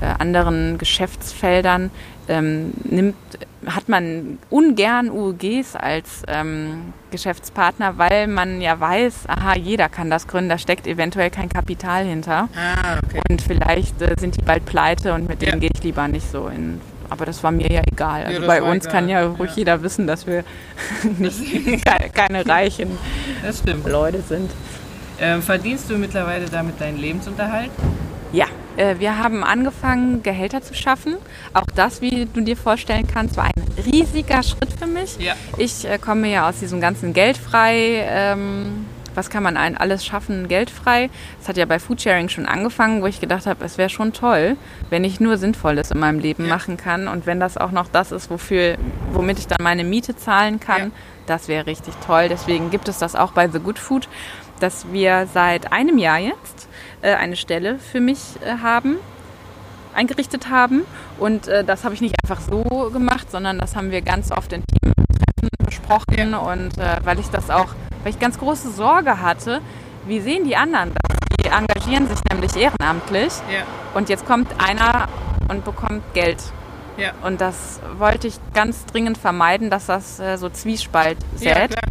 äh, 0.00 0.06
anderen 0.20 0.76
Geschäftsfeldern 0.78 1.90
ähm, 2.28 2.72
nimmt, 2.84 3.14
hat 3.66 3.88
man 3.88 4.38
ungern 4.50 5.08
UGs 5.10 5.76
als 5.76 6.22
ähm, 6.28 6.92
Geschäftspartner, 7.10 7.96
weil 7.98 8.26
man 8.26 8.60
ja 8.60 8.78
weiß, 8.78 9.28
aha, 9.28 9.54
jeder 9.56 9.88
kann 9.88 10.10
das 10.10 10.26
gründen, 10.26 10.48
da 10.50 10.58
steckt 10.58 10.86
eventuell 10.86 11.30
kein 11.30 11.48
Kapital 11.48 12.04
hinter. 12.04 12.48
Ah, 12.56 12.98
okay. 13.04 13.20
Und 13.30 13.40
vielleicht 13.42 14.00
äh, 14.02 14.14
sind 14.18 14.36
die 14.36 14.42
bald 14.42 14.64
pleite 14.66 15.14
und 15.14 15.28
mit 15.28 15.42
denen 15.42 15.54
Ja. 15.54 15.58
gehe 15.58 15.70
ich 15.74 15.82
lieber 15.82 16.08
nicht 16.08 16.30
so 16.30 16.48
in. 16.48 16.80
Aber 17.12 17.26
das 17.26 17.42
war 17.44 17.50
mir 17.50 17.70
ja 17.70 17.82
egal. 17.92 18.24
Also 18.24 18.38
das 18.40 18.46
bei 18.46 18.62
uns 18.62 18.86
egal. 18.86 18.92
kann 19.00 19.08
ja 19.10 19.26
ruhig 19.26 19.50
Ja. 19.50 19.56
jeder 19.56 19.82
wissen, 19.82 20.06
dass 20.06 20.26
wir 20.26 20.44
nicht, 21.18 21.84
keine, 22.14 22.46
reichen. 22.46 22.96
Leute 23.84 24.22
sind. 24.22 24.50
Ähm, 25.20 25.42
verdienst 25.42 25.90
du 25.90 25.98
mittlerweile 25.98 26.46
damit 26.46 26.80
deinen 26.80 26.96
Lebensunterhalt? 26.98 27.70
Ja, 28.32 28.46
äh, 28.78 28.94
wir 28.98 29.18
haben 29.18 29.44
angefangen, 29.44 30.22
Gehälter 30.22 30.62
zu 30.62 30.72
schaffen. 30.72 31.16
Auch 31.52 31.66
das, 31.74 32.00
wie 32.00 32.26
du 32.32 32.40
dir 32.40 32.56
vorstellen 32.56 33.06
kannst, 33.12 33.36
war 33.36 33.44
ein 33.44 33.62
riesiger 33.84 34.42
Schritt 34.42 34.72
für 34.78 34.86
mich. 34.86 35.18
Ja. 35.18 35.34
Ich 35.58 35.84
äh, 35.84 35.98
komme 35.98 36.28
ja 36.32 36.48
aus 36.48 36.60
diesem 36.60 36.80
ganzen 36.80 37.12
Geldfrei. 37.12 38.06
Ähm, 38.08 38.86
was 39.14 39.30
kann 39.30 39.42
man 39.42 39.56
ein, 39.56 39.76
alles 39.76 40.04
schaffen, 40.04 40.48
geldfrei? 40.48 41.10
Das 41.38 41.48
hat 41.48 41.56
ja 41.56 41.64
bei 41.66 41.78
Foodsharing 41.78 42.28
schon 42.28 42.46
angefangen, 42.46 43.02
wo 43.02 43.06
ich 43.06 43.20
gedacht 43.20 43.46
habe, 43.46 43.64
es 43.64 43.78
wäre 43.78 43.90
schon 43.90 44.12
toll, 44.12 44.56
wenn 44.90 45.04
ich 45.04 45.20
nur 45.20 45.36
Sinnvolles 45.38 45.90
in 45.90 45.98
meinem 45.98 46.18
Leben 46.18 46.44
Ja. 46.46 46.54
machen 46.54 46.76
kann 46.76 47.08
und 47.08 47.26
wenn 47.26 47.40
das 47.40 47.56
auch 47.56 47.70
noch 47.70 47.88
das 47.88 48.12
ist, 48.12 48.30
wofür, 48.30 48.76
womit 49.12 49.38
ich 49.38 49.46
dann 49.46 49.58
meine 49.62 49.84
Miete 49.84 50.16
zahlen 50.16 50.60
kann, 50.60 50.82
Ja. 50.82 50.90
das 51.26 51.48
wäre 51.48 51.66
richtig 51.66 51.94
toll. 52.06 52.28
Deswegen 52.28 52.70
gibt 52.70 52.88
es 52.88 52.98
das 52.98 53.14
auch 53.14 53.32
bei 53.32 53.48
The 53.48 53.58
Good 53.60 53.78
Food, 53.78 54.08
dass 54.60 54.86
wir 54.92 55.26
seit 55.32 55.72
einem 55.72 55.98
Jahr 55.98 56.18
jetzt 56.18 56.68
äh, 57.02 57.14
eine 57.14 57.36
Stelle 57.36 57.78
für 57.78 58.00
mich 58.00 58.18
äh, 58.44 58.62
haben, 58.62 58.96
eingerichtet 59.94 60.48
haben. 60.50 60.82
Und 61.18 61.48
äh, 61.48 61.64
das 61.64 61.84
habe 61.84 61.94
ich 61.94 62.00
nicht 62.00 62.14
einfach 62.24 62.40
so 62.40 62.62
gemacht, 62.92 63.30
sondern 63.30 63.58
das 63.58 63.76
haben 63.76 63.90
wir 63.90 64.00
ganz 64.02 64.30
oft 64.30 64.52
in 64.52 64.62
Teamtreffen 64.64 65.48
besprochen. 65.66 66.30
Ja. 66.32 66.38
Und 66.38 66.78
äh, 66.78 66.96
weil 67.04 67.18
ich 67.18 67.26
das 67.28 67.50
auch, 67.50 67.74
weil 68.02 68.12
ich 68.12 68.18
ganz 68.18 68.38
große 68.38 68.70
Sorge 68.70 69.20
hatte, 69.20 69.60
wie 70.06 70.20
sehen 70.20 70.44
die 70.44 70.56
anderen 70.56 70.92
das? 70.94 71.18
Die 71.44 71.48
engagieren 71.48 72.08
sich 72.08 72.18
nämlich 72.30 72.56
ehrenamtlich. 72.56 73.32
Ja. 73.52 73.62
Und 73.94 74.08
jetzt 74.08 74.26
kommt 74.26 74.48
einer 74.60 75.08
und 75.48 75.64
bekommt 75.64 76.02
Geld. 76.14 76.38
Ja. 76.96 77.12
Und 77.22 77.40
das 77.40 77.80
wollte 77.98 78.28
ich 78.28 78.38
ganz 78.54 78.84
dringend 78.86 79.18
vermeiden, 79.18 79.70
dass 79.70 79.86
das 79.86 80.20
äh, 80.20 80.36
so 80.36 80.48
Zwiespalt 80.50 81.18
Ja, 81.38 81.54
sät. 81.54 81.70
klar. 81.70 81.82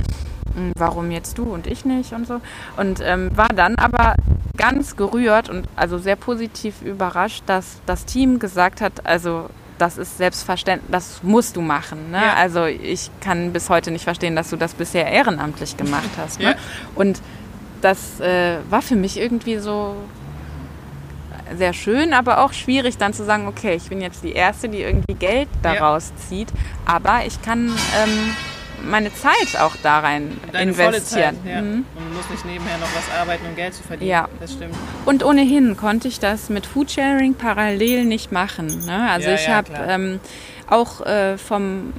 "Hm, 0.56 0.71
warum 0.78 1.12
jetzt 1.12 1.38
du 1.38 1.43
und 1.43 1.67
ich 1.67 1.86
nicht 1.86 2.13
und 2.13 2.28
so. 2.28 2.39
Und 2.78 3.00
ähm, 3.04 3.32
war 3.36 3.47
dann 3.50 3.76
aber 3.76 4.15
ganz 4.58 4.95
gerührt 4.97 5.50
und 5.50 5.67
also 5.76 5.97
sehr 5.97 6.15
positiv 6.17 6.82
überrascht, 6.82 7.43
dass 7.47 7.80
das 7.86 8.06
Team 8.06 8.38
gesagt 8.39 8.80
hat, 8.82 9.06
also 9.06 9.50
das 9.82 9.98
ist 9.98 10.17
selbstverständlich, 10.17 10.91
das 10.91 11.24
musst 11.24 11.56
du 11.56 11.62
machen. 11.62 12.12
Ne? 12.12 12.22
Ja. 12.22 12.34
Also 12.36 12.65
ich 12.65 13.10
kann 13.20 13.52
bis 13.52 13.70
heute 13.70 13.89
nicht 13.91 14.04
verstehen, 14.04 14.36
dass 14.36 14.50
du 14.52 14.56
das 14.58 14.74
bisher 14.76 15.08
ehrenamtlich 15.08 15.76
gemacht 15.76 16.10
hast. 16.17 16.39
Ne? 16.39 16.52
Ja. 16.52 16.56
Und 16.96 17.20
das 17.82 18.20
äh, 18.20 18.58
war 18.70 18.82
für 18.84 18.96
mich 18.96 19.17
irgendwie 19.17 19.58
so 19.58 19.96
sehr 21.58 21.74
schön, 21.74 22.13
aber 22.13 22.44
auch 22.46 22.54
schwierig 22.54 22.98
dann 22.98 23.13
zu 23.13 23.26
sagen, 23.26 23.48
okay, 23.48 23.74
ich 23.76 23.89
bin 23.89 24.02
jetzt 24.02 24.24
die 24.24 24.34
Erste, 24.34 24.70
die 24.70 24.82
irgendwie 24.82 25.15
Geld 25.15 25.50
Ja. 25.63 25.74
daraus 25.74 26.13
zieht, 26.30 26.50
aber 26.86 27.26
ich 27.26 27.41
kann 27.41 27.67
ähm, 28.02 28.36
meine 28.89 29.13
Zeit 29.13 29.60
auch 29.60 29.76
da 29.84 30.00
rein 30.00 30.39
Deine 30.52 30.72
investieren. 30.72 31.38
Zeit, 31.44 31.54
ja. 31.54 31.62
Mhm. 31.62 31.86
Und 31.96 32.10
du 32.10 32.15
musst 32.15 32.30
nicht 32.32 32.46
nebenher 32.46 32.78
noch 32.78 32.88
was 32.96 33.20
arbeiten, 33.20 33.46
um 33.48 33.56
Geld 33.56 33.74
zu 33.74 33.84
verdienen. 33.84 34.10
Ja. 34.10 34.28
Das 34.39 34.54
stimmt. 34.54 34.76
Und 35.06 35.24
ohnehin 35.24 35.78
konnte 35.78 36.08
ich 36.08 36.20
das 36.20 36.50
mit 36.50 36.65
Foodsharing 36.65 37.36
parallel 37.36 38.06
nicht 38.06 38.32
machen. 38.32 38.86
Ne? 38.86 39.10
Also 39.10 39.30
Ja, 39.30 39.36
ich 39.36 39.48
ja, 39.48 39.54
habe 39.56 39.72
ähm, 39.88 40.20
auch 40.67 41.02
äh, 41.02 41.38
vom, 41.38 41.94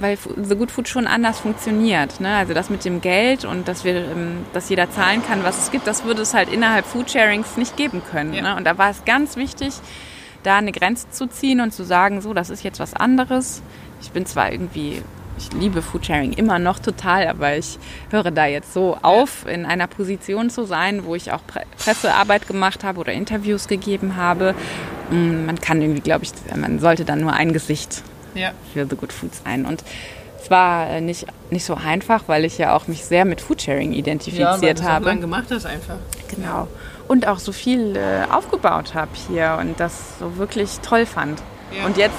weil 0.00 0.18
The 0.36 0.56
Good 0.56 0.70
Food 0.70 0.88
schon 0.88 1.06
anders 1.06 1.40
funktioniert. 1.40 2.20
Ne? 2.20 2.34
Also 2.36 2.54
das 2.54 2.70
mit 2.70 2.84
dem 2.84 3.00
Geld 3.00 3.44
und 3.44 3.68
dass 3.68 3.84
wir, 3.84 3.96
ähm, 3.96 4.44
dass 4.52 4.68
jeder 4.68 4.90
zahlen 4.90 5.22
kann, 5.24 5.44
was 5.44 5.58
es 5.58 5.70
gibt, 5.70 5.86
das 5.86 6.04
würde 6.04 6.22
es 6.22 6.34
halt 6.34 6.48
innerhalb 6.48 6.86
Foodsharings 6.86 7.56
nicht 7.56 7.76
geben 7.76 8.02
können. 8.10 8.30
Ne? 8.30 8.56
Und 8.56 8.64
da 8.64 8.78
war 8.78 8.90
es 8.90 9.04
ganz 9.04 9.36
wichtig, 9.36 9.74
da 10.42 10.56
eine 10.56 10.72
Grenze 10.72 11.10
zu 11.10 11.26
ziehen 11.26 11.60
und 11.60 11.72
zu 11.72 11.84
sagen, 11.84 12.20
so, 12.20 12.32
das 12.32 12.50
ist 12.50 12.62
jetzt 12.62 12.80
was 12.80 12.94
anderes. 12.94 13.62
Ich 14.00 14.10
bin 14.12 14.26
zwar 14.26 14.52
irgendwie 14.52 15.02
ich 15.38 15.52
liebe 15.52 15.82
Foodsharing 15.82 16.32
immer 16.32 16.58
noch 16.58 16.78
total, 16.78 17.28
aber 17.28 17.56
ich 17.56 17.78
höre 18.10 18.30
da 18.30 18.46
jetzt 18.46 18.72
so 18.72 18.96
auf, 19.02 19.46
in 19.46 19.66
einer 19.66 19.86
Position 19.86 20.50
zu 20.50 20.64
sein, 20.64 21.04
wo 21.04 21.14
ich 21.14 21.32
auch 21.32 21.40
Pressearbeit 21.78 22.46
gemacht 22.46 22.84
habe 22.84 23.00
oder 23.00 23.12
Interviews 23.12 23.68
gegeben 23.68 24.16
habe. 24.16 24.54
Mm, 25.10 25.46
man 25.46 25.60
kann 25.60 25.82
irgendwie, 25.82 26.00
glaube 26.00 26.24
ich, 26.24 26.32
man 26.56 26.78
sollte 26.78 27.04
dann 27.04 27.20
nur 27.20 27.32
ein 27.32 27.52
Gesicht 27.52 28.02
ja. 28.34 28.52
für 28.72 28.86
The 28.88 28.96
Good 28.96 29.12
Food 29.12 29.34
sein. 29.34 29.66
Und 29.66 29.82
es 30.40 30.50
war 30.50 30.88
äh, 30.88 31.00
nicht, 31.00 31.26
nicht 31.50 31.64
so 31.64 31.74
einfach, 31.74 32.24
weil 32.26 32.44
ich 32.44 32.58
ja 32.58 32.74
auch 32.74 32.86
mich 32.86 33.04
sehr 33.04 33.24
mit 33.24 33.40
Foodsharing 33.40 33.92
identifiziert 33.92 34.80
ja, 34.80 34.84
habe. 34.84 35.08
Ja, 35.08 35.14
gemacht 35.14 35.46
hast 35.50 35.66
einfach. 35.66 35.96
Genau. 36.28 36.68
Und 37.08 37.26
auch 37.26 37.38
so 37.38 37.52
viel 37.52 37.96
äh, 37.96 38.32
aufgebaut 38.32 38.94
habe 38.94 39.10
hier 39.28 39.58
und 39.60 39.78
das 39.78 40.18
so 40.18 40.36
wirklich 40.36 40.78
toll 40.80 41.06
fand. 41.06 41.42
Ja. 41.76 41.86
Und 41.86 41.96
jetzt, 41.96 42.16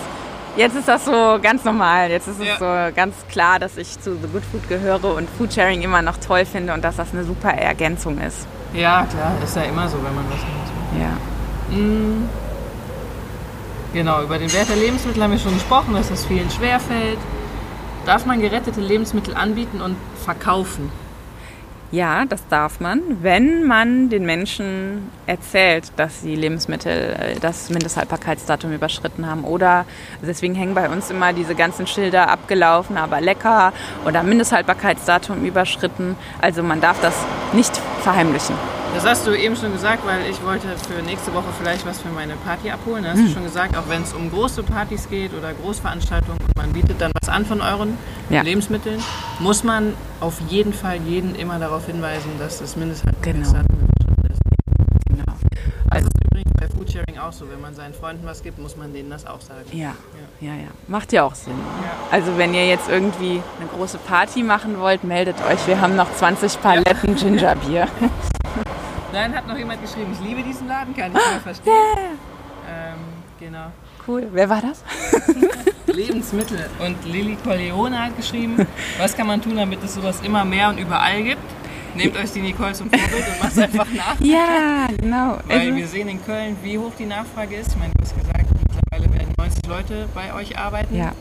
jetzt 0.57 0.75
ist 0.75 0.87
das 0.87 1.05
so 1.05 1.39
ganz 1.41 1.63
normal. 1.63 2.09
Jetzt 2.09 2.27
ist 2.27 2.39
es 2.41 2.59
so 2.59 2.65
ganz 2.95 3.15
klar, 3.29 3.59
dass 3.59 3.77
ich 3.77 3.99
zu 3.99 4.15
The 4.15 4.27
Good 4.27 4.43
Food 4.51 4.67
gehöre 4.67 5.15
und 5.15 5.29
Foodsharing 5.29 5.81
immer 5.81 6.01
noch 6.01 6.17
toll 6.17 6.45
finde 6.45 6.73
und 6.73 6.83
dass 6.83 6.97
das 6.97 7.13
eine 7.13 7.23
super 7.23 7.49
Ergänzung 7.49 8.19
ist. 8.19 8.47
Ja, 8.73 9.05
klar. 9.09 9.31
Ist 9.43 9.55
ja 9.55 9.63
immer 9.63 9.87
so, 9.87 9.97
wenn 9.97 10.15
man 10.15 10.25
was 10.29 10.41
macht. 10.41 10.99
Ja. 10.99 11.75
Mhm. 11.75 12.29
Genau, 13.93 14.21
über 14.21 14.37
den 14.37 14.51
Wert 14.51 14.69
der 14.69 14.75
Lebensmittel 14.75 15.23
haben 15.23 15.31
wir 15.31 15.39
schon 15.39 15.53
gesprochen, 15.53 15.93
dass 15.93 16.09
das 16.09 16.25
vielen 16.25 16.49
schwerfällt. 16.49 17.19
Darf 18.05 18.25
man 18.25 18.41
gerettete 18.41 18.81
Lebensmittel 18.81 19.35
anbieten 19.35 19.81
und 19.81 19.95
verkaufen? 20.23 20.91
Ja, 21.89 22.25
das 22.25 22.45
darf 22.49 22.81
man, 22.81 23.01
wenn 23.21 23.63
man 23.63 24.09
den 24.09 24.25
Menschen 24.25 25.09
erzählt, 25.25 25.93
dass 25.95 26.21
sie 26.21 26.35
Lebensmittel 26.35 27.15
äh, 27.17 27.39
das 27.39 27.69
Mindesthaltbarkeitsdatum 27.69 28.73
überschritten 28.73 29.25
haben. 29.25 29.45
Oder 29.45 29.85
deswegen 30.21 30.53
hängen 30.53 30.73
bei 30.73 30.89
uns 30.89 31.09
immer 31.09 31.31
diese 31.31 31.55
ganzen 31.55 31.87
Schilder 31.87 32.29
abgelaufen, 32.29 32.97
aber 32.97 33.21
lecker 33.21 33.71
oder 34.05 34.21
Mindesthaltbarkeitsdatum 34.21 35.45
überschritten. 35.45 36.17
Also 36.41 36.61
man 36.61 36.81
darf 36.81 36.99
das 36.99 37.15
nicht 37.53 37.77
verheimlichen. 38.01 38.55
Das 38.97 39.05
hast 39.05 39.27
du 39.27 39.37
eben 39.37 39.55
schon 39.55 39.71
gesagt, 39.73 40.03
weil 40.07 40.27
ich 40.27 40.43
wollte 40.43 40.69
für 40.69 41.03
nächste 41.03 41.31
Woche 41.35 41.45
vielleicht 41.61 41.85
was 41.85 42.01
für 42.01 42.09
meine 42.09 42.33
Party 42.33 42.71
abholen. 42.71 43.03
Da 43.03 43.11
hast 43.11 43.19
hm. 43.19 43.27
du 43.27 43.31
schon 43.31 43.43
gesagt, 43.43 43.77
auch 43.77 43.87
wenn 43.89 44.01
es 44.01 44.11
um 44.11 44.31
große 44.31 44.63
Partys 44.63 45.07
geht 45.07 45.35
oder 45.35 45.53
Großveranstaltungen 45.53 46.39
und 46.41 46.55
man 46.57 46.73
bietet 46.73 46.99
dann 46.99 47.11
was 47.21 47.29
an 47.29 47.45
von 47.45 47.61
euren 47.61 47.95
ja. 48.31 48.41
Lebensmitteln, 48.41 48.99
muss 49.39 49.63
man 49.63 49.93
auf 50.19 50.41
jeden 50.49 50.73
Fall 50.73 50.97
jeden 51.05 51.35
immer 51.35 51.59
darauf 51.59 51.85
hinweisen, 51.85 52.31
dass 52.39 52.57
das 52.57 52.75
Mindesthaltbarkeitsdatum 52.75 53.77
genau. 53.77 54.33
ist. 54.33 54.41
Genau. 55.09 55.33
Also 55.91 56.07
ist 56.07 56.25
übrigens 56.25 56.51
bei 56.59 56.67
Foodsharing 56.67 57.19
auch 57.19 57.33
so, 57.33 57.47
wenn 57.51 57.61
man 57.61 57.75
seinen 57.75 57.93
Freunden 57.93 58.25
was 58.25 58.41
gibt, 58.41 58.57
muss 58.57 58.77
man 58.77 58.93
denen 58.93 59.11
das 59.11 59.27
auch 59.27 59.41
sagen. 59.41 59.61
Ja, 59.73 59.93
ja, 60.41 60.47
ja. 60.47 60.55
ja. 60.55 60.69
Macht 60.87 61.13
ja 61.13 61.23
auch 61.23 61.35
Sinn. 61.35 61.53
Ja. 61.53 62.17
Also 62.17 62.35
wenn 62.39 62.55
ihr 62.55 62.67
jetzt 62.67 62.89
irgendwie 62.89 63.43
eine 63.59 63.69
große 63.75 63.99
Party 63.99 64.41
machen 64.41 64.79
wollt, 64.79 65.03
meldet 65.03 65.35
euch. 65.45 65.67
Wir 65.67 65.81
haben 65.81 65.95
noch 65.95 66.11
20 66.11 66.59
Paletten 66.63 67.15
Gingerbier. 67.15 67.87
Nein, 69.17 69.35
hat 69.35 69.47
noch 69.47 69.57
jemand 69.57 69.81
geschrieben, 69.81 70.11
ich 70.13 70.19
liebe 70.19 70.43
diesen 70.43 70.67
Laden, 70.67 70.95
kann 70.95 71.07
ich 71.07 71.13
mal 71.13 71.39
verstehen. 71.39 71.73
Yeah. 71.73 72.91
Ähm, 72.91 72.99
genau. 73.39 73.71
Cool. 74.07 74.27
Wer 74.31 74.47
war 74.47 74.61
das? 74.61 74.83
Lebensmittel. 75.87 76.69
Und 76.77 77.03
Lili 77.03 77.35
Corleone 77.43 77.99
hat 77.99 78.15
geschrieben, 78.15 78.67
was 78.99 79.17
kann 79.17 79.25
man 79.25 79.41
tun, 79.41 79.57
damit 79.57 79.83
es 79.83 79.95
sowas 79.95 80.21
immer 80.21 80.45
mehr 80.45 80.69
und 80.69 80.77
überall 80.77 81.23
gibt? 81.23 81.41
Nehmt 81.95 82.15
euch 82.15 82.31
die 82.31 82.41
Nicole 82.41 82.73
zum 82.73 82.91
Vorbild 82.91 83.25
und 83.27 83.43
macht 83.43 83.57
einfach 83.57 83.87
nach. 83.91 84.15
Ja, 84.19 84.85
genau. 84.95 85.39
Weil 85.47 85.61
also, 85.61 85.75
wir 85.75 85.87
sehen 85.87 86.09
in 86.09 86.23
Köln, 86.23 86.55
wie 86.61 86.77
hoch 86.77 86.91
die 86.99 87.07
Nachfrage 87.07 87.55
ist. 87.55 87.69
Ich 87.69 87.77
meine, 87.77 87.93
du 87.97 88.03
hast 88.03 88.15
gesagt, 88.15 88.45
mittlerweile 88.53 89.19
werden 89.19 89.33
90 89.35 89.65
Leute 89.65 90.07
bei 90.13 90.31
euch 90.35 90.59
arbeiten. 90.59 90.95
Ja. 90.95 91.13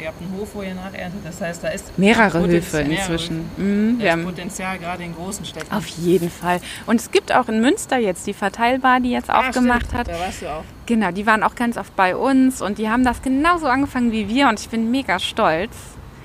Ihr 0.00 0.08
habt 0.08 0.20
einen 0.20 0.32
Hof, 0.38 0.50
wo 0.54 0.62
ihr 0.62 0.74
nacherntet. 0.74 1.20
Das 1.24 1.40
heißt, 1.40 1.64
da 1.64 1.68
ist 1.68 1.98
mehrere 1.98 2.46
Höfe 2.46 2.80
inzwischen. 2.80 3.50
Mhm, 3.56 3.98
wir 3.98 4.12
haben 4.12 4.24
Potenzial 4.24 4.78
gerade 4.78 5.04
in 5.04 5.14
großen 5.14 5.44
Städten. 5.44 5.72
Auf 5.72 5.86
jeden 5.86 6.30
Fall. 6.30 6.60
Und 6.86 7.00
es 7.00 7.10
gibt 7.10 7.32
auch 7.32 7.48
in 7.48 7.60
Münster 7.60 7.98
jetzt 7.98 8.26
die 8.26 8.34
Verteilbar, 8.34 9.00
die 9.00 9.10
jetzt 9.10 9.30
ah, 9.30 9.40
aufgemacht 9.40 9.86
stimmt. 9.86 9.94
hat. 9.94 10.08
Da 10.08 10.18
warst 10.18 10.42
du 10.42 10.46
auch. 10.50 10.64
Genau, 10.86 11.10
die 11.10 11.26
waren 11.26 11.42
auch 11.42 11.54
ganz 11.54 11.76
oft 11.76 11.94
bei 11.96 12.16
uns 12.16 12.60
und 12.60 12.78
die 12.78 12.90
haben 12.90 13.04
das 13.04 13.22
genauso 13.22 13.66
angefangen 13.66 14.12
wie 14.12 14.28
wir 14.28 14.48
und 14.48 14.60
ich 14.60 14.68
bin 14.68 14.90
mega 14.90 15.18
stolz, 15.18 15.74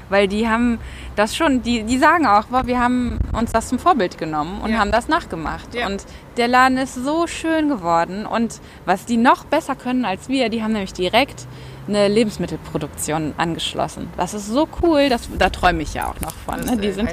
weil 0.10 0.28
die 0.28 0.48
haben 0.48 0.80
das 1.16 1.36
schon, 1.36 1.62
die, 1.62 1.84
die 1.84 1.98
sagen 1.98 2.26
auch, 2.26 2.46
boah, 2.46 2.66
wir 2.66 2.80
haben 2.80 3.20
uns 3.34 3.52
das 3.52 3.70
zum 3.70 3.80
Vorbild 3.80 4.18
genommen 4.18 4.62
und 4.62 4.72
ja. 4.72 4.80
haben 4.80 4.92
das 4.92 5.08
nachgemacht. 5.08 5.76
Ja. 5.76 5.88
Und 5.88 6.06
der 6.38 6.48
Laden 6.48 6.78
ist 6.78 6.96
so 6.96 7.28
schön 7.28 7.70
geworden 7.70 8.26
und 8.26 8.60
was 8.86 9.06
die 9.06 9.18
noch 9.18 9.46
besser 9.46 9.76
können 9.76 10.06
als 10.06 10.28
wir, 10.28 10.50
die 10.50 10.64
haben 10.64 10.74
nämlich 10.74 10.94
direkt 10.94 11.48
eine 11.88 12.08
Lebensmittelproduktion 12.08 13.34
angeschlossen. 13.38 14.10
Das 14.18 14.34
ist 14.34 14.48
so 14.48 14.68
cool, 14.82 15.10
das, 15.10 15.30
da 15.38 15.50
träume 15.50 15.84
ich 15.84 15.94
ja 15.94 16.10
auch 16.10 16.20
noch 16.22 16.34
von. 16.34 16.60
Ne? 16.66 16.78
Die, 16.78 16.92
sind, 16.92 17.10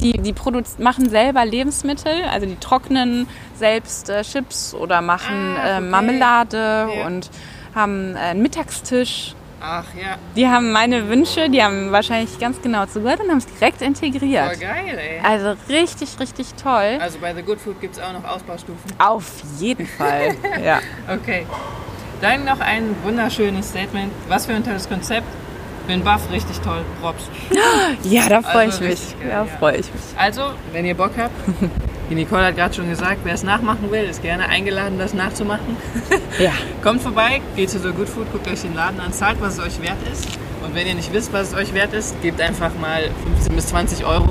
die, 0.00 0.12
die 0.12 0.34
machen 0.78 1.08
selber 1.08 1.44
Lebensmittel, 1.44 2.24
also 2.30 2.46
die 2.46 2.56
trocknen 2.56 3.28
selbst 3.56 4.10
äh, 4.10 4.22
Chips 4.22 4.74
oder 4.74 5.00
machen 5.00 5.56
ah, 5.56 5.60
okay. 5.60 5.76
äh, 5.76 5.80
Marmelade 5.80 6.88
ja. 6.96 7.06
und 7.06 7.30
haben 7.74 8.16
äh, 8.16 8.18
einen 8.18 8.42
Mittagstisch. 8.42 9.34
Ach 9.60 9.84
ja. 10.00 10.16
Die 10.36 10.46
haben 10.46 10.70
meine 10.70 11.08
Wünsche, 11.08 11.50
die 11.50 11.62
haben 11.62 11.90
wahrscheinlich 11.90 12.38
ganz 12.38 12.62
genau 12.62 12.86
zugehört 12.86 13.20
und 13.20 13.30
haben 13.30 13.38
es 13.38 13.46
direkt 13.46 13.82
integriert. 13.82 14.46
Voll 14.46 14.56
geil, 14.56 14.98
ey. 14.98 15.20
Also 15.24 15.56
richtig, 15.68 16.20
richtig 16.20 16.54
toll. 16.54 16.98
Also 17.00 17.18
bei 17.18 17.34
The 17.34 17.42
Good 17.42 17.60
Food 17.60 17.80
gibt 17.80 17.96
es 17.96 18.02
auch 18.02 18.12
noch 18.12 18.24
Ausbaustufen. 18.24 18.92
Auf 18.98 19.42
jeden 19.58 19.86
Fall, 19.86 20.36
ja. 20.64 20.80
Okay. 21.12 21.44
Dann 22.20 22.44
noch 22.44 22.60
ein 22.60 22.96
wunderschönes 23.04 23.68
Statement. 23.68 24.12
Was 24.28 24.46
für 24.46 24.52
ein 24.52 24.64
tolles 24.64 24.88
Konzept. 24.88 25.26
Bin 25.86 26.02
baff, 26.02 26.30
richtig 26.30 26.58
toll. 26.60 26.84
Props. 27.00 27.24
Ja, 28.02 28.28
da 28.28 28.42
freue 28.42 28.66
also 28.66 28.84
ich 28.84 28.90
mich. 28.90 29.18
Geil, 29.18 29.28
da 29.30 29.44
ja. 29.44 29.44
freue 29.46 29.76
ich 29.76 29.92
mich. 29.92 30.02
Also, 30.16 30.50
wenn 30.72 30.84
ihr 30.84 30.94
Bock 30.94 31.12
habt, 31.16 31.32
die 32.10 32.14
Nicole 32.14 32.44
hat 32.44 32.56
gerade 32.56 32.74
schon 32.74 32.90
gesagt, 32.90 33.20
wer 33.24 33.34
es 33.34 33.42
nachmachen 33.42 33.90
will, 33.90 34.02
ist 34.02 34.20
gerne 34.20 34.48
eingeladen, 34.48 34.98
das 34.98 35.14
nachzumachen. 35.14 35.76
Ja. 36.38 36.52
Kommt 36.84 37.02
vorbei, 37.02 37.40
geht 37.56 37.70
zu 37.70 37.80
The 37.80 37.90
Good 37.90 38.08
Food, 38.08 38.30
guckt 38.30 38.46
euch 38.46 38.60
den 38.60 38.74
Laden 38.74 39.00
an, 39.00 39.12
zahlt, 39.12 39.40
was 39.40 39.54
es 39.54 39.60
euch 39.60 39.82
wert 39.82 39.96
ist. 40.12 40.28
Und 40.64 40.74
wenn 40.74 40.86
ihr 40.86 40.94
nicht 40.94 41.12
wisst, 41.12 41.32
was 41.32 41.48
es 41.48 41.54
euch 41.54 41.74
wert 41.74 41.92
ist, 41.92 42.20
gebt 42.22 42.40
einfach 42.40 42.70
mal 42.80 43.10
15 43.24 43.56
bis 43.56 43.66
20 43.68 44.04
Euro. 44.04 44.28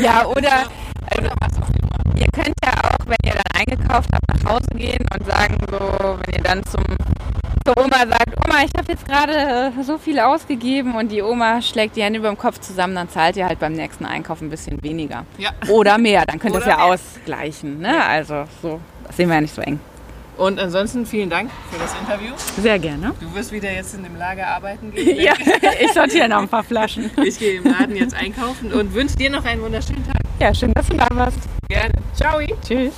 ja, 0.00 0.26
oder, 0.26 0.64
also, 1.10 1.30
was 1.40 1.62
auch 1.62 1.68
immer. 1.68 2.18
Ihr 2.18 2.26
könnt 2.32 2.54
ja 2.64 2.72
wenn 3.06 3.16
ihr 3.24 3.32
dann 3.32 3.60
eingekauft 3.60 4.10
habt, 4.12 4.44
nach 4.44 4.50
Hause 4.52 4.66
gehen 4.74 5.04
und 5.14 5.26
sagen 5.26 5.56
so, 5.70 5.78
wenn 5.78 6.34
ihr 6.34 6.42
dann 6.42 6.64
zum 6.64 6.82
zur 7.66 7.84
Oma 7.84 7.98
sagt, 7.98 8.28
Oma, 8.44 8.62
ich 8.62 8.70
habe 8.76 8.92
jetzt 8.92 9.04
gerade 9.04 9.72
so 9.82 9.98
viel 9.98 10.20
ausgegeben 10.20 10.94
und 10.94 11.10
die 11.10 11.20
Oma 11.20 11.60
schlägt 11.60 11.96
die 11.96 12.02
Hände 12.02 12.20
über 12.20 12.28
dem 12.28 12.38
Kopf 12.38 12.60
zusammen, 12.60 12.94
dann 12.94 13.08
zahlt 13.08 13.36
ihr 13.36 13.46
halt 13.46 13.58
beim 13.58 13.72
nächsten 13.72 14.06
Einkauf 14.06 14.40
ein 14.40 14.50
bisschen 14.50 14.80
weniger. 14.84 15.26
Ja. 15.36 15.50
Oder 15.68 15.98
mehr, 15.98 16.24
dann 16.26 16.38
könnt 16.38 16.54
ihr 16.54 16.60
es 16.60 16.66
ja 16.66 16.76
mehr. 16.76 16.84
ausgleichen. 16.84 17.80
Ne? 17.80 18.04
Also 18.04 18.44
so, 18.62 18.80
das 19.04 19.16
sehen 19.16 19.28
wir 19.28 19.34
ja 19.34 19.40
nicht 19.40 19.54
so 19.54 19.62
eng. 19.62 19.80
Und 20.36 20.60
ansonsten 20.60 21.06
vielen 21.06 21.30
Dank 21.30 21.50
für 21.70 21.78
das 21.78 21.94
Interview. 21.98 22.32
Sehr 22.60 22.78
gerne. 22.78 23.14
Du 23.20 23.34
wirst 23.34 23.52
wieder 23.52 23.72
jetzt 23.72 23.94
in 23.94 24.02
dem 24.02 24.16
Lager 24.16 24.46
arbeiten 24.46 24.92
gehen. 24.92 25.18
ja, 25.18 25.32
ich 25.80 25.92
sortiere 25.92 26.28
noch 26.28 26.42
ein 26.42 26.48
paar 26.48 26.64
Flaschen. 26.64 27.10
Ich 27.24 27.38
gehe 27.38 27.58
im 27.58 27.64
Laden 27.64 27.96
jetzt 27.96 28.14
einkaufen 28.14 28.72
und 28.72 28.92
wünsche 28.94 29.16
dir 29.16 29.30
noch 29.30 29.44
einen 29.44 29.62
wunderschönen 29.62 30.04
Tag. 30.06 30.20
Ja, 30.38 30.54
schön, 30.54 30.72
dass 30.74 30.86
du 30.86 30.96
da 30.96 31.08
warst. 31.10 31.38
Gerne. 31.68 31.92
Ciao. 32.14 32.40
Tschüss. 32.66 32.92